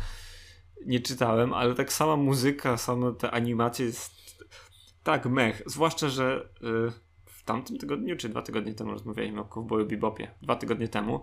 nie 0.86 1.00
czytałem, 1.00 1.52
ale 1.54 1.74
tak 1.74 1.92
sama 1.92 2.16
muzyka, 2.16 2.76
same 2.76 3.14
te 3.14 3.30
animacje 3.30 3.86
jest 3.86 4.10
tak 5.02 5.26
mech. 5.26 5.62
Zwłaszcza, 5.66 6.08
że 6.08 6.48
y, 6.88 6.92
w 7.24 7.42
tamtym 7.44 7.78
tygodniu, 7.78 8.16
czy 8.16 8.28
dwa 8.28 8.42
tygodnie 8.42 8.74
temu 8.74 8.90
rozmawialiśmy 8.90 9.40
o 9.40 9.44
Cowboyu 9.44 9.86
Bebopie, 9.86 10.30
dwa 10.42 10.56
tygodnie 10.56 10.88
temu, 10.88 11.22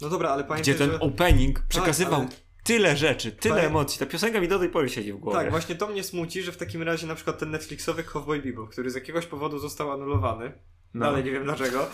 No 0.00 0.08
dobra, 0.08 0.30
ale 0.30 0.44
pamiętaj, 0.44 0.74
gdzie 0.74 0.84
ten 0.84 0.90
że... 0.90 1.00
opening 1.00 1.60
przekazywał 1.68 2.20
ale- 2.20 2.28
tyle 2.64 2.96
rzeczy, 2.96 3.32
tyle 3.32 3.54
Pamię- 3.54 3.66
emocji. 3.66 3.98
Ta 3.98 4.06
piosenka 4.06 4.40
mi 4.40 4.48
do 4.48 4.58
tej 4.58 4.68
pory 4.68 4.88
siedzi 4.88 5.12
w 5.12 5.16
głowie. 5.16 5.38
Tak, 5.38 5.50
właśnie 5.50 5.74
to 5.74 5.86
mnie 5.86 6.02
smuci, 6.02 6.42
że 6.42 6.52
w 6.52 6.56
takim 6.56 6.82
razie 6.82 7.06
na 7.06 7.14
przykład 7.14 7.38
ten 7.38 7.50
Netflixowy 7.50 8.04
Cowboy 8.04 8.42
Bebop, 8.42 8.70
który 8.70 8.90
z 8.90 8.94
jakiegoś 8.94 9.26
powodu 9.26 9.58
został 9.58 9.92
anulowany, 9.92 10.52
No. 10.94 11.06
dalej 11.06 11.24
nie 11.24 11.30
wiem 11.30 11.44
dlaczego, 11.44 11.86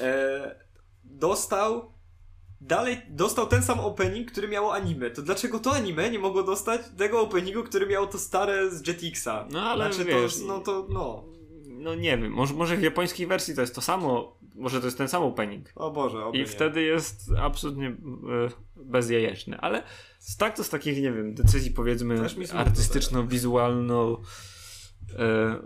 e, 0.00 0.60
dostał 1.04 1.92
dalej 2.60 2.98
dostał 3.08 3.46
ten 3.46 3.62
sam 3.62 3.80
opening, 3.80 4.30
który 4.32 4.48
miało 4.48 4.74
anime. 4.74 5.10
To 5.10 5.22
dlaczego 5.22 5.58
to 5.58 5.72
anime 5.72 6.10
nie 6.10 6.18
mogło 6.18 6.42
dostać 6.42 6.80
tego 6.98 7.20
openingu, 7.20 7.62
który 7.64 7.86
miało 7.86 8.06
to 8.06 8.18
stare 8.18 8.70
z 8.70 8.86
Jetixa? 8.88 9.46
No, 9.50 9.60
ale 9.62 9.92
znaczy 9.92 10.08
wiesz, 10.10 10.38
to, 10.40 10.46
no 10.46 10.58
to 10.60 10.86
no. 10.90 11.24
No 11.66 11.94
nie 11.94 12.18
wiem, 12.18 12.32
może, 12.32 12.54
może 12.54 12.76
w 12.76 12.82
japońskiej 12.82 13.26
wersji 13.26 13.54
to 13.54 13.60
jest 13.60 13.74
to 13.74 13.80
samo, 13.80 14.37
może 14.58 14.80
to 14.80 14.86
jest 14.86 14.98
ten 14.98 15.08
sam 15.08 15.22
opening. 15.22 15.72
O 15.74 15.90
Boże, 15.90 16.24
oby 16.24 16.38
I 16.38 16.40
nie. 16.40 16.46
wtedy 16.46 16.82
jest 16.82 17.30
absolutnie 17.38 17.88
e, 17.88 17.94
bezjajeczny, 18.76 19.60
ale 19.60 19.82
z 20.18 20.36
tak 20.36 20.56
to 20.56 20.64
z 20.64 20.68
takich, 20.68 21.02
nie 21.02 21.12
wiem, 21.12 21.34
decyzji 21.34 21.70
powiedzmy 21.70 22.20
artystyczno-wizualno 22.54 24.20
e, 25.18 25.24
e, 25.24 25.58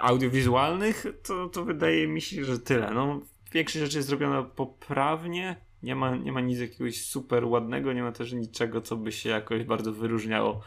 audiowizualnych, 0.00 1.06
to, 1.22 1.48
to 1.48 1.64
wydaje 1.64 2.08
mi 2.08 2.20
się, 2.20 2.44
że 2.44 2.58
tyle. 2.58 2.90
No, 2.90 3.20
większość 3.52 3.84
rzeczy 3.84 3.96
jest 3.96 4.08
zrobiona 4.08 4.42
poprawnie, 4.42 5.56
nie 5.82 5.94
ma, 5.94 6.16
nie 6.16 6.32
ma 6.32 6.40
nic 6.40 6.58
jakiegoś 6.58 7.04
super 7.04 7.44
ładnego, 7.44 7.92
nie 7.92 8.02
ma 8.02 8.12
też 8.12 8.32
niczego, 8.32 8.80
co 8.80 8.96
by 8.96 9.12
się 9.12 9.28
jakoś 9.28 9.64
bardzo 9.64 9.92
wyróżniało 9.92 10.60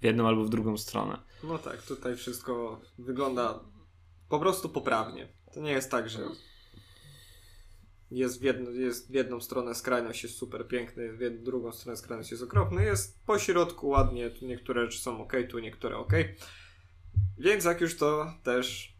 w 0.00 0.04
jedną 0.04 0.28
albo 0.28 0.44
w 0.44 0.48
drugą 0.48 0.76
stronę. 0.76 1.18
No 1.44 1.58
tak, 1.58 1.82
tutaj 1.82 2.16
wszystko 2.16 2.80
wygląda 2.98 3.60
po 4.28 4.38
prostu 4.38 4.68
poprawnie. 4.68 5.28
To 5.54 5.60
nie 5.60 5.72
jest 5.72 5.90
tak, 5.90 6.08
że 6.08 6.20
jest 8.10 8.40
w, 8.40 8.42
jedno, 8.42 8.70
jest 8.70 9.10
w 9.10 9.14
jedną 9.14 9.40
stronę 9.40 9.74
skrajność 9.74 10.22
jest 10.22 10.36
super 10.36 10.68
piękny, 10.68 11.12
w 11.12 11.20
jedną, 11.20 11.44
drugą 11.44 11.72
stronę 11.72 11.96
skrajność 11.96 12.30
jest 12.30 12.42
okropny. 12.42 12.84
Jest 12.84 13.24
po 13.26 13.38
środku 13.38 13.88
ładnie, 13.88 14.30
tu 14.30 14.46
niektóre 14.46 14.84
rzeczy 14.84 14.98
są 14.98 15.22
ok, 15.22 15.32
tu 15.50 15.58
niektóre 15.58 15.96
ok. 15.96 16.12
Więc 17.38 17.64
jak 17.64 17.80
już 17.80 17.96
to 17.96 18.32
też 18.42 18.96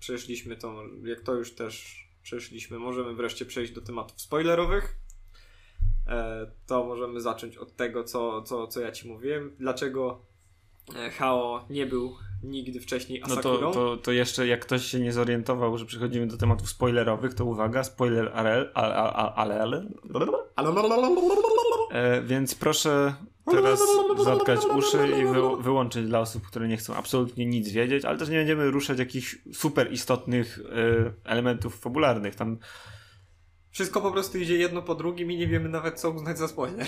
przeszliśmy, 0.00 0.56
to 0.56 0.82
jak 1.04 1.20
to 1.20 1.34
już 1.34 1.54
też 1.54 2.04
przeszliśmy, 2.22 2.78
możemy 2.78 3.14
wreszcie 3.14 3.44
przejść 3.44 3.72
do 3.72 3.80
tematów 3.80 4.20
spoilerowych. 4.20 4.96
E, 6.06 6.50
to 6.66 6.84
możemy 6.84 7.20
zacząć 7.20 7.56
od 7.56 7.76
tego, 7.76 8.04
co, 8.04 8.42
co, 8.42 8.66
co 8.66 8.80
ja 8.80 8.92
ci 8.92 9.08
mówiłem. 9.08 9.56
Dlaczego 9.58 10.26
e, 10.96 11.10
Hao 11.10 11.66
nie 11.70 11.86
był 11.86 12.16
nigdy 12.42 12.80
wcześniej 12.80 13.20
No 13.20 13.26
Asakurą? 13.32 13.72
to, 13.72 13.72
to, 13.72 13.96
to 13.96 14.12
jeszcze 14.12 14.46
jak 14.46 14.60
ktoś 14.60 14.84
się 14.86 15.00
nie 15.00 15.12
zorientował, 15.12 15.78
że 15.78 15.86
przechodzimy 15.86 16.26
do 16.26 16.36
tematów 16.36 16.68
spoilerowych, 16.70 17.34
to 17.34 17.44
uwaga, 17.44 17.84
spoiler 17.84 18.30
ale, 18.34 18.70
ale, 18.74 18.94
ale, 18.94 19.60
ale, 19.60 19.86
e, 21.90 22.22
więc 22.22 22.54
proszę 22.54 23.14
teraz 23.50 23.80
zatkać 24.24 24.60
uszy 24.76 25.08
i 25.08 25.26
wy, 25.26 25.62
wyłączyć 25.62 26.06
dla 26.06 26.20
osób, 26.20 26.46
które 26.46 26.68
nie 26.68 26.76
chcą 26.76 26.94
absolutnie 26.94 27.46
nic 27.46 27.68
wiedzieć, 27.68 28.04
ale 28.04 28.18
też 28.18 28.28
nie 28.28 28.38
będziemy 28.38 28.70
ruszać 28.70 28.98
jakichś 28.98 29.38
super 29.54 29.92
istotnych 29.92 30.60
e, 31.24 31.30
elementów 31.30 31.80
fabularnych. 31.80 32.34
Tam 32.34 32.58
Wszystko 33.70 34.00
po 34.00 34.12
prostu 34.12 34.38
idzie 34.38 34.56
jedno 34.56 34.82
po 34.82 34.94
drugim 34.94 35.32
i 35.32 35.36
nie 35.36 35.46
wiemy 35.46 35.68
nawet 35.68 36.00
co 36.00 36.10
uznać 36.10 36.38
za 36.38 36.48
spoiler. 36.48 36.86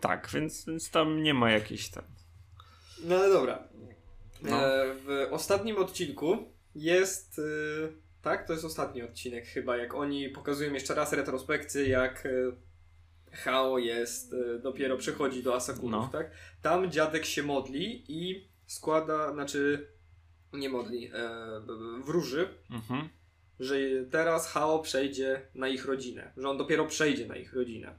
tak, 0.00 0.28
więc, 0.34 0.66
więc 0.66 0.90
tam 0.90 1.22
nie 1.22 1.34
ma 1.34 1.50
jakiejś 1.50 1.90
tam. 1.90 2.04
No 3.04 3.14
ale 3.16 3.32
dobra. 3.32 3.68
No. 4.42 4.66
E, 4.66 4.94
w 4.94 5.28
ostatnim 5.30 5.76
odcinku 5.76 6.36
jest. 6.74 7.38
E, 7.38 7.42
tak, 8.22 8.46
to 8.46 8.52
jest 8.52 8.64
ostatni 8.64 9.02
odcinek 9.02 9.46
chyba, 9.46 9.76
jak 9.76 9.94
oni 9.94 10.28
pokazują 10.28 10.72
jeszcze 10.72 10.94
raz 10.94 11.12
retrospekcję, 11.12 11.88
jak 11.88 12.26
e, 12.26 12.30
Hao 13.32 13.78
jest, 13.78 14.34
dopiero 14.62 14.96
przychodzi 14.96 15.42
do 15.42 15.54
Asakurów, 15.54 15.90
No. 15.90 16.08
tak? 16.12 16.30
Tam 16.62 16.90
dziadek 16.90 17.24
się 17.24 17.42
modli 17.42 18.04
i 18.08 18.48
składa, 18.66 19.32
znaczy 19.32 19.88
nie 20.52 20.68
modli, 20.68 21.10
wróży, 22.04 22.48
Mhm. 22.70 23.08
że 23.60 23.74
teraz 24.10 24.52
Hao 24.52 24.78
przejdzie 24.78 25.40
na 25.54 25.68
ich 25.68 25.84
rodzinę, 25.84 26.32
że 26.36 26.48
on 26.48 26.58
dopiero 26.58 26.86
przejdzie 26.86 27.26
na 27.26 27.36
ich 27.36 27.52
rodzinę. 27.52 27.94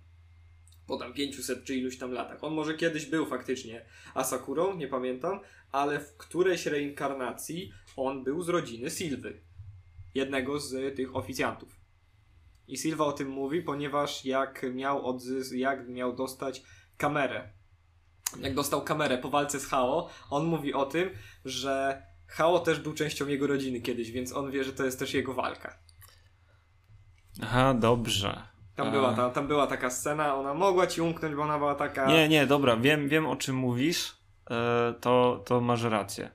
Po 0.90 0.98
tam 0.98 1.14
500 1.14 1.64
czy 1.64 1.76
iluś 1.76 1.98
tam 1.98 2.12
latach. 2.12 2.44
On 2.44 2.54
może 2.54 2.74
kiedyś 2.74 3.06
był 3.06 3.26
faktycznie 3.26 3.86
Asakurą, 4.14 4.76
nie 4.76 4.88
pamiętam, 4.88 5.40
ale 5.72 6.00
w 6.00 6.18
którejś 6.18 6.66
reinkarnacji 6.66 7.72
on 7.96 8.24
był 8.24 8.42
z 8.42 8.50
rodziny 8.50 8.90
Sylwy. 8.90 9.42
Jednego 10.16 10.60
z 10.60 10.96
tych 10.96 11.16
oficjantów. 11.16 11.76
I 12.68 12.78
Sylwa 12.78 13.06
o 13.06 13.12
tym 13.12 13.30
mówi, 13.30 13.62
ponieważ 13.62 14.26
jak 14.26 14.66
miał 14.74 15.14
odzys- 15.14 15.56
jak 15.56 15.88
miał 15.90 16.16
dostać 16.16 16.64
kamerę. 16.98 17.50
Jak 18.42 18.56
dostał 18.56 18.82
kamerę 18.82 19.18
po 19.18 19.30
walce 19.30 19.60
z 19.60 19.66
Hao, 19.66 20.10
on 20.30 20.46
mówi 20.46 20.74
o 20.74 20.86
tym, 20.86 21.10
że 21.46 22.04
Hao 22.28 22.60
też 22.60 22.80
był 22.80 22.94
częścią 22.94 23.28
jego 23.28 23.48
rodziny 23.48 23.82
kiedyś, 23.82 24.12
więc 24.12 24.34
on 24.34 24.52
wie, 24.52 24.64
że 24.64 24.74
to 24.74 24.86
jest 24.86 25.00
też 25.00 25.14
jego 25.14 25.34
walka. 25.34 25.80
Aha, 27.42 27.74
dobrze. 27.74 28.48
Tam, 28.80 28.88
A. 28.88 28.92
była, 28.92 29.14
ta, 29.14 29.30
tam 29.30 29.48
była 29.48 29.68
taka 29.68 29.90
scena, 29.90 30.36
ona 30.36 30.54
mogła 30.54 30.88
ci 30.88 31.02
umknąć, 31.02 31.36
bo 31.36 31.42
ona 31.42 31.58
była 31.58 31.76
taka. 31.76 32.08
Nie, 32.08 32.30
nie, 32.30 32.48
dobra, 32.48 32.78
wiem, 32.78 33.10
wiem 33.10 33.26
o 33.28 33.36
czym 33.36 33.56
mówisz, 33.56 34.16
e, 34.52 34.94
to, 35.02 35.44
to 35.46 35.62
masz 35.62 35.84
rację. 35.84 36.30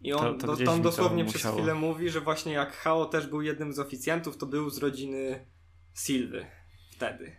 I 0.00 0.12
on 0.12 0.38
to- 0.38 0.46
to 0.46 0.56
do, 0.56 0.64
tam 0.64 0.82
dosłownie 0.82 1.24
przez 1.24 1.34
musiało. 1.34 1.56
chwilę 1.56 1.74
mówi, 1.74 2.10
że 2.10 2.20
właśnie 2.20 2.52
jak 2.52 2.72
Hao 2.76 3.06
też 3.06 3.26
był 3.26 3.42
jednym 3.42 3.72
z 3.72 3.78
oficjantów, 3.78 4.36
to 4.38 4.46
był 4.46 4.70
z 4.70 4.78
rodziny 4.78 5.46
Sylwy. 5.92 6.46
Wtedy. 6.92 7.36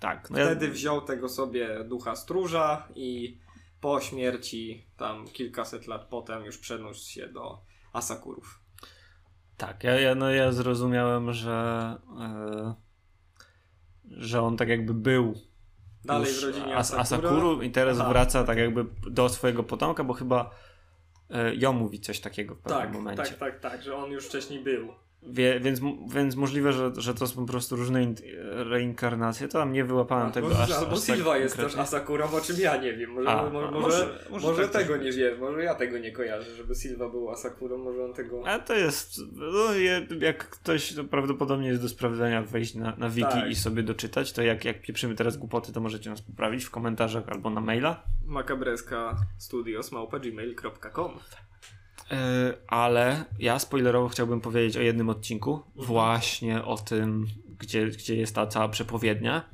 Tak, 0.00 0.30
no 0.30 0.38
ja- 0.38 0.44
Wtedy 0.46 0.68
wziął 0.68 1.00
tego 1.00 1.28
sobie 1.28 1.84
ducha 1.84 2.16
stróża 2.16 2.88
i 2.94 3.38
po 3.80 4.00
śmierci, 4.00 4.86
tam 4.96 5.28
kilkaset 5.28 5.86
lat 5.86 6.04
potem, 6.04 6.44
już 6.44 6.58
przeniósł 6.58 7.10
się 7.10 7.28
do 7.28 7.58
Asakurów. 7.92 8.60
Tak, 9.56 9.84
ja, 9.84 10.00
ja, 10.00 10.14
no 10.14 10.30
ja 10.30 10.52
zrozumiałem, 10.52 11.32
że, 11.32 11.96
e, 12.20 12.74
że 14.20 14.42
on 14.42 14.56
tak 14.56 14.68
jakby 14.68 14.94
był 14.94 15.34
Dalej 16.04 16.32
w 16.32 16.42
rodzinie 16.42 16.76
As-. 16.76 16.94
Asakuru 16.94 17.62
i 17.62 17.70
teraz 17.70 18.00
Aha. 18.00 18.08
wraca 18.08 18.44
tak 18.44 18.58
jakby 18.58 18.84
do 19.10 19.28
swojego 19.28 19.62
potomka, 19.62 20.04
bo 20.04 20.14
chyba 20.14 20.50
e, 21.30 21.54
ją 21.54 21.72
mówi 21.72 22.00
coś 22.00 22.20
takiego 22.20 22.54
w 22.54 22.58
pewnym 22.58 22.80
Tak, 22.80 22.92
momencie. 22.92 23.22
tak, 23.22 23.38
tak, 23.38 23.60
tak, 23.60 23.82
że 23.82 23.96
on 23.96 24.10
już 24.10 24.26
wcześniej 24.26 24.64
był. 24.64 24.88
Wie, 25.22 25.60
więc, 25.60 25.80
więc 26.14 26.36
możliwe, 26.36 26.72
że, 26.72 26.92
że 26.96 27.14
to 27.14 27.26
są 27.26 27.46
po 27.46 27.52
prostu 27.52 27.76
różne 27.76 28.02
in- 28.02 28.14
reinkarnacje. 28.70 29.48
To 29.48 29.58
tam 29.58 29.72
nie 29.72 29.84
wyłapałem 29.84 30.32
tego 30.32 30.48
może, 30.48 30.62
aż, 30.62 30.70
albo 30.70 30.92
aż 30.92 31.06
tak 31.06 31.16
Silva 31.16 31.38
jest 31.38 31.56
też 31.56 31.64
konkretnie. 31.64 31.82
Asakurą, 31.82 32.30
o 32.30 32.40
czym 32.40 32.56
ja 32.60 32.76
nie 32.76 32.92
wiem. 32.92 33.10
Może, 33.10 33.28
A, 33.28 33.50
mo- 33.50 33.68
a, 33.68 33.70
może, 33.70 33.72
może- 33.80 34.18
może, 34.30 34.46
może 34.46 34.68
tak 34.68 34.82
tego 34.82 34.94
też 34.98 35.16
nie 35.16 35.22
wiem, 35.22 35.38
może 35.38 35.62
ja 35.64 35.74
tego 35.74 35.98
nie 35.98 36.12
kojarzę, 36.12 36.54
żeby 36.54 36.74
Silva 36.74 37.08
był 37.08 37.30
Asakurą, 37.30 37.78
może 37.78 38.04
on 38.04 38.14
tego... 38.14 38.42
A 38.46 38.58
to 38.58 38.74
jest, 38.74 39.20
no, 39.36 39.74
jak 40.20 40.48
ktoś 40.50 40.94
to 40.94 41.04
prawdopodobnie 41.04 41.68
jest 41.68 41.82
do 41.82 41.88
sprawdzenia, 41.88 42.42
wejść 42.42 42.74
na, 42.74 42.96
na 42.96 43.08
wiki 43.08 43.28
Tak. 43.30 43.50
i 43.50 43.54
sobie 43.54 43.82
doczytać, 43.82 44.32
to 44.32 44.42
jak, 44.42 44.64
jak 44.64 44.82
pieprzymy 44.82 45.14
teraz 45.14 45.36
głupoty, 45.36 45.72
to 45.72 45.80
możecie 45.80 46.10
nas 46.10 46.22
poprawić 46.22 46.64
w 46.64 46.70
komentarzach 46.70 47.28
albo 47.28 47.50
na 47.50 47.60
maila. 47.60 48.02
Makabreska 48.26 49.16
studios 49.38 49.92
małpa 49.92 50.18
gmail.com 50.18 51.10
ale 52.66 53.24
ja 53.38 53.58
spoilerowo 53.58 54.08
chciałbym 54.08 54.40
powiedzieć 54.40 54.76
o 54.76 54.80
jednym 54.80 55.08
odcinku, 55.08 55.62
właśnie 55.76 56.64
o 56.64 56.78
tym, 56.78 57.26
gdzie, 57.58 57.86
gdzie 57.86 58.16
jest 58.16 58.34
ta 58.34 58.46
cała 58.46 58.68
przepowiednia. 58.68 59.44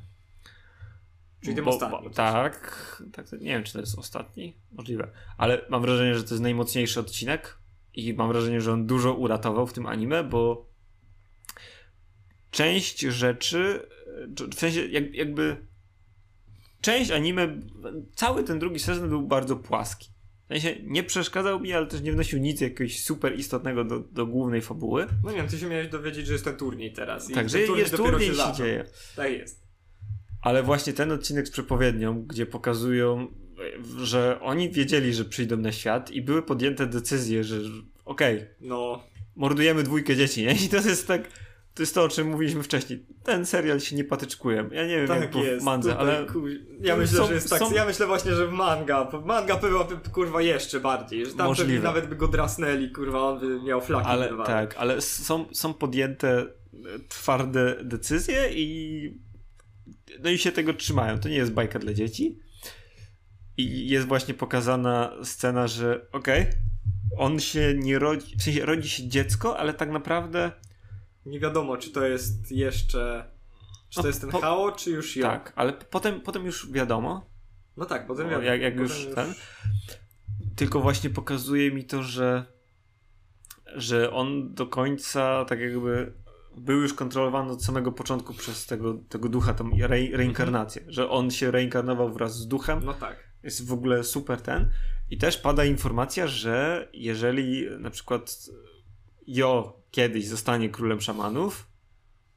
Czyli 1.41 1.55
tym 1.55 1.65
Bo- 1.65 1.71
ostatnim 1.71 2.13
tak, 2.13 3.03
tak, 3.13 3.31
nie 3.31 3.39
wiem 3.39 3.63
czy 3.63 3.73
to 3.73 3.79
jest 3.79 3.99
ostatni, 3.99 4.55
możliwe, 4.71 5.07
ale 5.37 5.61
mam 5.69 5.81
wrażenie, 5.81 6.15
że 6.15 6.23
to 6.23 6.29
jest 6.29 6.43
najmocniejszy 6.43 6.99
odcinek 6.99 7.57
i 7.93 8.13
mam 8.13 8.27
wrażenie, 8.27 8.61
że 8.61 8.73
on 8.73 8.87
dużo 8.87 9.13
uratował 9.13 9.67
w 9.67 9.73
tym 9.73 9.85
anime, 9.85 10.23
bo 10.23 10.65
część 12.51 12.99
rzeczy, 12.99 13.89
w 14.51 14.55
sensie 14.55 14.85
jak, 14.87 15.13
jakby 15.13 15.67
część 16.81 17.11
anime, 17.11 17.61
cały 18.15 18.43
ten 18.43 18.59
drugi 18.59 18.79
sezon 18.79 19.09
był 19.09 19.21
bardzo 19.21 19.55
płaski. 19.55 20.09
W 20.49 20.53
sensie 20.53 20.75
nie 20.83 21.03
przeszkadzał 21.03 21.59
mi, 21.59 21.73
ale 21.73 21.85
też 21.87 22.01
nie 22.01 22.11
wnosił 22.11 22.39
nic 22.39 22.61
jakiegoś 22.61 23.03
super 23.03 23.39
istotnego 23.39 23.83
do, 23.83 23.99
do 23.99 24.25
głównej 24.25 24.61
fabuły. 24.61 25.07
No 25.23 25.31
nie 25.31 25.37
wiem, 25.37 25.47
ty 25.47 25.57
się 25.59 25.67
miałeś 25.69 25.87
dowiedzieć, 25.87 26.27
że 26.27 26.33
jest 26.33 26.45
ten 26.45 26.55
turniej 26.55 26.93
teraz. 26.93 27.29
i 27.29 27.33
Także 27.33 27.59
ten 27.59 27.75
jest 27.77 27.95
turniej 27.95 28.29
się 28.29 28.35
zaczął. 28.35 28.55
dzieje. 28.55 28.85
Tak 29.15 29.31
jest. 29.31 29.63
Ale 30.41 30.63
właśnie 30.63 30.93
ten 30.93 31.11
odcinek 31.11 31.47
z 31.47 31.51
przepowiednią, 31.51 32.23
gdzie 32.23 32.45
pokazują, 32.45 33.27
że 34.03 34.39
oni 34.41 34.71
wiedzieli, 34.71 35.13
że 35.13 35.25
przyjdą 35.25 35.57
na 35.57 35.71
świat 35.71 36.11
i 36.11 36.21
były 36.21 36.41
podjęte 36.43 36.87
decyzje, 36.87 37.43
że 37.43 37.61
że 37.63 37.71
okej, 38.05 38.45
No, 38.61 39.03
mordujemy 39.35 39.83
dwójkę 39.83 40.15
dzieci, 40.15 40.41
nie? 40.45 40.51
I 40.65 40.69
to 40.69 40.77
jest 40.77 41.07
tak, 41.07 41.29
to 41.77 41.83
jest 41.83 41.95
to, 41.95 42.03
o 42.03 42.09
czym 42.09 42.27
mówiliśmy 42.27 42.63
wcześniej. 42.63 43.05
Ten 43.23 43.45
serial 43.45 43.79
się 43.79 43.95
nie 43.95 44.03
patyczkuje. 44.03 44.69
Ja 44.71 44.87
nie 44.87 44.97
wiem, 44.97 45.07
jak 45.07 45.19
tak 45.19 45.31
było 45.31 45.43
jest. 45.43 45.61
w 45.61 45.65
mandze, 45.65 45.91
Tutaj, 45.91 46.15
ale 46.15 46.25
ku... 46.25 46.47
Ja 46.81 46.95
myślę, 46.95 47.17
są- 47.17 47.27
że 47.27 47.33
jest 47.33 47.49
tak. 47.49 47.59
są- 47.59 47.73
Ja 47.73 47.85
myślę 47.85 48.05
właśnie, 48.05 48.33
że 48.35 48.47
w 48.47 48.51
manga. 48.51 49.11
Manga 49.25 49.55
byłaby 49.55 49.97
kurwa 50.11 50.41
jeszcze 50.41 50.79
bardziej. 50.79 51.25
Że 51.25 51.33
tam 51.33 51.47
Możliwe. 51.47 51.69
pewnie 51.69 51.83
nawet 51.83 52.07
by 52.09 52.15
go 52.15 52.27
drasnęli, 52.27 52.91
kurwa, 52.91 53.19
on 53.19 53.39
by 53.39 53.61
miał 53.61 53.81
flaki. 53.81 54.07
ale 54.07 54.29
tak, 54.45 54.75
ale 54.77 55.01
są, 55.01 55.45
są 55.51 55.73
podjęte 55.73 56.39
e, 56.39 56.45
twarde 57.09 57.75
decyzje 57.83 58.49
i 58.53 59.27
no 60.23 60.29
i 60.29 60.37
się 60.37 60.51
tego 60.51 60.73
trzymają. 60.73 61.19
To 61.19 61.29
nie 61.29 61.35
jest 61.35 61.51
bajka 61.51 61.79
dla 61.79 61.93
dzieci. 61.93 62.39
I 63.57 63.89
jest 63.89 64.07
właśnie 64.07 64.33
pokazana 64.33 65.11
scena, 65.23 65.67
że 65.67 66.05
okej, 66.11 66.45
on 67.17 67.39
się 67.39 67.73
nie 67.77 67.99
rodzi, 67.99 68.37
w 68.37 68.43
sensie 68.43 68.65
rodzi 68.65 68.89
się 68.89 69.07
dziecko, 69.07 69.57
ale 69.57 69.73
tak 69.73 69.91
naprawdę 69.91 70.51
Nie 71.27 71.39
wiadomo, 71.39 71.77
czy 71.77 71.91
to 71.91 72.05
jest 72.05 72.51
jeszcze. 72.51 73.31
Czy 73.89 73.99
No, 73.99 74.01
to 74.01 74.07
jest 74.07 74.21
ten 74.21 74.29
po- 74.29 74.39
Hao, 74.41 74.71
czy 74.71 74.91
już 74.91 75.15
ja. 75.15 75.23
tak, 75.29 75.53
ale 75.55 75.73
potem, 75.73 76.21
potem 76.21 76.45
już 76.45 76.71
wiadomo, 76.71 77.29
No 77.77 77.85
tak, 77.85 78.07
potem 78.07 78.23
No, 78.25 78.29
wiadomo. 78.31 78.47
jak- 78.49 78.61
jak 78.61 78.73
potem 78.73 78.83
już 78.87 79.07
ten- 79.15 79.33
tylko 80.55 80.79
właśnie 80.79 81.09
pokazuje 81.09 81.71
mi 81.71 81.85
to, 81.85 82.03
że 82.03 82.45
że 83.75 84.11
on 84.11 84.53
do 84.53 84.67
końca 84.67 85.45
tak 85.45 85.59
jakby 85.59 86.13
był 86.57 86.81
już 86.81 86.93
kontrolowany 86.93 87.51
od 87.51 87.63
samego 87.63 87.91
początku 87.91 88.33
przez 88.33 88.65
tego, 88.65 88.93
tego 89.09 89.29
ducha, 89.29 89.53
tą 89.53 89.71
re, 89.81 89.97
reinkarnację, 90.13 90.81
że 90.87 91.09
on 91.09 91.31
się 91.31 91.51
reinkarnował 91.51 92.13
wraz 92.13 92.35
z 92.37 92.47
duchem, 92.47 92.79
No 92.85 92.93
tak. 92.93 93.17
jest 93.43 93.67
w 93.67 93.73
ogóle 93.73 94.03
super 94.03 94.41
ten 94.41 94.69
i 95.09 95.17
też 95.17 95.37
pada 95.37 95.65
informacja, 95.65 96.27
że 96.27 96.87
jeżeli 96.93 97.65
na 97.79 97.89
przykład 97.89 98.35
Jo 99.27 99.81
kiedyś 99.97 100.27
zostanie 100.27 100.69
królem 100.69 101.01
szamanów, 101.01 101.67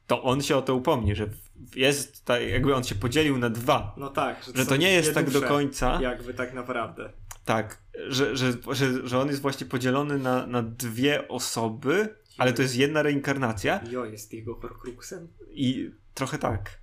to 0.07 0.23
on 0.23 0.41
się 0.41 0.57
o 0.57 0.61
to 0.61 0.75
upomni, 0.75 1.15
że 1.15 1.29
jest 1.75 2.25
tak, 2.25 2.41
jakby 2.49 2.75
on 2.75 2.83
się 2.83 2.95
podzielił 2.95 3.37
na 3.37 3.49
dwa, 3.49 3.95
No 3.97 4.09
tak. 4.09 4.43
że 4.55 4.63
są 4.63 4.69
to 4.69 4.75
nie 4.75 4.91
jest 4.91 5.13
tak 5.13 5.29
do 5.29 5.41
końca. 5.41 6.01
Jakby 6.01 6.33
tak 6.33 6.53
naprawdę. 6.53 7.13
Tak, 7.45 7.83
że, 8.07 8.35
że, 8.37 8.53
że, 8.71 9.07
że 9.07 9.19
on 9.19 9.27
jest 9.27 9.41
właśnie 9.41 9.67
podzielony 9.67 10.17
na, 10.17 10.47
na 10.47 10.63
dwie 10.63 11.27
osoby, 11.27 12.15
ale 12.37 12.53
to 12.53 12.61
jest 12.61 12.75
jedna 12.75 13.01
reinkarnacja 13.01 13.81
Jo 13.89 14.05
jest 14.05 14.33
jego 14.33 14.55
Horcruxem. 14.55 15.27
i 15.49 15.91
trochę 16.13 16.37
tak. 16.37 16.80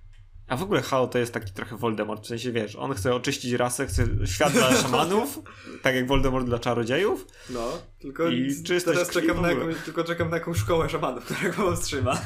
A 0.49 0.57
w 0.57 0.63
ogóle 0.63 0.81
Hao 0.81 1.07
to 1.07 1.19
jest 1.19 1.33
taki 1.33 1.51
trochę 1.51 1.77
Voldemort, 1.77 2.23
w 2.23 2.27
sensie 2.27 2.51
wiesz, 2.51 2.75
on 2.75 2.93
chce 2.93 3.15
oczyścić 3.15 3.53
rasę, 3.53 3.85
chce 3.87 4.07
świat 4.25 4.53
dla 4.53 4.75
szamanów, 4.81 5.39
tak 5.81 5.95
jak 5.95 6.07
Voldemort 6.07 6.45
dla 6.45 6.59
czarodziejów. 6.59 7.27
No, 7.49 7.81
tylko 7.99 8.29
I 8.29 8.55
teraz 8.85 9.09
czekam 9.09 9.41
na, 9.41 9.51
jakąś, 9.51 9.75
tylko 9.85 10.03
czekam 10.03 10.29
na 10.29 10.37
jakąś 10.37 10.57
szkołę 10.57 10.89
szamanów, 10.89 11.25
która 11.25 11.49
go 11.49 11.75
wstrzyma. 11.75 12.21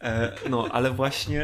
E, 0.00 0.32
no, 0.50 0.68
ale 0.72 0.90
właśnie 0.90 1.42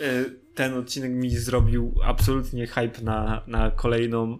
e, 0.00 0.24
ten 0.54 0.74
odcinek 0.74 1.12
mi 1.12 1.30
zrobił 1.30 1.94
absolutnie 2.04 2.66
hype 2.66 3.02
na, 3.02 3.42
na 3.46 3.70
kolejną 3.70 4.38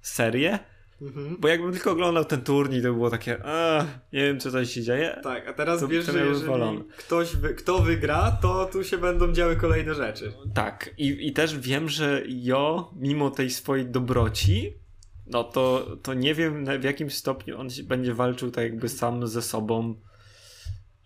serię, 0.00 0.58
Mhm. 1.02 1.36
bo 1.40 1.48
jakbym 1.48 1.72
tylko 1.72 1.90
oglądał 1.90 2.24
ten 2.24 2.40
turniej, 2.40 2.82
to 2.82 2.92
było 2.92 3.10
takie, 3.10 3.38
a, 3.44 3.86
nie 4.12 4.20
wiem 4.20 4.40
co 4.40 4.48
tutaj 4.48 4.66
się 4.66 4.82
dzieje. 4.82 5.20
Tak, 5.22 5.48
a 5.48 5.52
teraz 5.52 5.80
To- 5.80 5.88
wiesz, 5.88 6.06
że 6.06 6.26
jeżeli 6.26 6.84
ktoś 6.96 7.36
wy, 7.36 7.54
kto 7.54 7.78
wygra, 7.78 8.38
to 8.42 8.66
tu 8.72 8.84
się 8.84 8.98
będą 8.98 9.32
działy 9.32 9.56
kolejne 9.56 9.94
rzeczy. 9.94 10.32
Tak, 10.54 10.90
i, 10.98 11.28
i 11.28 11.32
też 11.32 11.58
wiem, 11.58 11.88
że 11.88 12.22
Jo, 12.26 12.90
mimo 12.96 13.30
tej 13.30 13.50
swojej 13.50 13.86
dobroci, 13.86 14.72
no 15.26 15.44
to, 15.44 15.96
to 16.02 16.14
nie 16.14 16.34
wiem 16.34 16.80
w 16.80 16.84
jakim 16.84 17.10
stopniu 17.10 17.60
on 17.60 17.68
będzie 17.84 18.14
walczył 18.14 18.50
tak 18.50 18.64
jakby 18.64 18.88
sam 18.88 19.26
ze 19.26 19.42
sobą. 19.42 19.94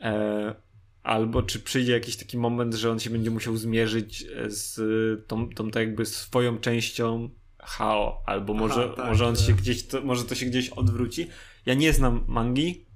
E, 0.00 0.54
albo 1.02 1.42
czy 1.42 1.60
przyjdzie 1.60 1.92
jakiś 1.92 2.16
taki 2.16 2.38
moment, 2.38 2.74
że 2.74 2.90
on 2.90 2.98
się 2.98 3.10
będzie 3.10 3.30
musiał 3.30 3.56
zmierzyć 3.56 4.26
z 4.46 4.78
tą, 5.26 5.48
tą 5.48 5.70
tak 5.70 5.82
jakby 5.82 6.06
swoją 6.06 6.58
częścią 6.58 7.30
Hao, 7.66 8.22
albo 8.26 8.52
Aha, 8.52 8.60
może, 8.62 8.88
tak, 8.90 9.06
może 9.06 9.26
on 9.26 9.36
że- 9.36 9.42
się 9.42 9.52
gdzieś, 9.52 9.86
to, 9.86 10.00
może 10.02 10.24
to 10.24 10.34
się 10.34 10.46
gdzieś 10.46 10.68
odwróci. 10.70 11.26
Ja 11.66 11.74
nie 11.74 11.92
znam 11.92 12.24
mangi, 12.28 12.86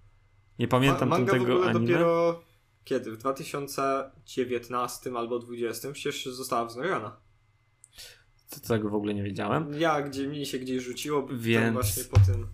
nie 0.59 0.69
pamiętam 0.69 1.09
Ma, 1.09 1.17
manga 1.19 1.33
w 1.33 1.39
tego 1.39 1.55
ogóle 1.55 1.71
anime. 1.71 1.87
dopiero 1.87 2.43
kiedy? 2.85 3.11
W 3.13 3.17
2019 3.17 5.11
albo 5.17 5.39
2020 5.39 5.93
przecież 5.93 6.25
została 6.35 6.65
wznowiona. 6.65 7.17
To 8.51 8.61
tego 8.61 8.91
w 8.91 8.95
ogóle 8.95 9.15
nie 9.15 9.23
wiedziałem. 9.23 9.81
Ja, 9.81 10.03
gdzie 10.03 10.27
mi 10.29 10.47
się 10.47 10.59
gdzieś 10.59 10.83
rzuciło, 10.85 11.27
Więc... 11.33 11.73
Właśnie 11.75 12.05
po 12.05 12.21
tym 12.21 12.47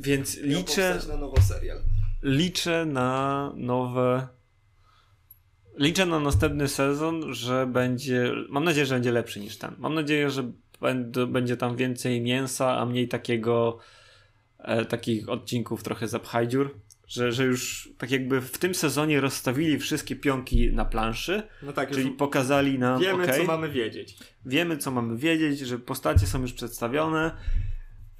Więc 0.00 0.36
liczę, 0.36 1.00
na 1.08 1.16
nowo 1.16 1.40
serial. 1.42 1.78
liczę 2.22 2.86
na 2.86 3.52
nowe. 3.56 4.28
Liczę 5.78 6.06
na 6.06 6.20
następny 6.20 6.68
sezon, 6.68 7.34
że 7.34 7.66
będzie. 7.66 8.32
Mam 8.48 8.64
nadzieję, 8.64 8.86
że 8.86 8.94
będzie 8.94 9.12
lepszy 9.12 9.40
niż 9.40 9.58
ten. 9.58 9.74
Mam 9.78 9.94
nadzieję, 9.94 10.30
że 10.30 10.52
będzie 11.28 11.56
tam 11.56 11.76
więcej 11.76 12.20
mięsa, 12.20 12.78
a 12.78 12.86
mniej 12.86 13.08
takiego. 13.08 13.78
E, 14.58 14.84
takich 14.84 15.28
odcinków 15.28 15.82
trochę 15.82 16.08
zapchajdziur. 16.08 16.74
Że, 17.06 17.32
że 17.32 17.44
już 17.44 17.88
tak 17.98 18.10
jakby 18.10 18.40
w 18.40 18.58
tym 18.58 18.74
sezonie 18.74 19.20
rozstawili 19.20 19.78
wszystkie 19.78 20.16
pionki 20.16 20.72
na 20.72 20.84
planszy, 20.84 21.42
No 21.62 21.72
tak, 21.72 21.90
czyli 21.90 22.10
pokazali 22.10 22.78
nam. 22.78 23.00
wiemy, 23.00 23.24
okej, 23.24 23.40
co 23.40 23.44
mamy 23.46 23.68
wiedzieć. 23.68 24.16
wiemy, 24.46 24.76
co 24.76 24.90
mamy 24.90 25.16
wiedzieć, 25.16 25.58
że 25.58 25.78
postacie 25.78 26.26
są 26.26 26.40
już 26.42 26.52
przedstawione, 26.52 27.30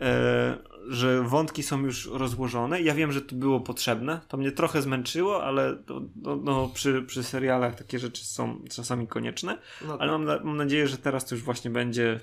e, 0.01 0.59
że 0.89 1.23
wątki 1.23 1.63
są 1.63 1.81
już 1.81 2.07
rozłożone. 2.07 2.83
Ja 2.83 2.95
wiem, 2.95 3.13
że 3.13 3.21
to 3.23 3.35
było 3.37 3.61
potrzebne. 3.61 4.21
To 4.29 4.37
mnie 4.37 4.53
trochę 4.53 4.83
zmęczyło, 4.83 5.45
ale 5.45 5.77
to, 5.87 6.03
no, 6.23 6.37
no, 6.37 6.69
przy, 6.75 7.03
przy 7.03 7.23
serialach 7.23 7.75
takie 7.75 7.99
rzeczy 7.99 8.25
są 8.25 8.63
czasami 8.71 9.07
konieczne. 9.07 9.59
No 9.87 9.99
Ale 10.01 10.13
mam, 10.13 10.25
mam 10.25 10.57
nadzieję, 10.57 10.89
że 10.89 10.97
teraz 10.99 11.27
to 11.27 11.35
już 11.35 11.45
właśnie 11.45 11.71
będzie 11.71 12.21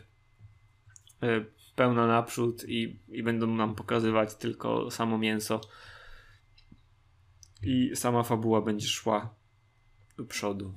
pełna 1.76 2.08
naprzód 2.08 2.64
i, 2.68 3.00
i 3.08 3.24
będą 3.24 3.48
nam 3.48 3.76
pokazywać 3.76 4.36
tylko 4.36 4.92
samo 4.92 5.18
mięso. 5.18 5.62
I 7.64 7.96
sama 7.96 8.24
fabuła 8.24 8.62
będzie 8.62 8.88
szła 8.88 9.36
do 10.18 10.26
przodu. 10.26 10.74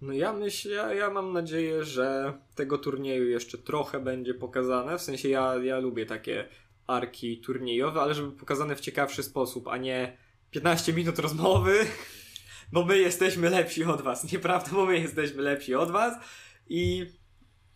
No 0.00 0.12
ja 0.12 0.32
myślę, 0.32 0.72
ja, 0.72 0.94
ja 0.94 1.10
mam 1.10 1.32
nadzieję, 1.32 1.84
że 1.84 2.38
tego 2.54 2.78
turnieju 2.78 3.28
jeszcze 3.28 3.58
trochę 3.58 4.00
będzie 4.00 4.34
pokazane. 4.34 4.98
W 4.98 5.02
sensie 5.02 5.28
ja, 5.28 5.54
ja 5.56 5.78
lubię 5.78 6.06
takie 6.06 6.48
arki 6.86 7.40
turniejowe, 7.40 8.00
ale 8.00 8.14
żeby 8.14 8.32
pokazane 8.32 8.76
w 8.76 8.80
ciekawszy 8.80 9.22
sposób, 9.22 9.68
a 9.68 9.76
nie 9.76 10.16
15 10.50 10.92
minut 10.92 11.18
rozmowy, 11.18 11.86
bo 12.72 12.84
my 12.84 12.98
jesteśmy 12.98 13.50
lepsi 13.50 13.84
od 13.84 14.02
was. 14.02 14.32
Nieprawda, 14.32 14.70
bo 14.70 14.86
my 14.86 14.98
jesteśmy 14.98 15.42
lepsi 15.42 15.74
od 15.74 15.90
was 15.90 16.14
i 16.68 17.06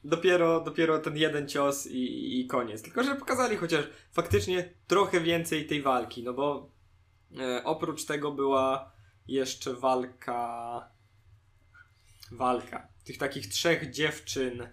dopiero, 0.04 0.60
dopiero 0.60 0.98
ten 0.98 1.16
jeden 1.16 1.48
cios 1.48 1.86
i, 1.86 2.40
i 2.40 2.46
koniec. 2.46 2.82
Tylko, 2.82 3.04
że 3.04 3.16
pokazali 3.16 3.56
chociaż 3.56 3.84
faktycznie 4.12 4.70
trochę 4.86 5.20
więcej 5.20 5.66
tej 5.66 5.82
walki, 5.82 6.22
no 6.22 6.32
bo 6.32 6.70
e, 7.38 7.64
oprócz 7.64 8.04
tego 8.04 8.32
była 8.32 8.92
jeszcze 9.28 9.74
walka 9.74 10.88
walka 12.32 12.88
tych 13.04 13.18
takich 13.18 13.46
trzech 13.46 13.90
dziewczyn 13.90 14.68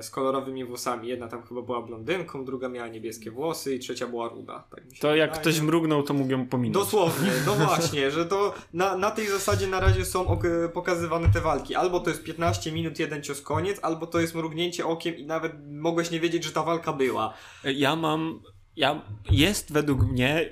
z 0.00 0.10
kolorowymi 0.10 0.64
włosami. 0.64 1.08
Jedna 1.08 1.28
tam 1.28 1.42
chyba 1.42 1.62
była 1.62 1.82
blondynką, 1.82 2.44
druga 2.44 2.68
miała 2.68 2.88
niebieskie 2.88 3.30
włosy 3.30 3.74
i 3.74 3.78
trzecia 3.78 4.06
była 4.06 4.28
ruda. 4.28 4.64
Tak 4.70 4.84
mi 4.90 4.96
się 4.96 5.02
To 5.02 5.14
jak 5.16 5.30
wydaje. 5.30 5.40
ktoś 5.42 5.60
mrugnął, 5.60 6.02
to 6.02 6.14
mógł 6.14 6.30
ją 6.30 6.46
pominąć. 6.46 6.74
Dosłownie, 6.84 7.30
no 7.46 7.54
właśnie, 7.66 8.10
że 8.10 8.26
to 8.26 8.54
na, 8.72 8.96
na 8.96 9.10
tej 9.10 9.26
zasadzie 9.28 9.66
na 9.66 9.80
razie 9.80 10.04
są 10.04 10.26
ok- 10.26 10.72
pokazywane 10.72 11.28
te 11.28 11.40
walki. 11.40 11.74
Albo 11.74 12.00
to 12.00 12.10
jest 12.10 12.24
15 12.24 12.72
minut, 12.72 12.98
jeden 12.98 13.22
cios 13.22 13.40
koniec, 13.42 13.78
albo 13.82 14.06
to 14.06 14.20
jest 14.20 14.34
mrugnięcie 14.34 14.86
okiem 14.86 15.16
i 15.16 15.26
nawet 15.26 15.52
mogłeś 15.70 16.10
nie 16.10 16.20
wiedzieć, 16.20 16.44
że 16.44 16.52
ta 16.52 16.62
walka 16.62 16.92
była. 16.92 17.34
Ja 17.64 17.96
mam. 17.96 18.40
Ja, 18.76 19.02
jest 19.30 19.72
według 19.72 20.02
mnie 20.02 20.50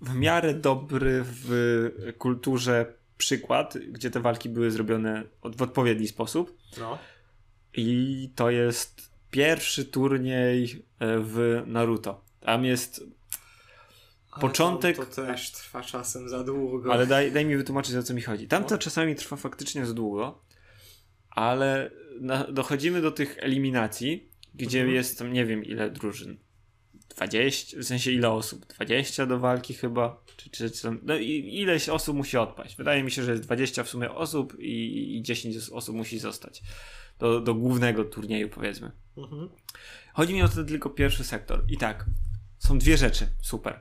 w 0.00 0.14
miarę 0.14 0.54
dobry 0.54 1.22
w 1.24 2.12
kulturze 2.18 2.94
przykład, 3.18 3.74
gdzie 3.88 4.10
te 4.10 4.20
walki 4.20 4.48
były 4.48 4.70
zrobione 4.70 5.22
od- 5.42 5.56
w 5.56 5.62
odpowiedni 5.62 6.08
sposób. 6.08 6.56
No. 6.80 6.98
I 7.76 8.30
to 8.34 8.50
jest 8.50 9.10
pierwszy 9.30 9.84
turniej 9.84 10.84
e, 10.98 11.18
w 11.18 11.62
Naruto. 11.66 12.24
Tam 12.40 12.64
jest. 12.64 13.04
Początek- 14.40 14.96
To, 14.96 15.06
to 15.06 15.26
też 15.26 15.50
trwa 15.52 15.82
czasem 15.82 16.28
za 16.28 16.44
długo. 16.44 16.92
Ale 16.92 17.06
daj, 17.06 17.32
daj 17.32 17.44
mi 17.46 17.56
wytłumaczyć, 17.56 17.94
o 17.96 18.02
co 18.02 18.14
mi 18.14 18.22
chodzi. 18.22 18.48
Tam 18.48 18.64
to 18.64 18.70
No. 18.74 18.78
czasami 18.78 19.14
trwa 19.14 19.36
faktycznie 19.36 19.86
za 19.86 19.94
długo, 19.94 20.42
ale 21.30 21.90
na, 22.20 22.44
dochodzimy 22.44 23.00
do 23.00 23.10
tych 23.10 23.38
eliminacji, 23.38 24.28
gdzie 24.54 24.78
Mhm. 24.78 24.96
jest 24.96 25.18
tam 25.18 25.32
nie 25.32 25.46
wiem 25.46 25.64
ile 25.64 25.90
drużyn. 25.90 26.36
20, 27.16 27.78
w 27.80 27.84
sensie 27.84 28.10
ile 28.10 28.30
osób? 28.30 28.66
20 28.66 29.26
do 29.26 29.38
walki 29.38 29.74
chyba? 29.74 30.22
Czy, 30.36 30.50
czy, 30.50 30.70
czy 30.70 30.82
tam, 30.82 31.00
no 31.02 31.16
i 31.16 31.54
ileś 31.60 31.88
osób 31.88 32.16
musi 32.16 32.36
odpaść. 32.36 32.76
Wydaje 32.76 33.02
mi 33.02 33.10
się, 33.10 33.22
że 33.22 33.30
jest 33.30 33.42
20 33.44 33.84
w 33.84 33.88
sumie 33.88 34.10
osób 34.10 34.56
i, 34.60 35.16
i 35.16 35.22
10 35.22 35.56
osób 35.72 35.96
musi 35.96 36.18
zostać. 36.18 36.62
Do, 37.22 37.40
do 37.40 37.54
głównego 37.54 38.04
turnieju 38.04 38.48
powiedzmy. 38.48 38.90
Mhm. 39.16 39.48
Chodzi 40.14 40.34
mi 40.34 40.42
o 40.42 40.48
ten 40.48 40.66
tylko 40.66 40.90
pierwszy 40.90 41.24
sektor. 41.24 41.64
I 41.68 41.76
tak, 41.76 42.06
są 42.58 42.78
dwie 42.78 42.96
rzeczy. 42.96 43.28
Super. 43.40 43.80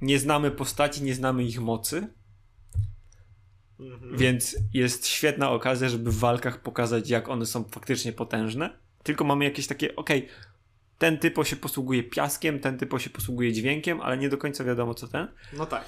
Nie 0.00 0.18
znamy 0.18 0.50
postaci, 0.50 1.02
nie 1.02 1.14
znamy 1.14 1.44
ich 1.44 1.60
mocy, 1.60 2.08
Mhm. 3.80 4.16
więc 4.16 4.56
jest 4.74 5.06
świetna 5.06 5.50
okazja, 5.50 5.88
żeby 5.88 6.10
w 6.12 6.18
walkach 6.18 6.62
pokazać, 6.62 7.10
jak 7.10 7.28
one 7.28 7.46
są 7.46 7.64
faktycznie 7.64 8.12
potężne. 8.12 8.78
Tylko 9.02 9.24
mamy 9.24 9.44
jakieś 9.44 9.66
takie, 9.66 9.96
okej, 9.96 10.28
ten 10.98 11.18
typo 11.18 11.44
się 11.44 11.56
posługuje 11.56 12.02
piaskiem, 12.02 12.60
ten 12.60 12.78
typo 12.78 12.98
się 12.98 13.10
posługuje 13.10 13.52
dźwiękiem, 13.52 14.00
ale 14.00 14.18
nie 14.18 14.28
do 14.28 14.38
końca 14.38 14.64
wiadomo 14.64 14.94
co 14.94 15.08
ten. 15.08 15.28
No 15.52 15.66
tak. 15.66 15.84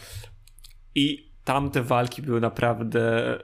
I 0.95 1.31
tamte 1.45 1.83
walki 1.83 2.23
były 2.23 2.41
naprawdę 2.41 3.35
e, 3.35 3.41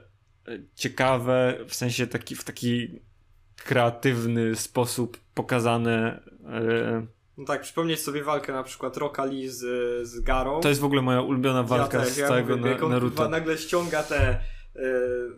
ciekawe, 0.75 1.57
w 1.67 1.75
sensie 1.75 2.07
taki, 2.07 2.35
w 2.35 2.43
taki 2.43 2.99
kreatywny 3.55 4.55
sposób 4.55 5.17
pokazane. 5.33 6.23
e, 6.45 7.05
No 7.37 7.45
tak, 7.45 7.61
przypomnieć 7.61 7.99
sobie 7.99 8.23
walkę 8.23 8.53
na 8.53 8.63
przykład 8.63 8.97
Roka 8.97 9.25
Lee 9.25 9.47
z, 9.47 9.59
z 10.07 10.19
Garą. 10.19 10.59
To 10.61 10.69
jest 10.69 10.81
w 10.81 10.85
ogóle 10.85 11.01
moja 11.01 11.21
ulubiona 11.21 11.63
walka 11.63 11.97
ja 11.97 12.03
też, 12.03 12.13
z 12.13 12.17
ja 12.17 12.27
całego 12.27 12.57
mówię, 12.57 12.77
na, 12.81 12.87
Naruto. 12.87 13.29
nagle 13.29 13.57
ściąga 13.57 14.03
te. 14.03 14.39
y, 14.75 14.79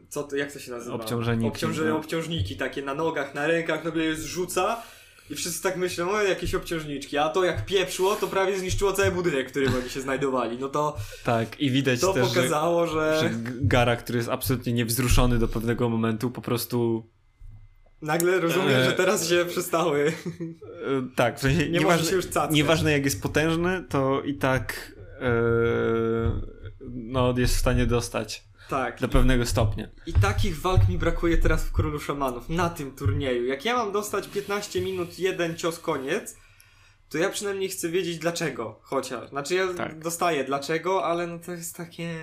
co 0.10 0.24
to, 0.24 0.36
jak 0.36 0.52
to 0.52 0.60
się 0.60 0.72
nazywa? 0.72 0.96
Obciążeniki, 0.96 1.48
Obciąże, 1.48 1.86
no. 1.86 1.98
Obciążniki 1.98 2.58
takie 2.58 2.82
na 2.82 2.94
nogach, 2.94 3.36
na 3.36 3.48
rękach, 3.48 3.84
nagle 3.84 4.04
je 4.04 4.16
zrzuca. 4.16 4.82
I 5.30 5.36
wszyscy 5.36 5.64
tak 5.64 5.78
myślą, 5.78 6.10
o 6.12 6.22
jakieś 6.22 6.56
obciążniczki, 6.56 7.18
a 7.18 7.30
to 7.30 7.44
jak 7.44 7.66
pieprzło, 7.66 8.16
to 8.16 8.28
prawie 8.28 8.60
zniszczyło 8.60 8.94
cały 8.94 9.12
budynek, 9.12 9.48
w 9.48 9.52
którym 9.52 9.74
oni 9.76 9.90
się 9.90 10.02
znajdowali. 10.02 10.58
No 10.60 10.70
to, 10.70 10.96
Tak, 11.24 11.60
i 11.62 11.72
widać 11.72 12.00
to 12.02 12.14
też, 12.14 12.28
że, 12.28 12.36
pokazało, 12.36 12.88
że, 12.88 13.20
że 13.22 13.30
G- 13.30 13.52
Gara, 13.62 13.96
który 13.96 14.18
jest 14.18 14.30
absolutnie 14.30 14.74
niewzruszony 14.74 15.40
do 15.40 15.48
pewnego 15.48 15.90
momentu, 15.90 16.32
po 16.32 16.42
prostu 16.42 17.10
nagle 18.02 18.40
rozumiem, 18.40 18.84
że 18.84 18.94
teraz 18.94 19.30
się 19.30 19.46
przestały. 19.50 20.08
e, 20.08 21.16
tak, 21.16 21.38
w 21.38 21.42
sensie 21.42 21.58
Nie 21.58 21.70
nieważne, 21.80 22.10
się 22.10 22.16
już 22.16 22.26
cacać. 22.26 22.52
nieważne 22.56 22.92
jak 22.92 23.06
jest 23.06 23.22
potężny, 23.22 23.84
to 23.90 24.22
i 24.22 24.34
tak 24.34 24.92
e, 25.22 26.42
no, 26.90 27.34
jest 27.38 27.56
w 27.56 27.60
stanie 27.60 27.86
dostać 27.86 28.44
Tak. 28.70 29.00
do 29.02 29.08
pewnego 29.10 29.46
stopnia. 29.46 29.88
I 30.06 30.14
takich 30.14 30.62
walk 30.62 30.90
mi 30.90 30.98
brakuje 30.98 31.38
teraz 31.38 31.64
w 31.64 31.72
Królu 31.72 32.00
Szamanów, 32.00 32.50
na 32.50 32.70
tym 32.70 32.92
turnieju. 32.96 33.46
Jak 33.46 33.66
ja 33.66 33.76
mam 33.78 33.92
dostać 33.92 34.28
15 34.28 34.82
minut, 34.82 35.20
jeden 35.20 35.56
cios, 35.58 35.80
koniec, 35.80 36.36
to 37.10 37.18
ja 37.18 37.30
przynajmniej 37.30 37.70
chcę 37.70 37.90
wiedzieć 37.90 38.18
dlaczego, 38.18 38.80
chociaż. 38.84 39.30
Znaczy 39.30 39.56
ja 39.56 39.74
Tak. 39.74 40.00
dostaję 40.00 40.44
dlaczego, 40.44 41.06
ale 41.06 41.28
no 41.28 41.40
to 41.40 41.52
jest 41.52 41.76
takie... 41.76 42.16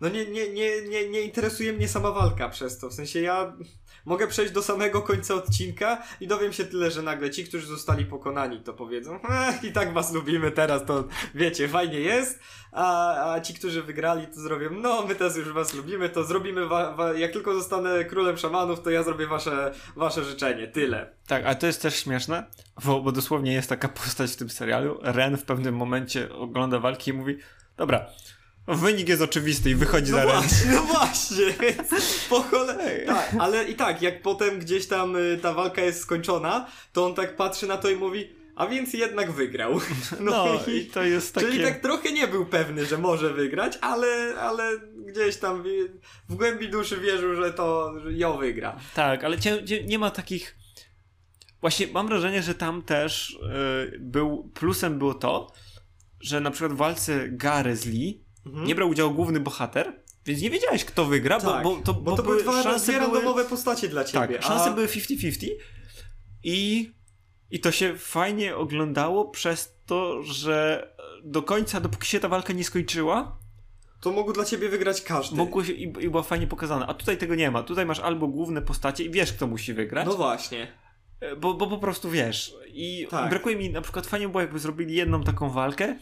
No 0.00 0.08
nie, 0.08 0.26
nie, 0.26 0.48
nie, 0.52 0.82
nie, 0.88 1.08
nie 1.08 1.20
interesuje 1.20 1.72
mnie 1.72 1.88
sama 1.88 2.10
walka 2.10 2.48
przez 2.48 2.78
to, 2.78 2.88
w 2.88 2.94
sensie 2.94 3.20
ja 3.20 3.56
mogę 4.04 4.26
przejść 4.26 4.52
do 4.52 4.62
samego 4.62 5.02
końca 5.02 5.34
odcinka 5.34 6.02
i 6.20 6.26
dowiem 6.26 6.52
się 6.52 6.64
tyle, 6.64 6.90
że 6.90 7.02
nagle 7.02 7.30
ci, 7.30 7.44
którzy 7.44 7.66
zostali 7.66 8.04
pokonani 8.04 8.60
to 8.60 8.72
powiedzą 8.72 9.18
i 9.68 9.72
tak 9.72 9.92
was 9.92 10.12
lubimy 10.12 10.50
teraz, 10.50 10.84
to 10.86 11.04
wiecie, 11.34 11.68
fajnie 11.68 12.00
jest, 12.00 12.40
a, 12.72 13.32
a 13.32 13.40
ci, 13.40 13.54
którzy 13.54 13.82
wygrali 13.82 14.26
to 14.26 14.40
zrobią, 14.40 14.70
no 14.70 15.06
my 15.06 15.14
też 15.14 15.36
już 15.36 15.52
was 15.52 15.74
lubimy, 15.74 16.08
to 16.08 16.24
zrobimy, 16.24 16.66
wa, 16.66 16.92
wa, 16.92 17.12
jak 17.12 17.32
tylko 17.32 17.54
zostanę 17.54 18.04
królem 18.04 18.36
szamanów, 18.36 18.82
to 18.82 18.90
ja 18.90 19.02
zrobię 19.02 19.26
wasze, 19.26 19.74
wasze 19.96 20.24
życzenie, 20.24 20.68
tyle. 20.68 21.10
Tak, 21.26 21.44
ale 21.44 21.56
to 21.56 21.66
jest 21.66 21.82
też 21.82 21.96
śmieszne, 21.96 22.46
bo, 22.84 23.00
bo 23.00 23.12
dosłownie 23.12 23.52
jest 23.52 23.68
taka 23.68 23.88
postać 23.88 24.32
w 24.32 24.36
tym 24.36 24.50
serialu. 24.50 24.98
Ren 25.02 25.36
w 25.36 25.44
pewnym 25.44 25.76
momencie 25.76 26.32
ogląda 26.32 26.78
walki 26.78 27.10
i 27.10 27.14
mówi: 27.14 27.38
Dobra, 27.76 28.06
wynik 28.66 29.08
jest 29.08 29.22
oczywisty 29.22 29.70
i 29.70 29.74
wychodzi 29.74 30.12
No 30.12 30.18
za 30.18 30.24
właśnie, 30.24 30.70
no 30.72 30.82
właśnie, 30.82 31.54
po 32.30 32.42
cholerę. 32.42 33.06
Tak, 33.06 33.34
ale 33.38 33.64
i 33.64 33.74
tak, 33.74 34.02
jak 34.02 34.22
potem 34.22 34.58
gdzieś 34.58 34.86
tam 34.86 35.16
y, 35.16 35.38
ta 35.42 35.54
walka 35.54 35.82
jest 35.82 36.00
skończona, 36.00 36.66
to 36.92 37.06
on 37.06 37.14
tak 37.14 37.36
patrzy 37.36 37.66
na 37.66 37.76
to 37.76 37.90
i 37.90 37.96
mówi, 37.96 38.28
a 38.56 38.66
więc 38.66 38.92
jednak 38.92 39.32
wygrał. 39.32 39.80
No, 40.20 40.46
i 40.66 40.86
to 40.86 41.02
jest 41.02 41.34
takie. 41.34 41.46
Czyli 41.46 41.62
tak 41.62 41.80
trochę 41.80 42.12
nie 42.12 42.28
był 42.28 42.46
pewny, 42.46 42.86
że 42.86 42.98
może 42.98 43.32
wygrać, 43.32 43.78
ale, 43.80 44.34
ale 44.40 44.78
gdzieś 45.06 45.36
tam 45.36 45.62
wie- 45.62 45.88
w 46.28 46.34
głębi 46.34 46.68
duszy 46.68 47.00
wierzył, 47.00 47.34
że 47.34 47.52
to 47.52 47.92
że 48.00 48.12
ją 48.12 48.38
wygra. 48.38 48.76
Tak, 48.94 49.24
ale 49.24 49.36
nie 49.86 49.98
ma 49.98 50.10
takich. 50.10 50.56
Właśnie 51.60 51.86
mam 51.86 52.08
wrażenie, 52.08 52.42
że 52.42 52.54
tam 52.54 52.82
też 52.82 53.30
y, 53.94 53.98
był. 54.00 54.50
Plusem 54.54 54.98
było 54.98 55.14
to, 55.14 55.52
że 56.20 56.40
na 56.40 56.50
przykład 56.50 56.72
w 56.72 56.76
walce 56.76 57.28
Gary 57.28 57.76
z 57.76 57.86
Lee 57.86 58.23
Mhm. 58.46 58.66
nie 58.66 58.74
brał 58.74 58.88
udziału 58.88 59.14
główny 59.14 59.40
bohater, 59.40 59.92
więc 60.26 60.42
nie 60.42 60.50
wiedziałeś, 60.50 60.84
kto 60.84 61.04
wygra, 61.04 61.40
tak, 61.40 61.62
bo, 61.64 61.76
bo 61.76 61.82
to, 61.82 61.94
bo 61.94 62.16
to 62.16 62.22
były 62.22 62.42
dwa, 62.42 62.62
szanse 62.62 62.92
dwie 62.92 63.00
były- 63.00 63.12
randomowe 63.14 63.44
postacie 63.44 63.88
dla 63.88 64.04
ciebie. 64.04 64.34
Tak, 64.34 64.42
szanse 64.42 64.64
a... 64.64 64.72
były 64.72 64.86
50-50 64.86 65.46
i, 66.44 66.90
i 67.50 67.60
to 67.60 67.72
się 67.72 67.94
fajnie 67.98 68.56
oglądało 68.56 69.24
przez 69.30 69.74
to, 69.86 70.22
że 70.22 70.88
do 71.24 71.42
końca, 71.42 71.80
dopóki 71.80 72.06
się 72.08 72.20
ta 72.20 72.28
walka 72.28 72.52
nie 72.52 72.64
skończyła, 72.64 73.38
To 74.00 74.10
mógł 74.12 74.32
dla 74.32 74.44
ciebie 74.44 74.68
wygrać 74.68 75.02
każdy. 75.02 75.36
mogło 75.36 75.64
się 75.64 75.72
i, 75.72 75.82
i 75.82 76.10
była 76.10 76.22
fajnie 76.22 76.46
pokazana. 76.46 76.86
A 76.86 76.94
tutaj 76.94 77.18
tego 77.18 77.34
nie 77.34 77.50
ma. 77.50 77.62
Tutaj 77.62 77.86
masz 77.86 78.00
albo 78.00 78.28
główne 78.28 78.62
postacie 78.62 79.04
i 79.04 79.10
wiesz, 79.10 79.32
kto 79.32 79.46
musi 79.46 79.74
wygrać, 79.74 80.06
No 80.06 80.14
właśnie. 80.16 80.72
e, 81.20 81.36
bo, 81.36 81.54
bo 81.54 81.66
po 81.66 81.78
prostu 81.78 82.10
wiesz. 82.10 82.54
I 82.66 83.06
Tak. 83.10 83.30
brakuje 83.30 83.56
mi, 83.56 83.70
na 83.70 83.80
przykład 83.80 84.06
fajnie 84.06 84.28
było, 84.28 84.40
jakby 84.40 84.58
zrobili 84.58 84.94
jedną 84.94 85.22
taką 85.22 85.50
walkę, 85.50 85.96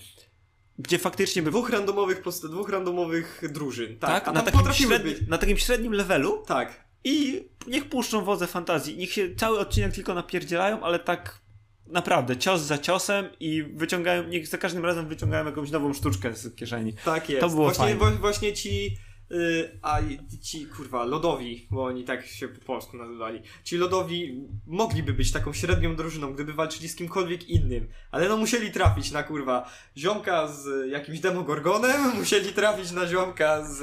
gdzie 0.78 0.98
faktycznie 0.98 1.42
by... 1.42 1.50
Dwóch 1.50 1.70
randomowych 1.70 2.22
post- 2.22 2.46
dwóch 2.50 2.68
randomowych 2.68 3.42
drużyn. 3.52 3.98
Tak, 3.98 4.10
Tak, 4.10 4.28
a 4.28 4.32
na, 4.32 4.42
takim 4.42 4.72
średni, 4.72 5.14
na 5.28 5.38
takim 5.38 5.56
średnim 5.58 5.92
levelu 5.92 6.42
Tak. 6.46 6.84
i 7.04 7.44
niech 7.66 7.88
puszczą 7.88 8.24
wodze 8.24 8.46
fantazji. 8.46 8.96
Niech 8.96 9.12
się 9.12 9.34
cały 9.36 9.58
odcinek 9.58 9.92
tylko 9.94 10.14
napierdzielają, 10.14 10.82
ale 10.82 10.98
tak 10.98 11.40
naprawdę 11.86 12.36
cios 12.36 12.60
za 12.60 12.78
ciosem 12.78 13.26
i 13.40 13.62
wyciągają, 13.62 14.28
niech 14.28 14.48
za 14.48 14.58
każdym 14.58 14.84
razem 14.84 15.08
wyciągają 15.08 15.46
jakąś 15.46 15.70
nową 15.70 15.94
sztuczkę 15.94 16.34
z 16.36 16.56
kieszeni. 16.56 16.94
Tak 17.04 17.28
jest. 17.28 17.40
To 17.40 17.48
było 17.48 17.62
właśnie, 17.64 17.96
fajne. 17.96 18.16
właśnie 18.16 18.52
ci. 18.52 18.96
Y, 19.32 19.78
a 19.82 20.00
ci 20.42 20.66
kurwa, 20.66 21.04
lodowi, 21.04 21.66
bo 21.70 21.84
oni 21.84 22.04
tak 22.04 22.26
się 22.26 22.48
po 22.48 22.60
polsku 22.60 22.96
nazywali. 22.96 23.42
Ci 23.64 23.76
lodowi 23.76 24.48
mogliby 24.66 25.12
być 25.12 25.32
taką 25.32 25.52
średnią 25.52 25.96
drużyną, 25.96 26.32
gdyby 26.34 26.52
walczyli 26.52 26.88
z 26.88 26.96
kimkolwiek 26.96 27.48
innym. 27.48 27.88
Ale 28.10 28.28
no 28.28 28.36
musieli 28.36 28.72
trafić 28.72 29.10
na 29.10 29.22
kurwa 29.22 29.70
ziomka 29.96 30.48
z 30.48 30.90
jakimś 30.90 31.20
demogorgonem, 31.20 32.00
musieli 32.18 32.52
trafić 32.52 32.90
na 32.90 33.06
ziomka 33.06 33.64
z. 33.64 33.80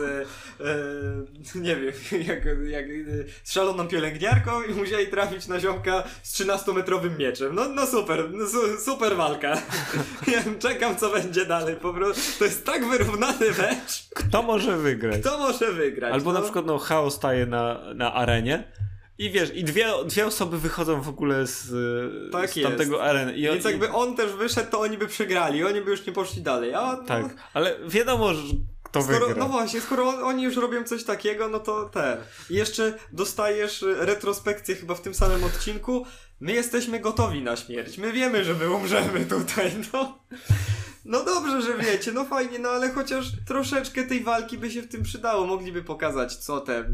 y, 1.55 1.59
nie 1.59 1.75
wiem, 1.75 1.93
jak, 2.29 2.45
jak 2.67 2.85
y, 2.85 3.25
z 3.43 3.51
szaloną 3.51 3.87
pielęgniarką 3.87 4.63
i 4.63 4.73
musieli 4.73 5.07
trafić 5.07 5.47
na 5.47 5.59
ziomka 5.59 6.03
z 6.23 6.39
13-metrowym 6.39 7.17
mieczem. 7.17 7.55
No, 7.55 7.69
no 7.69 7.87
super, 7.87 8.29
no, 8.31 8.47
su, 8.47 8.81
super 8.85 9.15
walka. 9.15 9.61
Ja 10.27 10.43
czekam 10.59 10.97
co 10.97 11.09
będzie 11.09 11.45
dalej. 11.45 11.75
Po 11.75 11.93
prostu 11.93 12.39
to 12.39 12.45
jest 12.45 12.65
tak 12.65 12.89
wyrównany 12.89 13.49
mecz. 13.49 14.09
Kto 14.15 14.43
może 14.43 14.77
wygrać? 14.77 15.21
Kto 15.21 15.38
może 15.39 15.71
wygrać? 15.71 16.13
Albo 16.13 16.33
no? 16.33 16.39
na 16.39 16.43
przykład 16.43 16.65
no, 16.65 16.77
Hao 16.77 17.11
staje 17.11 17.45
na, 17.45 17.93
na 17.93 18.13
arenie 18.13 18.63
i 19.17 19.29
wiesz, 19.31 19.55
i 19.55 19.63
dwie, 19.63 19.87
dwie 20.05 20.25
osoby 20.25 20.59
wychodzą 20.59 21.01
w 21.01 21.09
ogóle 21.09 21.47
z, 21.47 21.71
Tak 22.31 22.49
z 22.49 22.55
jest. 22.55 22.69
tamtego 22.69 23.03
areny. 23.03 23.33
I, 23.33 23.41
Więc 23.41 23.65
i- 23.65 23.67
jakby 23.67 23.89
on 23.91 24.15
też 24.15 24.31
wyszedł, 24.31 24.71
to 24.71 24.79
oni 24.79 24.97
by 24.97 25.07
przegrali, 25.07 25.63
oni 25.63 25.81
by 25.81 25.91
już 25.91 26.05
nie 26.07 26.13
poszli 26.13 26.41
dalej. 26.41 26.73
A, 26.73 26.97
no, 27.01 27.03
Tak, 27.07 27.25
ale 27.53 27.75
wiadomo, 27.87 28.33
że 28.33 28.41
kto 28.83 29.01
Skoro, 29.01 29.27
wygra. 29.27 29.43
no 29.43 29.49
właśnie, 29.49 29.81
skoro 29.81 30.07
on, 30.09 30.23
oni 30.23 30.43
już 30.43 30.55
robią 30.57 30.83
coś 30.83 31.03
takiego, 31.03 31.47
no 31.49 31.59
to 31.59 31.89
ten. 31.89 32.17
I 32.49 32.53
jeszcze 32.53 32.93
dostajesz 33.11 33.83
y, 33.83 33.95
retrospekcję 33.99 34.75
chyba 34.75 34.95
w 34.95 35.01
tym 35.01 35.13
samym 35.13 35.43
odcinku. 35.43 36.05
My 36.39 36.51
jesteśmy 36.53 36.99
gotowi 36.99 37.41
na 37.41 37.55
śmierć. 37.55 37.97
My 37.97 38.11
wiemy, 38.11 38.43
że 38.43 38.53
my 38.53 38.69
umrzemy 38.69 39.25
tutaj, 39.25 39.71
no. 39.93 40.19
No 41.09 41.23
dobrze, 41.23 41.61
że 41.61 41.77
wiecie, 41.77 42.11
no 42.11 42.25
fajnie, 42.25 42.59
no 42.59 42.69
ale 42.69 42.93
chociaż 42.93 43.31
troszeczkę 43.47 44.03
tej 44.03 44.23
walki 44.23 44.57
by 44.57 44.71
się 44.71 44.81
w 44.81 44.87
tym 44.87 45.03
przydało. 45.03 45.47
Mogliby 45.47 45.83
pokazać, 45.83 46.35
co 46.35 46.61
te 46.61 46.89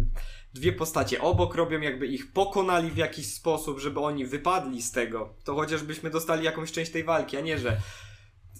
dwie 0.54 0.74
postacie 0.74 1.22
obok 1.22 1.56
robią, 1.56 1.82
jakby 1.82 2.08
ich 2.08 2.32
pokonali 2.32 2.92
w 2.92 2.98
jakiś 2.98 3.34
sposób, 3.34 3.80
żeby 3.80 4.00
oni 4.00 4.26
wypadli 4.26 4.82
z 4.82 4.92
tego. 4.92 5.34
To 5.44 5.56
chociażbyśmy 5.56 6.10
dostali 6.10 6.44
jakąś 6.44 6.72
część 6.72 6.92
tej 6.92 7.04
walki, 7.04 7.38
a 7.38 7.42
nie, 7.42 7.60
że 7.60 7.78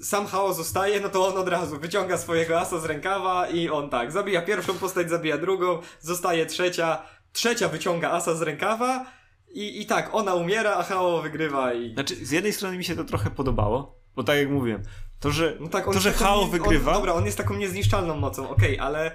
sam 0.02 0.28
Hao 0.28 0.54
zostaje, 0.54 1.00
no 1.00 1.10
to 1.10 1.28
on 1.28 1.38
od 1.38 1.48
razu 1.48 1.80
wyciąga 1.80 2.18
swojego 2.18 2.60
asa 2.60 2.80
z 2.80 2.86
rękawa 2.86 3.48
i 3.48 3.70
on 3.70 3.90
tak, 3.90 4.12
zabija 4.12 4.42
pierwszą 4.42 4.74
postać, 4.74 5.10
zabija 5.10 5.38
drugą, 5.38 5.80
zostaje 6.00 6.46
trzecia, 6.46 7.02
trzecia 7.34 7.70
wyciąga 7.70 8.12
asa 8.12 8.36
z 8.36 8.42
rękawa 8.42 9.06
i, 9.54 9.82
i 9.82 9.86
tak, 9.86 10.10
ona 10.16 10.34
umiera, 10.34 10.74
a 10.74 10.84
Hao 10.84 11.22
wygrywa 11.22 11.74
i... 11.74 11.94
Znaczy, 11.94 12.26
z 12.26 12.32
jednej 12.32 12.54
strony 12.54 12.78
mi 12.78 12.84
się 12.84 12.96
to 12.96 13.04
trochę 13.04 13.32
podobało, 13.32 14.00
bo 14.16 14.24
tak 14.24 14.38
jak 14.38 14.50
mówiłem, 14.50 14.84
to, 15.26 15.32
że, 15.32 15.58
No 15.60 15.68
tak, 15.68 15.88
on 15.88 15.94
to, 15.94 16.00
że 16.00 16.14
Hao 16.14 16.46
nie- 16.46 16.52
wygrywa, 16.52 16.92
On, 16.92 16.98
dobra, 16.98 17.14
on 17.14 17.26
jest 17.26 17.38
taką 17.38 17.54
niezniszczalną 17.54 18.16
mocą, 18.18 18.50
okej, 18.50 18.80
ale 18.80 19.12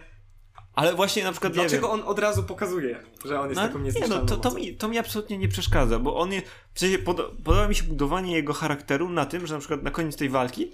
ale 0.75 0.95
właśnie 0.95 1.25
na 1.25 1.33
przykład 1.33 1.53
nie 1.53 1.61
dlaczego 1.61 1.89
wiem, 1.89 2.01
on 2.01 2.09
od 2.09 2.19
razu 2.19 2.43
pokazuje, 2.43 3.03
że 3.25 3.41
on 3.41 3.49
jest 3.49 3.61
No, 3.61 3.67
taką 3.67 3.79
nie, 3.79 3.85
niezniszczalną 3.85 4.17
no, 4.21 4.27
to, 4.27 4.37
to, 4.37 4.51
mi, 4.51 4.77
to 4.77 4.89
mi 4.89 4.99
absolutnie 4.99 5.39
nie 5.39 5.49
przeszkadza, 5.49 5.99
bo 5.99 6.17
on 6.17 6.33
jest, 6.33 6.47
w 6.75 6.81
sensie 6.81 6.99
podoba 6.99 7.69
mi 7.69 7.75
się 7.75 7.83
budowanie 7.85 8.33
jego 8.33 8.53
charakteru 8.53 9.09
na 9.09 9.27
tym, 9.27 9.47
że 9.47 9.55
na 9.55 9.61
przykład 9.61 9.83
na 9.83 9.91
koniec 9.91 10.17
tej 10.17 10.29
walki 10.29 10.73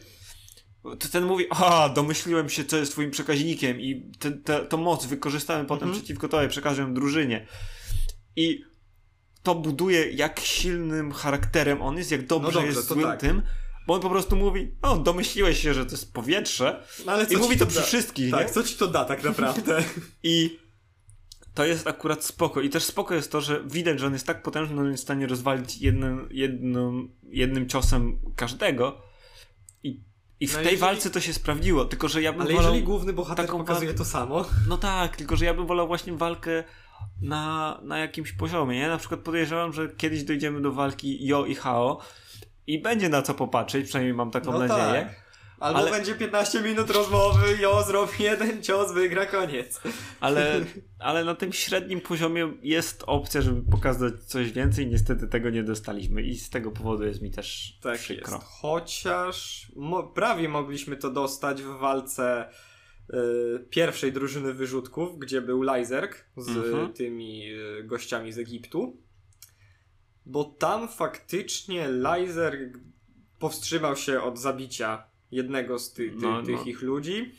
to 0.98 1.08
ten 1.12 1.24
mówi, 1.24 1.46
a 1.50 1.88
domyśliłem 1.88 2.48
się, 2.48 2.64
co 2.64 2.76
jest 2.76 2.92
twoim 2.92 3.10
przekaźnikiem 3.10 3.80
i 3.80 4.10
te, 4.18 4.30
te, 4.32 4.60
to 4.60 4.76
moc 4.76 5.06
wykorzystałem 5.06 5.66
potem 5.66 5.88
Mhm. 5.88 6.02
przeciwko 6.02 6.28
tobie, 6.28 6.48
przekażę 6.48 6.94
drużynie. 6.94 7.46
I 8.36 8.64
to 9.42 9.54
buduje, 9.54 10.10
jak 10.10 10.40
silnym 10.40 11.12
charakterem 11.12 11.82
on 11.82 11.96
jest, 11.98 12.10
jak 12.10 12.26
dobrze, 12.26 12.46
No 12.48 12.52
dobrze, 12.52 12.66
jest 12.66 12.88
złym 12.88 13.02
tak. 13.06 13.20
tym, 13.20 13.42
bo 13.86 13.94
on 13.94 14.00
po 14.00 14.10
prostu 14.10 14.36
mówi, 14.36 14.72
o, 14.82 14.96
domyśliłeś 14.96 15.62
się, 15.62 15.74
że 15.74 15.84
to 15.86 15.90
jest 15.90 16.12
powietrze 16.14 16.82
No, 17.06 17.12
ale 17.12 17.24
i 17.24 17.26
co 17.26 17.38
mówi 17.38 17.54
ci 17.54 17.58
to 17.58 17.64
da? 17.64 17.70
przy 17.70 17.82
wszystkich, 17.82 18.30
Tak, 18.30 18.46
nie? 18.46 18.52
co 18.52 18.62
ci 18.62 18.74
to 18.76 18.86
da 18.86 19.04
tak 19.04 19.24
naprawdę? 19.24 19.84
I 20.22 20.58
to 21.54 21.64
jest 21.64 21.86
akurat 21.86 22.24
spoko. 22.24 22.60
I 22.60 22.70
też 22.70 22.84
spoko 22.84 23.14
jest 23.14 23.32
to, 23.32 23.40
że 23.40 23.64
widać, 23.64 24.00
że 24.00 24.06
on 24.06 24.12
jest 24.12 24.26
tak 24.26 24.42
potężny, 24.42 24.76
że 24.76 24.82
on 24.82 24.90
jest 24.90 25.02
w 25.02 25.06
stanie 25.06 25.26
rozwalić 25.26 25.76
jednym, 25.78 26.28
jednym, 26.30 27.08
jednym 27.22 27.68
ciosem 27.68 28.18
każdego. 28.36 29.02
I, 29.82 30.00
i 30.40 30.46
w 30.46 30.50
No 30.52 30.56
tej 30.56 30.64
jeżeli- 30.64 30.80
walce 30.80 31.10
to 31.10 31.20
się 31.20 31.32
sprawdziło. 31.32 31.84
Tylko, 31.84 32.08
że 32.08 32.22
ja 32.22 32.32
bym 32.32 32.40
Ale 32.40 32.50
wolał... 32.50 32.64
jeżeli 32.64 32.82
główny 32.84 33.12
bohater 33.12 33.46
taką 33.46 33.58
pokazuje 33.58 33.90
walkę- 33.92 33.98
to 33.98 34.04
samo, 34.04 34.44
No 34.68 34.78
tak, 34.78 35.16
tylko 35.16 35.36
że 35.36 35.44
ja 35.44 35.54
bym 35.54 35.66
wolał 35.66 35.86
właśnie 35.86 36.12
walkę 36.12 36.64
na, 37.22 37.80
na 37.84 37.98
jakimś 37.98 38.32
poziomie. 38.32 38.78
Ja 38.78 38.88
na 38.88 38.98
przykład 38.98 39.20
podejrzewam, 39.20 39.72
że 39.72 39.88
kiedyś 39.88 40.22
dojdziemy 40.24 40.60
do 40.60 40.72
walki 40.72 41.26
Jo 41.26 41.46
i 41.46 41.54
Hao 41.54 42.00
i 42.66 42.82
będzie 42.82 43.08
na 43.08 43.22
co 43.22 43.34
popatrzeć, 43.34 43.84
przynajmniej 43.86 44.14
mam 44.14 44.30
taką 44.30 44.52
no 44.52 44.58
nadzieję. 44.58 45.04
tak. 45.04 45.26
Albo 45.60 45.78
Ale- 45.78 45.90
będzie 45.90 46.14
15 46.14 46.62
minut 46.62 46.90
rozmowy, 46.90 47.56
jo, 47.60 47.82
zrobi 47.86 48.12
jeden 48.24 48.62
cios, 48.62 48.92
wygra, 48.92 49.26
koniec. 49.26 49.80
Ale, 50.20 50.60
ale 50.98 51.24
na 51.24 51.34
tym 51.34 51.52
średnim 51.52 52.00
poziomie 52.00 52.52
jest 52.62 53.04
opcja, 53.06 53.40
żeby 53.42 53.70
pokazać 53.70 54.14
coś 54.26 54.52
więcej. 54.52 54.86
Niestety 54.86 55.28
tego 55.28 55.50
nie 55.50 55.62
dostaliśmy 55.62 56.22
i 56.22 56.34
z 56.34 56.50
tego 56.50 56.70
powodu 56.70 57.04
jest 57.04 57.22
mi 57.22 57.30
też 57.30 57.78
Tak 57.82 57.98
przykro. 57.98 58.34
jest. 58.36 58.48
Chociaż 58.48 59.66
mo 59.76 60.02
prawie 60.02 60.48
mogliśmy 60.48 60.96
to 60.96 61.10
dostać 61.10 61.62
w 61.62 61.66
walce 61.78 62.48
y, 63.14 63.14
pierwszej 63.70 64.12
drużyny 64.12 64.52
wyrzutków, 64.52 65.18
gdzie 65.18 65.40
był 65.40 65.62
Lajzerk 65.62 66.24
z 66.36 66.48
Mhm. 66.48 66.92
tymi 66.92 67.52
y, 67.52 67.84
gościami 67.84 68.32
z 68.32 68.38
Egiptu. 68.38 68.96
Bo 70.26 70.44
tam 70.44 70.88
faktycznie 70.88 71.88
Lajzerk 71.88 72.78
powstrzymał 73.38 73.96
się 73.96 74.22
od 74.22 74.38
zabicia 74.38 75.04
jednego 75.30 75.78
z 75.78 75.92
ty 75.92 76.10
ty 76.10 76.16
No, 76.16 76.42
tych 76.42 76.56
no. 76.56 76.64
ich 76.64 76.82
ludzi. 76.82 77.32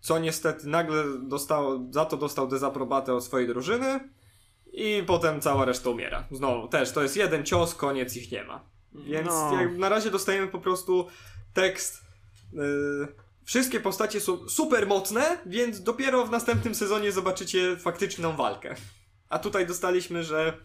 Co 0.00 0.18
niestety 0.18 0.68
nagle 0.68 1.04
dostał, 1.22 1.92
za 1.92 2.04
to 2.04 2.16
dostał 2.16 2.48
dezaprobatę 2.48 3.14
od 3.14 3.24
swojej 3.24 3.48
drużyny. 3.48 4.00
I 4.72 5.02
potem 5.06 5.40
cała 5.40 5.64
reszta 5.64 5.90
umiera. 5.90 6.24
Znowu, 6.30 6.68
też 6.68 6.92
to 6.92 7.02
jest 7.02 7.16
jeden 7.16 7.44
cios, 7.44 7.74
koniec 7.74 8.16
ich 8.16 8.32
nie 8.32 8.44
ma. 8.44 8.64
Więc 8.92 9.28
No. 9.28 9.60
jak 9.60 9.76
na 9.76 9.88
razie 9.88 10.10
dostajemy 10.10 10.48
po 10.48 10.58
prostu 10.58 11.06
tekst. 11.54 12.00
Yy, 12.52 13.08
wszystkie 13.44 13.80
postacie 13.80 14.20
są 14.20 14.48
super 14.48 14.86
mocne, 14.86 15.38
więc 15.46 15.82
dopiero 15.82 16.26
w 16.26 16.30
następnym 16.30 16.74
sezonie 16.74 17.12
zobaczycie 17.12 17.76
faktyczną 17.76 18.36
walkę. 18.36 18.74
A 19.28 19.38
tutaj 19.38 19.66
dostaliśmy, 19.66 20.24
że 20.24 20.58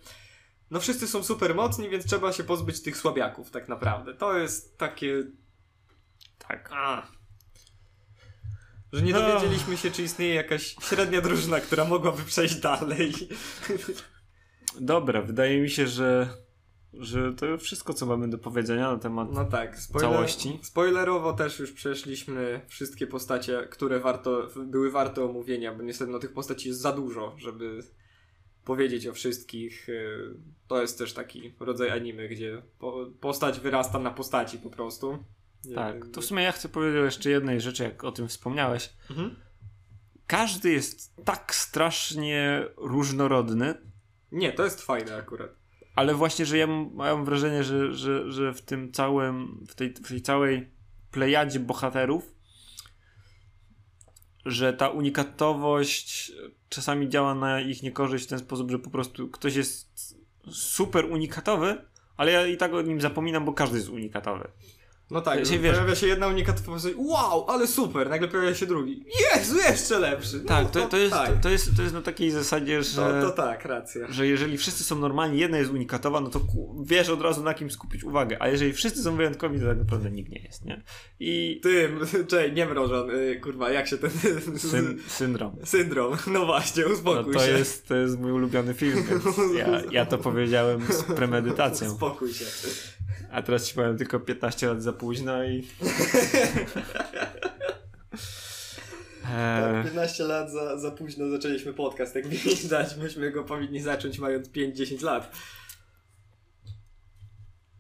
no 0.72 0.80
wszyscy 0.80 1.08
są 1.08 1.24
super 1.24 1.56
mocni, 1.56 1.90
więc 1.90 2.06
trzeba 2.06 2.34
się 2.34 2.44
pozbyć 2.44 2.82
tych 2.82 2.98
słabiaków, 2.98 3.52
tak 3.52 3.70
naprawdę. 3.70 4.14
To 4.14 4.38
jest 4.38 4.78
takie. 4.78 5.24
Tak. 6.38 6.70
A. 6.74 7.08
Że 8.94 9.02
nie 9.02 9.14
No. 9.14 9.20
dowiedzieliśmy 9.20 9.78
się, 9.78 9.92
czy 9.92 10.04
istnieje 10.04 10.34
jakaś 10.34 10.76
średnia 10.82 11.22
drużyna, 11.22 11.60
która 11.60 11.86
mogłaby 11.86 12.24
przejść 12.24 12.56
dalej. 12.56 13.14
Dobra, 14.80 15.22
wydaje 15.22 15.62
mi 15.62 15.70
się, 15.70 15.88
że, 15.88 16.30
że 16.94 17.34
to 17.34 17.58
wszystko, 17.58 17.94
co 17.94 18.06
mamy 18.06 18.30
do 18.30 18.38
powiedzenia 18.38 18.92
na 18.92 19.00
temat. 19.00 19.28
No 19.32 19.46
tak, 19.46 19.80
spoiler, 19.80 20.12
Całości. 20.12 20.60
spoilerowo 20.64 21.34
też 21.34 21.60
już 21.60 21.72
przeszliśmy 21.72 22.62
wszystkie 22.68 23.08
postacie, 23.08 23.68
które 23.72 24.00
warto, 24.00 24.48
były 24.66 24.92
warte 24.92 25.24
omówienia, 25.26 25.74
bo 25.74 25.84
niestety 25.84 26.12
no, 26.12 26.20
tych 26.20 26.34
postaci 26.34 26.68
jest 26.68 26.82
za 26.82 26.92
dużo, 26.92 27.36
żeby 27.38 27.80
powiedzieć 28.70 29.08
o 29.08 29.14
wszystkich. 29.14 29.88
Yy, 29.88 30.34
To 30.68 30.82
jest 30.82 30.98
też 30.98 31.14
taki 31.14 31.54
rodzaj 31.60 31.90
anime, 31.90 32.28
gdzie 32.28 32.62
po, 32.80 33.06
postać 33.22 33.60
wyrasta 33.60 34.00
na 34.00 34.12
postaci 34.12 34.58
po 34.58 34.70
prostu. 34.70 35.24
Tak, 35.76 36.06
to 36.14 36.22
w 36.22 36.26
sumie 36.26 36.44
ja 36.44 36.52
chcę 36.52 36.70
powiedzieć 36.70 37.02
o 37.02 37.06
jeszcze 37.06 37.30
jednej 37.30 37.62
rzeczy, 37.62 37.84
jak 37.84 38.04
o 38.04 38.12
tym 38.12 38.28
wspomniałeś. 38.28 38.90
Mhm. 39.10 39.36
Każdy 40.28 40.72
jest 40.72 41.16
tak 41.26 41.56
strasznie 41.56 42.66
różnorodny, 42.78 43.74
Nie, 44.32 44.54
to 44.54 44.64
jest 44.64 44.82
fajne 44.82 45.16
akurat. 45.16 45.52
ale 45.96 46.16
właśnie, 46.16 46.46
że 46.46 46.58
ja 46.58 46.68
mam, 46.68 46.90
mam 46.94 47.26
wrażenie, 47.26 47.64
że, 47.64 47.94
że, 47.94 48.32
że 48.32 48.54
w 48.54 48.62
tym 48.62 48.92
całym, 48.92 49.66
w 49.70 49.76
tej, 49.76 49.94
w 49.94 50.08
tej 50.08 50.22
całej 50.22 50.70
plejadzie 51.12 51.60
bohaterów, 51.60 52.36
że 54.50 54.74
ta 54.74 54.90
unikatowość 54.90 56.32
czasami 56.70 57.10
działa 57.10 57.36
na 57.36 57.62
ich 57.62 57.84
niekorzyść 57.84 58.26
w 58.26 58.28
ten 58.28 58.40
sposób, 58.40 58.72
że 58.72 58.80
po 58.80 58.90
prostu 58.90 59.28
ktoś 59.28 59.56
jest 59.56 60.18
super 60.52 61.06
unikatowy, 61.06 61.78
ale 62.18 62.32
ja 62.32 62.48
i 62.48 62.58
tak 62.58 62.74
o 62.74 62.82
nim 62.82 63.02
zapominam, 63.02 63.46
bo 63.46 63.54
każdy 63.54 63.78
jest 63.78 63.90
unikatowy. 63.90 64.48
No 65.12 65.22
tak, 65.22 65.46
Się, 65.48 65.60
wiesz- 65.60 65.76
pojawia 65.76 65.96
się 65.96 66.08
jedna 66.08 66.28
unikatowa 66.28 66.72
postać, 66.72 66.94
wow, 66.98 67.46
ale 67.50 67.68
super, 67.68 68.10
nagle 68.10 68.28
pojawia 68.28 68.56
się 68.56 68.66
drugi, 68.66 69.06
Jezu, 69.36 69.58
jeszcze 69.58 70.00
lepszy. 70.00 70.38
No, 70.38 70.48
Tak, 70.48 70.72
to, 70.72 70.88
to, 70.88 70.98
jest, 70.98 71.14
tak. 71.14 71.42
to, 71.42 71.50
jest, 71.50 71.76
to 71.76 71.82
jest 71.82 71.94
na 71.94 72.02
takiej 72.02 72.32
zasadzie, 72.32 72.84
że... 72.84 73.22
To, 73.22 73.22
to 73.22 73.32
tak, 73.32 73.66
racja. 73.66 74.08
że 74.12 74.28
jeżeli 74.28 74.58
wszyscy 74.58 74.84
są 74.84 75.00
normalni, 75.00 75.40
jedna 75.40 75.58
jest 75.58 75.72
unikatowa, 75.72 76.22
no 76.22 76.30
to 76.30 76.42
wiesz 76.84 77.10
od 77.10 77.22
razu 77.22 77.44
na 77.44 77.54
kim 77.54 77.72
skupić 77.72 78.04
uwagę, 78.04 78.38
a 78.40 78.48
jeżeli 78.48 78.74
wszyscy 78.74 79.04
są 79.04 79.16
wyjątkowi, 79.16 79.60
to 79.60 79.66
tak 79.66 79.78
naprawdę 79.78 80.12
nikt 80.12 80.32
nie 80.32 80.40
jest, 80.42 80.66
nie? 80.66 80.84
I 81.20 81.60
Tym, 81.64 82.00
czej, 82.28 82.54
nie 82.58 82.66
mrożon, 82.66 83.10
y, 83.12 83.40
kurwa, 83.44 83.70
jak 83.72 83.88
się 83.88 83.98
ten... 83.98 84.10
syn, 84.58 85.00
syndrom. 85.08 85.56
Syndrom, 85.66 86.18
no 86.34 86.46
właśnie, 86.46 86.84
No 86.84 86.90
uspokój 86.94 87.34
to 87.34 87.46
się. 87.46 87.52
jest, 87.52 87.88
to 87.88 87.96
jest 87.96 88.20
mój 88.20 88.32
ulubiony 88.32 88.74
film, 88.74 89.04
więc 89.10 89.24
ja, 89.58 89.82
ja 89.92 90.06
to 90.06 90.18
powiedziałem 90.18 90.82
z 90.90 91.04
premedytacją. 91.04 91.92
Uspokój 91.92 92.34
się. 92.34 92.46
A 93.32 93.42
teraz 93.42 93.68
ci 93.68 93.76
powiem 93.76 93.98
tylko 93.98 94.20
15 94.20 94.68
lat 94.68 94.84
za 94.84 94.94
późno 94.94 95.44
i... 95.44 95.68
Eee, 99.34 99.84
15 99.84 100.24
lat 100.24 100.52
za, 100.52 100.78
za 100.78 100.92
późno 100.92 101.30
zaczęliśmy 101.30 101.74
podcast, 101.74 102.16
jak 102.16 102.28
widać, 102.28 102.96
myśmy 102.98 103.32
go 103.32 103.44
powinni 103.44 103.82
zacząć 103.82 104.20
mając 104.20 104.50
5-10 104.50 105.04
lat. 105.04 105.32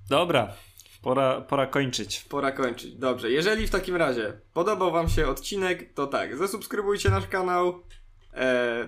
dobra, 0.09 0.53
pora, 1.01 1.41
pora 1.41 1.67
kończyć. 1.67 2.25
Pora 2.29 2.51
kończyć. 2.51 2.95
Dobrze, 2.95 3.31
jeżeli 3.31 3.67
w 3.67 3.69
takim 3.69 3.95
razie 3.95 4.41
podobał 4.53 4.91
wam 4.91 5.09
się 5.09 5.27
odcinek, 5.27 5.93
to 5.93 6.07
tak, 6.07 6.37
zasubskrybujcie 6.37 7.09
nasz 7.09 7.27
kanał, 7.27 7.83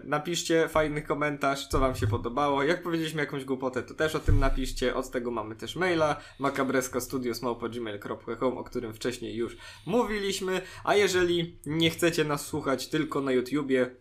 napiszcie 0.03 0.67
fajny 0.67 1.01
komentarz, 1.01 1.67
co 1.67 1.79
wam 1.79 1.95
się 1.95 2.07
podobało. 2.07 2.63
Jak 2.63 2.83
powiedzieliśmy 2.83 3.21
jakąś 3.21 3.45
głupotę, 3.45 3.83
to 3.83 3.93
też 3.93 4.15
o 4.15 4.19
tym 4.19 4.39
napiszcie. 4.39 4.95
Od 4.95 5.11
tego 5.11 5.31
mamy 5.31 5.55
też 5.55 5.75
maila 5.75 6.15
makabreskostudios.gmail.com, 6.39 8.57
o 8.57 8.63
którym 8.63 8.93
wcześniej 8.93 9.35
już 9.35 9.57
mówiliśmy. 9.85 10.61
A 10.83 10.95
jeżeli 10.95 11.59
nie 11.65 11.89
chcecie 11.89 12.23
nas 12.23 12.45
słuchać 12.45 12.87
tylko 12.87 13.21
na 13.21 13.31
YouTubie, 13.31 13.95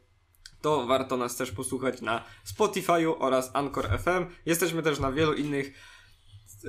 to 0.61 0.87
warto 0.87 1.17
nas 1.17 1.37
też 1.37 1.53
posłuchać 1.53 2.01
na 2.01 2.25
Spotify'u 2.57 3.15
oraz 3.19 3.51
Anchor 3.55 3.99
FM. 3.99 4.27
Jesteśmy 4.47 4.83
też 4.83 4.99
na 4.99 5.13
wielu 5.13 5.35
innych 5.35 5.73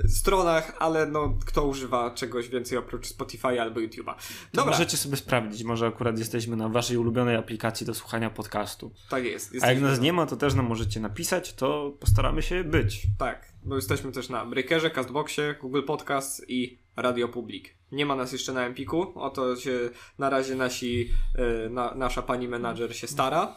stronach, 0.08 0.76
ale 0.78 1.06
no 1.06 1.38
kto 1.46 1.66
używa 1.66 2.10
czegoś 2.10 2.48
więcej 2.48 2.78
oprócz 2.78 3.06
Spotify 3.06 3.60
albo 3.60 3.80
YouTube'a. 3.80 4.14
To 4.14 4.20
Dobra, 4.52 4.72
możecie 4.72 4.96
sobie 4.96 5.16
sprawdzić, 5.16 5.64
może 5.64 5.86
akurat 5.86 6.18
jesteśmy 6.18 6.56
na 6.56 6.68
waszej 6.68 6.96
ulubionej 6.96 7.36
aplikacji 7.36 7.86
do 7.86 7.94
słuchania 7.94 8.30
podcastu. 8.30 8.92
tak 9.10 9.24
jest. 9.24 9.52
A 9.62 9.72
jak 9.72 9.80
nas 9.80 10.00
nie 10.00 10.12
ma, 10.12 10.26
to 10.26 10.36
też 10.36 10.54
nam 10.54 10.66
możecie 10.66 11.00
napisać, 11.00 11.54
to 11.54 11.96
postaramy 12.00 12.42
się 12.42 12.64
być. 12.64 13.02
Tak, 13.18 13.52
bo 13.64 13.76
jesteśmy 13.76 14.12
też 14.12 14.28
na 14.28 14.46
Breakerze, 14.46 14.90
Castboxie, 14.90 15.54
Google 15.60 15.82
Podcast 15.82 16.44
i 16.48 16.78
Radio 16.96 17.28
Public. 17.28 17.64
Nie 17.92 18.06
ma 18.06 18.16
nas 18.16 18.32
jeszcze 18.32 18.52
na 18.52 18.66
Empiku, 18.66 19.12
o 19.20 19.30
to 19.30 19.56
się 19.56 19.90
na 20.18 20.30
razie 20.30 20.54
nasi, 20.54 21.10
e, 21.34 21.68
na, 21.68 21.94
nasza 21.94 22.22
pani 22.22 22.48
menadżer 22.48 22.96
się 22.96 23.06
stara, 23.06 23.56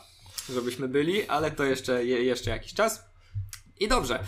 żebyśmy 0.53 0.87
byli, 0.87 1.27
ale 1.27 1.51
to 1.51 1.63
jeszcze, 1.63 2.05
je, 2.05 2.23
jeszcze 2.23 2.49
jakiś 2.49 2.73
czas. 2.73 3.05
I 3.79 3.87
dobrze, 3.87 4.19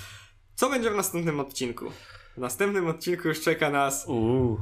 co 0.57 0.69
będzie 0.69 0.91
w 0.91 0.95
następnym 0.95 1.39
odcinku? 1.39 1.91
W 2.37 2.37
następnym 2.37 2.87
odcinku 2.87 3.27
już 3.27 3.41
czeka 3.41 3.69
nas 3.69 4.05
Uuu. 4.07 4.61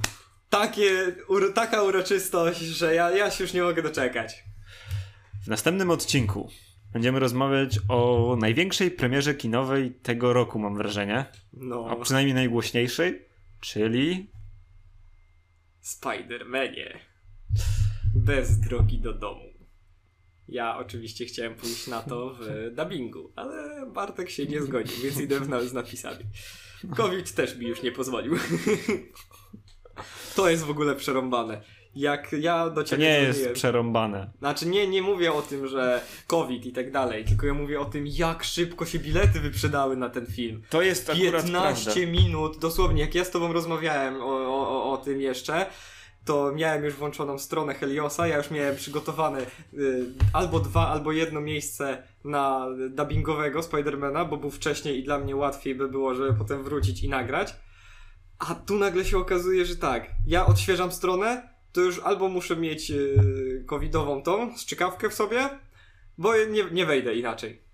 takie, 0.50 1.16
uro, 1.28 1.54
taka 1.54 1.84
uroczystość, 1.84 2.60
że 2.60 2.96
ja, 2.96 3.12
ja 3.12 3.32
się 3.32 3.44
już 3.44 3.54
nie 3.54 3.64
mogę 3.64 3.82
doczekać. 3.82 4.44
W 5.44 5.48
następnym 5.48 5.92
odcinku 5.92 6.50
będziemy 6.94 7.20
rozmawiać 7.20 7.80
o 7.90 8.36
największej 8.40 8.92
premierze 8.92 9.36
kinowej 9.36 9.92
tego 9.92 10.34
roku, 10.34 10.60
mam 10.60 10.76
wrażenie. 10.76 11.26
No, 11.54 11.88
A 11.90 11.96
przynajmniej 11.96 12.36
najgłośniejszej, 12.36 13.26
czyli 13.62 14.32
Spider-Manie. 15.84 16.98
Bez 18.16 18.60
drogi 18.60 19.00
do 19.00 19.14
domu. 19.14 19.55
Ja 20.50 20.78
oczywiście 20.78 21.26
chciałem 21.26 21.56
pójść 21.56 21.88
na 21.88 22.02
to 22.02 22.36
w 22.40 22.72
dubbingu, 22.76 23.32
ale 23.36 23.86
Bartek 23.86 24.30
się 24.30 24.46
nie 24.46 24.62
zgodził, 24.62 25.04
więc 25.04 25.20
idę 25.20 25.40
w 25.40 25.70
z 25.70 25.74
napisami. 25.74 26.24
COVID 26.96 27.34
też 27.34 27.58
mi 27.58 27.68
już 27.68 27.82
nie 27.82 27.92
pozwolił. 27.92 28.36
To 30.36 30.50
jest 30.50 30.64
w 30.64 30.70
ogóle 30.70 30.96
przerąbane. 30.96 31.62
Jak 31.96 32.32
ja 32.40 32.70
do 32.70 32.76
to 32.76 32.84
ciebie 32.84 33.04
nie 33.04 33.20
jest 33.20 33.52
przerąbane. 33.52 34.32
Znaczy 34.40 34.66
nie, 34.66 34.88
nie 34.88 35.02
mówię 35.02 35.34
o 35.34 35.42
tym, 35.42 35.68
że 35.68 36.02
COVID 36.28 36.66
i 36.66 36.72
tak 36.72 36.92
dalej, 36.92 37.26
tylko 37.26 37.48
ja 37.48 37.54
mówię 37.54 37.80
o 37.80 37.86
tym, 37.86 38.08
jak 38.08 38.44
szybko 38.44 38.86
się 38.86 39.00
bilety 39.00 39.40
wyprzedały 39.40 39.98
na 39.98 40.10
ten 40.10 40.26
film. 40.26 40.62
To 40.70 40.82
jest 40.82 41.10
akurat 41.10 41.44
15 41.44 41.84
prawda. 41.84 42.12
minut, 42.12 42.60
dosłownie, 42.60 43.02
jak 43.02 43.16
ja 43.16 43.26
z 43.26 43.32
tobą 43.32 43.54
rozmawiałem 43.54 44.22
o, 44.22 44.26
o, 44.26 44.92
o 44.92 44.98
tym 44.98 45.22
jeszcze, 45.22 45.66
to 46.26 46.52
miałem 46.56 46.86
już 46.86 46.94
włączoną 46.94 47.40
stronę 47.40 47.74
Heliosa, 47.74 48.28
ja 48.28 48.38
już 48.38 48.52
miałem 48.52 48.76
przygotowane 48.76 49.42
y, 49.74 50.06
albo 50.34 50.60
dwa, 50.60 50.88
albo 50.88 51.12
jedno 51.12 51.42
miejsce 51.42 52.04
na 52.24 52.68
dubbingowego 52.90 53.64
Spidermana, 53.64 54.26
bo 54.26 54.38
był 54.38 54.52
wcześniej 54.52 55.00
i 55.00 55.04
dla 55.04 55.20
mnie 55.20 55.36
łatwiej 55.36 55.76
by 55.76 55.90
było, 55.90 56.16
żeby 56.16 56.34
potem 56.34 56.64
wrócić 56.64 57.04
i 57.04 57.10
nagrać. 57.10 57.56
A 58.40 58.56
tu 58.56 58.78
nagle 58.78 59.06
się 59.06 59.18
okazuje, 59.18 59.66
że 59.66 59.76
tak, 59.76 60.10
ja 60.28 60.46
odświeżam 60.46 60.92
stronę, 60.92 61.50
to 61.72 61.82
już 61.82 62.00
albo 62.00 62.30
muszę 62.30 62.56
mieć 62.56 62.92
y, 62.92 63.64
covidową 63.68 64.24
tą, 64.24 64.58
strzykawkę 64.58 65.10
w 65.10 65.14
sobie, 65.14 65.50
bo 66.18 66.38
nie, 66.38 66.64
nie 66.72 66.86
wejdę 66.86 67.16
inaczej. 67.16 67.65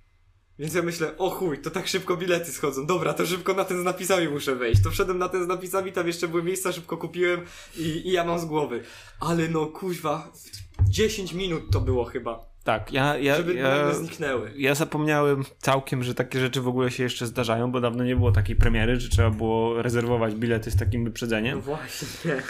Więc 0.61 0.73
ja 0.73 0.81
myślę, 0.81 1.17
o 1.17 1.29
chuj, 1.29 1.57
to 1.61 1.69
tak 1.71 1.87
szybko 1.87 2.17
bilety 2.17 2.51
schodzą. 2.51 2.85
Dobra, 2.85 3.13
to 3.13 3.25
szybko 3.25 3.53
na 3.53 3.65
ten 3.65 3.81
z 3.81 3.83
napisami 3.83 4.27
muszę 4.27 4.55
wejść. 4.55 4.83
To 4.83 4.91
wszedłem 4.91 5.17
na 5.17 5.29
ten 5.29 5.43
z 5.43 5.47
napisami, 5.47 5.91
tam 5.91 6.07
jeszcze 6.07 6.27
były 6.27 6.43
miejsca, 6.43 6.71
szybko 6.71 6.97
kupiłem 6.97 7.41
i, 7.77 7.81
i 7.81 8.11
ja 8.11 8.23
mam 8.25 8.39
z 8.39 8.45
głowy. 8.45 8.83
Ale 9.19 9.47
no 9.47 9.65
kuźwa, 9.65 10.31
w 10.79 10.89
10 10.89 11.33
minut 11.33 11.63
to 11.71 11.79
było 11.81 12.05
chyba, 12.05 12.39
Tak, 12.63 12.93
ja, 12.93 13.17
ja, 13.17 13.35
żeby 13.37 13.53
ja, 13.53 13.93
zniknęły. 13.93 14.53
ja 14.57 14.75
zapomniałem 14.75 15.43
całkiem, 15.59 16.03
że 16.03 16.15
takie 16.15 16.39
rzeczy 16.39 16.61
w 16.61 16.67
ogóle 16.67 16.91
się 16.91 17.03
jeszcze 17.03 17.27
zdarzają, 17.27 17.71
bo 17.71 17.81
dawno 17.81 18.03
nie 18.03 18.15
było 18.15 18.31
takiej 18.31 18.55
premiery, 18.55 18.99
że 18.99 19.09
trzeba 19.09 19.29
było 19.29 19.81
rezerwować 19.81 20.35
bilety 20.35 20.71
z 20.71 20.75
takim 20.75 21.01
No 21.03 21.05
wyprzedzeniem. 21.09 21.61
właśnie. 21.61 22.41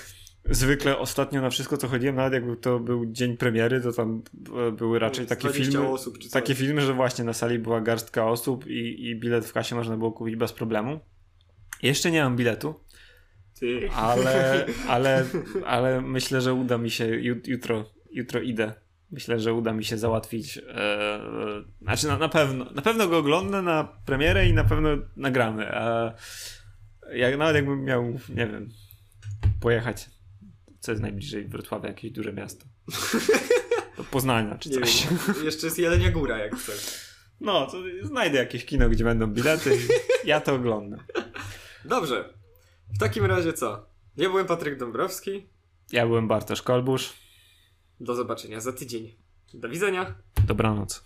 Zwykle 0.50 0.98
ostatnio 0.98 1.42
na 1.42 1.50
wszystko, 1.50 1.78
co 1.78 1.88
chodziłem, 1.88 2.16
nawet 2.16 2.34
jakby 2.34 2.58
to 2.58 2.80
był 2.80 3.06
dzień 3.06 3.38
premiery, 3.38 3.82
to 3.82 3.94
tam 3.94 4.24
e, 4.68 4.72
były 4.72 5.00
raczej 5.00 5.26
takie 5.26 5.50
20 5.50 5.72
filmy, 5.72 5.88
osób 5.88 6.18
takie 6.32 6.56
filmy, 6.56 6.82
że 6.82 6.94
właśnie 6.94 7.24
na 7.24 7.34
sali 7.34 7.60
była 7.60 7.82
garstka 7.82 8.28
osób 8.28 8.68
i, 8.68 9.06
i 9.10 9.16
bilet 9.16 9.46
w 9.46 9.54
kasie 9.54 9.76
można 9.76 9.98
było 9.98 10.12
kupić 10.12 10.36
bez 10.36 10.54
problemu. 10.54 11.00
Jeszcze 11.84 12.12
nie 12.12 12.24
mam 12.24 12.36
biletu, 12.36 12.76
Ty. 13.60 13.90
ale, 13.96 14.66
ale, 14.88 15.26
ale 15.66 16.02
myślę, 16.02 16.42
że 16.42 16.54
uda 16.54 16.78
mi 16.78 16.92
się 16.92 17.06
jut- 17.06 17.48
jutro, 17.48 17.86
jutro 18.12 18.42
idę. 18.42 18.74
Myślę, 19.12 19.40
że 19.40 19.54
uda 19.54 19.74
mi 19.74 19.84
się 19.84 19.98
załatwić. 19.98 20.58
E, 20.58 20.62
e, 20.62 21.22
znaczy, 21.82 22.08
na, 22.08 22.18
na 22.18 22.30
pewno. 22.30 22.66
Na 22.66 22.82
pewno 22.82 23.08
go 23.08 23.18
oglądnę 23.18 23.62
na 23.62 23.84
premierę 24.06 24.48
i 24.48 24.54
na 24.54 24.64
pewno 24.64 24.90
nagramy. 25.16 25.76
A 25.76 26.14
jak, 27.14 27.38
nawet 27.38 27.56
jakbym 27.56 27.84
miał, 27.84 28.04
nie 28.30 28.48
wiem, 28.48 28.70
pojechać. 29.60 30.10
Co 30.82 30.92
jest 30.92 31.02
najbliżej 31.02 31.48
Wrocławia, 31.48 31.88
jakieś 31.90 32.12
duże 32.12 32.34
miasto. 32.34 32.66
Do 33.98 34.04
Poznania 34.12 34.58
czy 34.58 34.70
coś. 34.70 35.08
jeszcze 35.44 35.68
jest 35.68 35.80
Jelenia 35.80 36.12
Góra, 36.12 36.38
jak 36.38 36.56
chcesz. 36.56 37.12
No, 37.40 37.68
to 37.68 37.78
znajdę 38.04 38.38
jakieś 38.38 38.66
kino, 38.66 38.90
gdzie 38.90 39.04
będą 39.04 39.28
bilety 39.28 39.76
i 39.76 40.28
ja 40.28 40.42
to 40.42 40.54
oglądam. 40.56 41.00
Dobrze. 41.86 42.34
W 42.96 43.00
takim 43.00 43.26
razie 43.26 43.54
co? 43.54 43.86
Ja 44.18 44.30
byłem 44.30 44.46
Patryk 44.46 44.80
Dąbrowski. 44.80 45.50
Ja 45.92 46.06
byłem 46.06 46.28
Bartosz 46.28 46.62
Kolbusz. 46.62 47.14
Do 48.00 48.16
zobaczenia 48.16 48.60
za 48.60 48.74
tydzień. 48.74 49.16
Do 49.54 49.70
widzenia. 49.70 50.16
Dobranoc. 50.48 51.04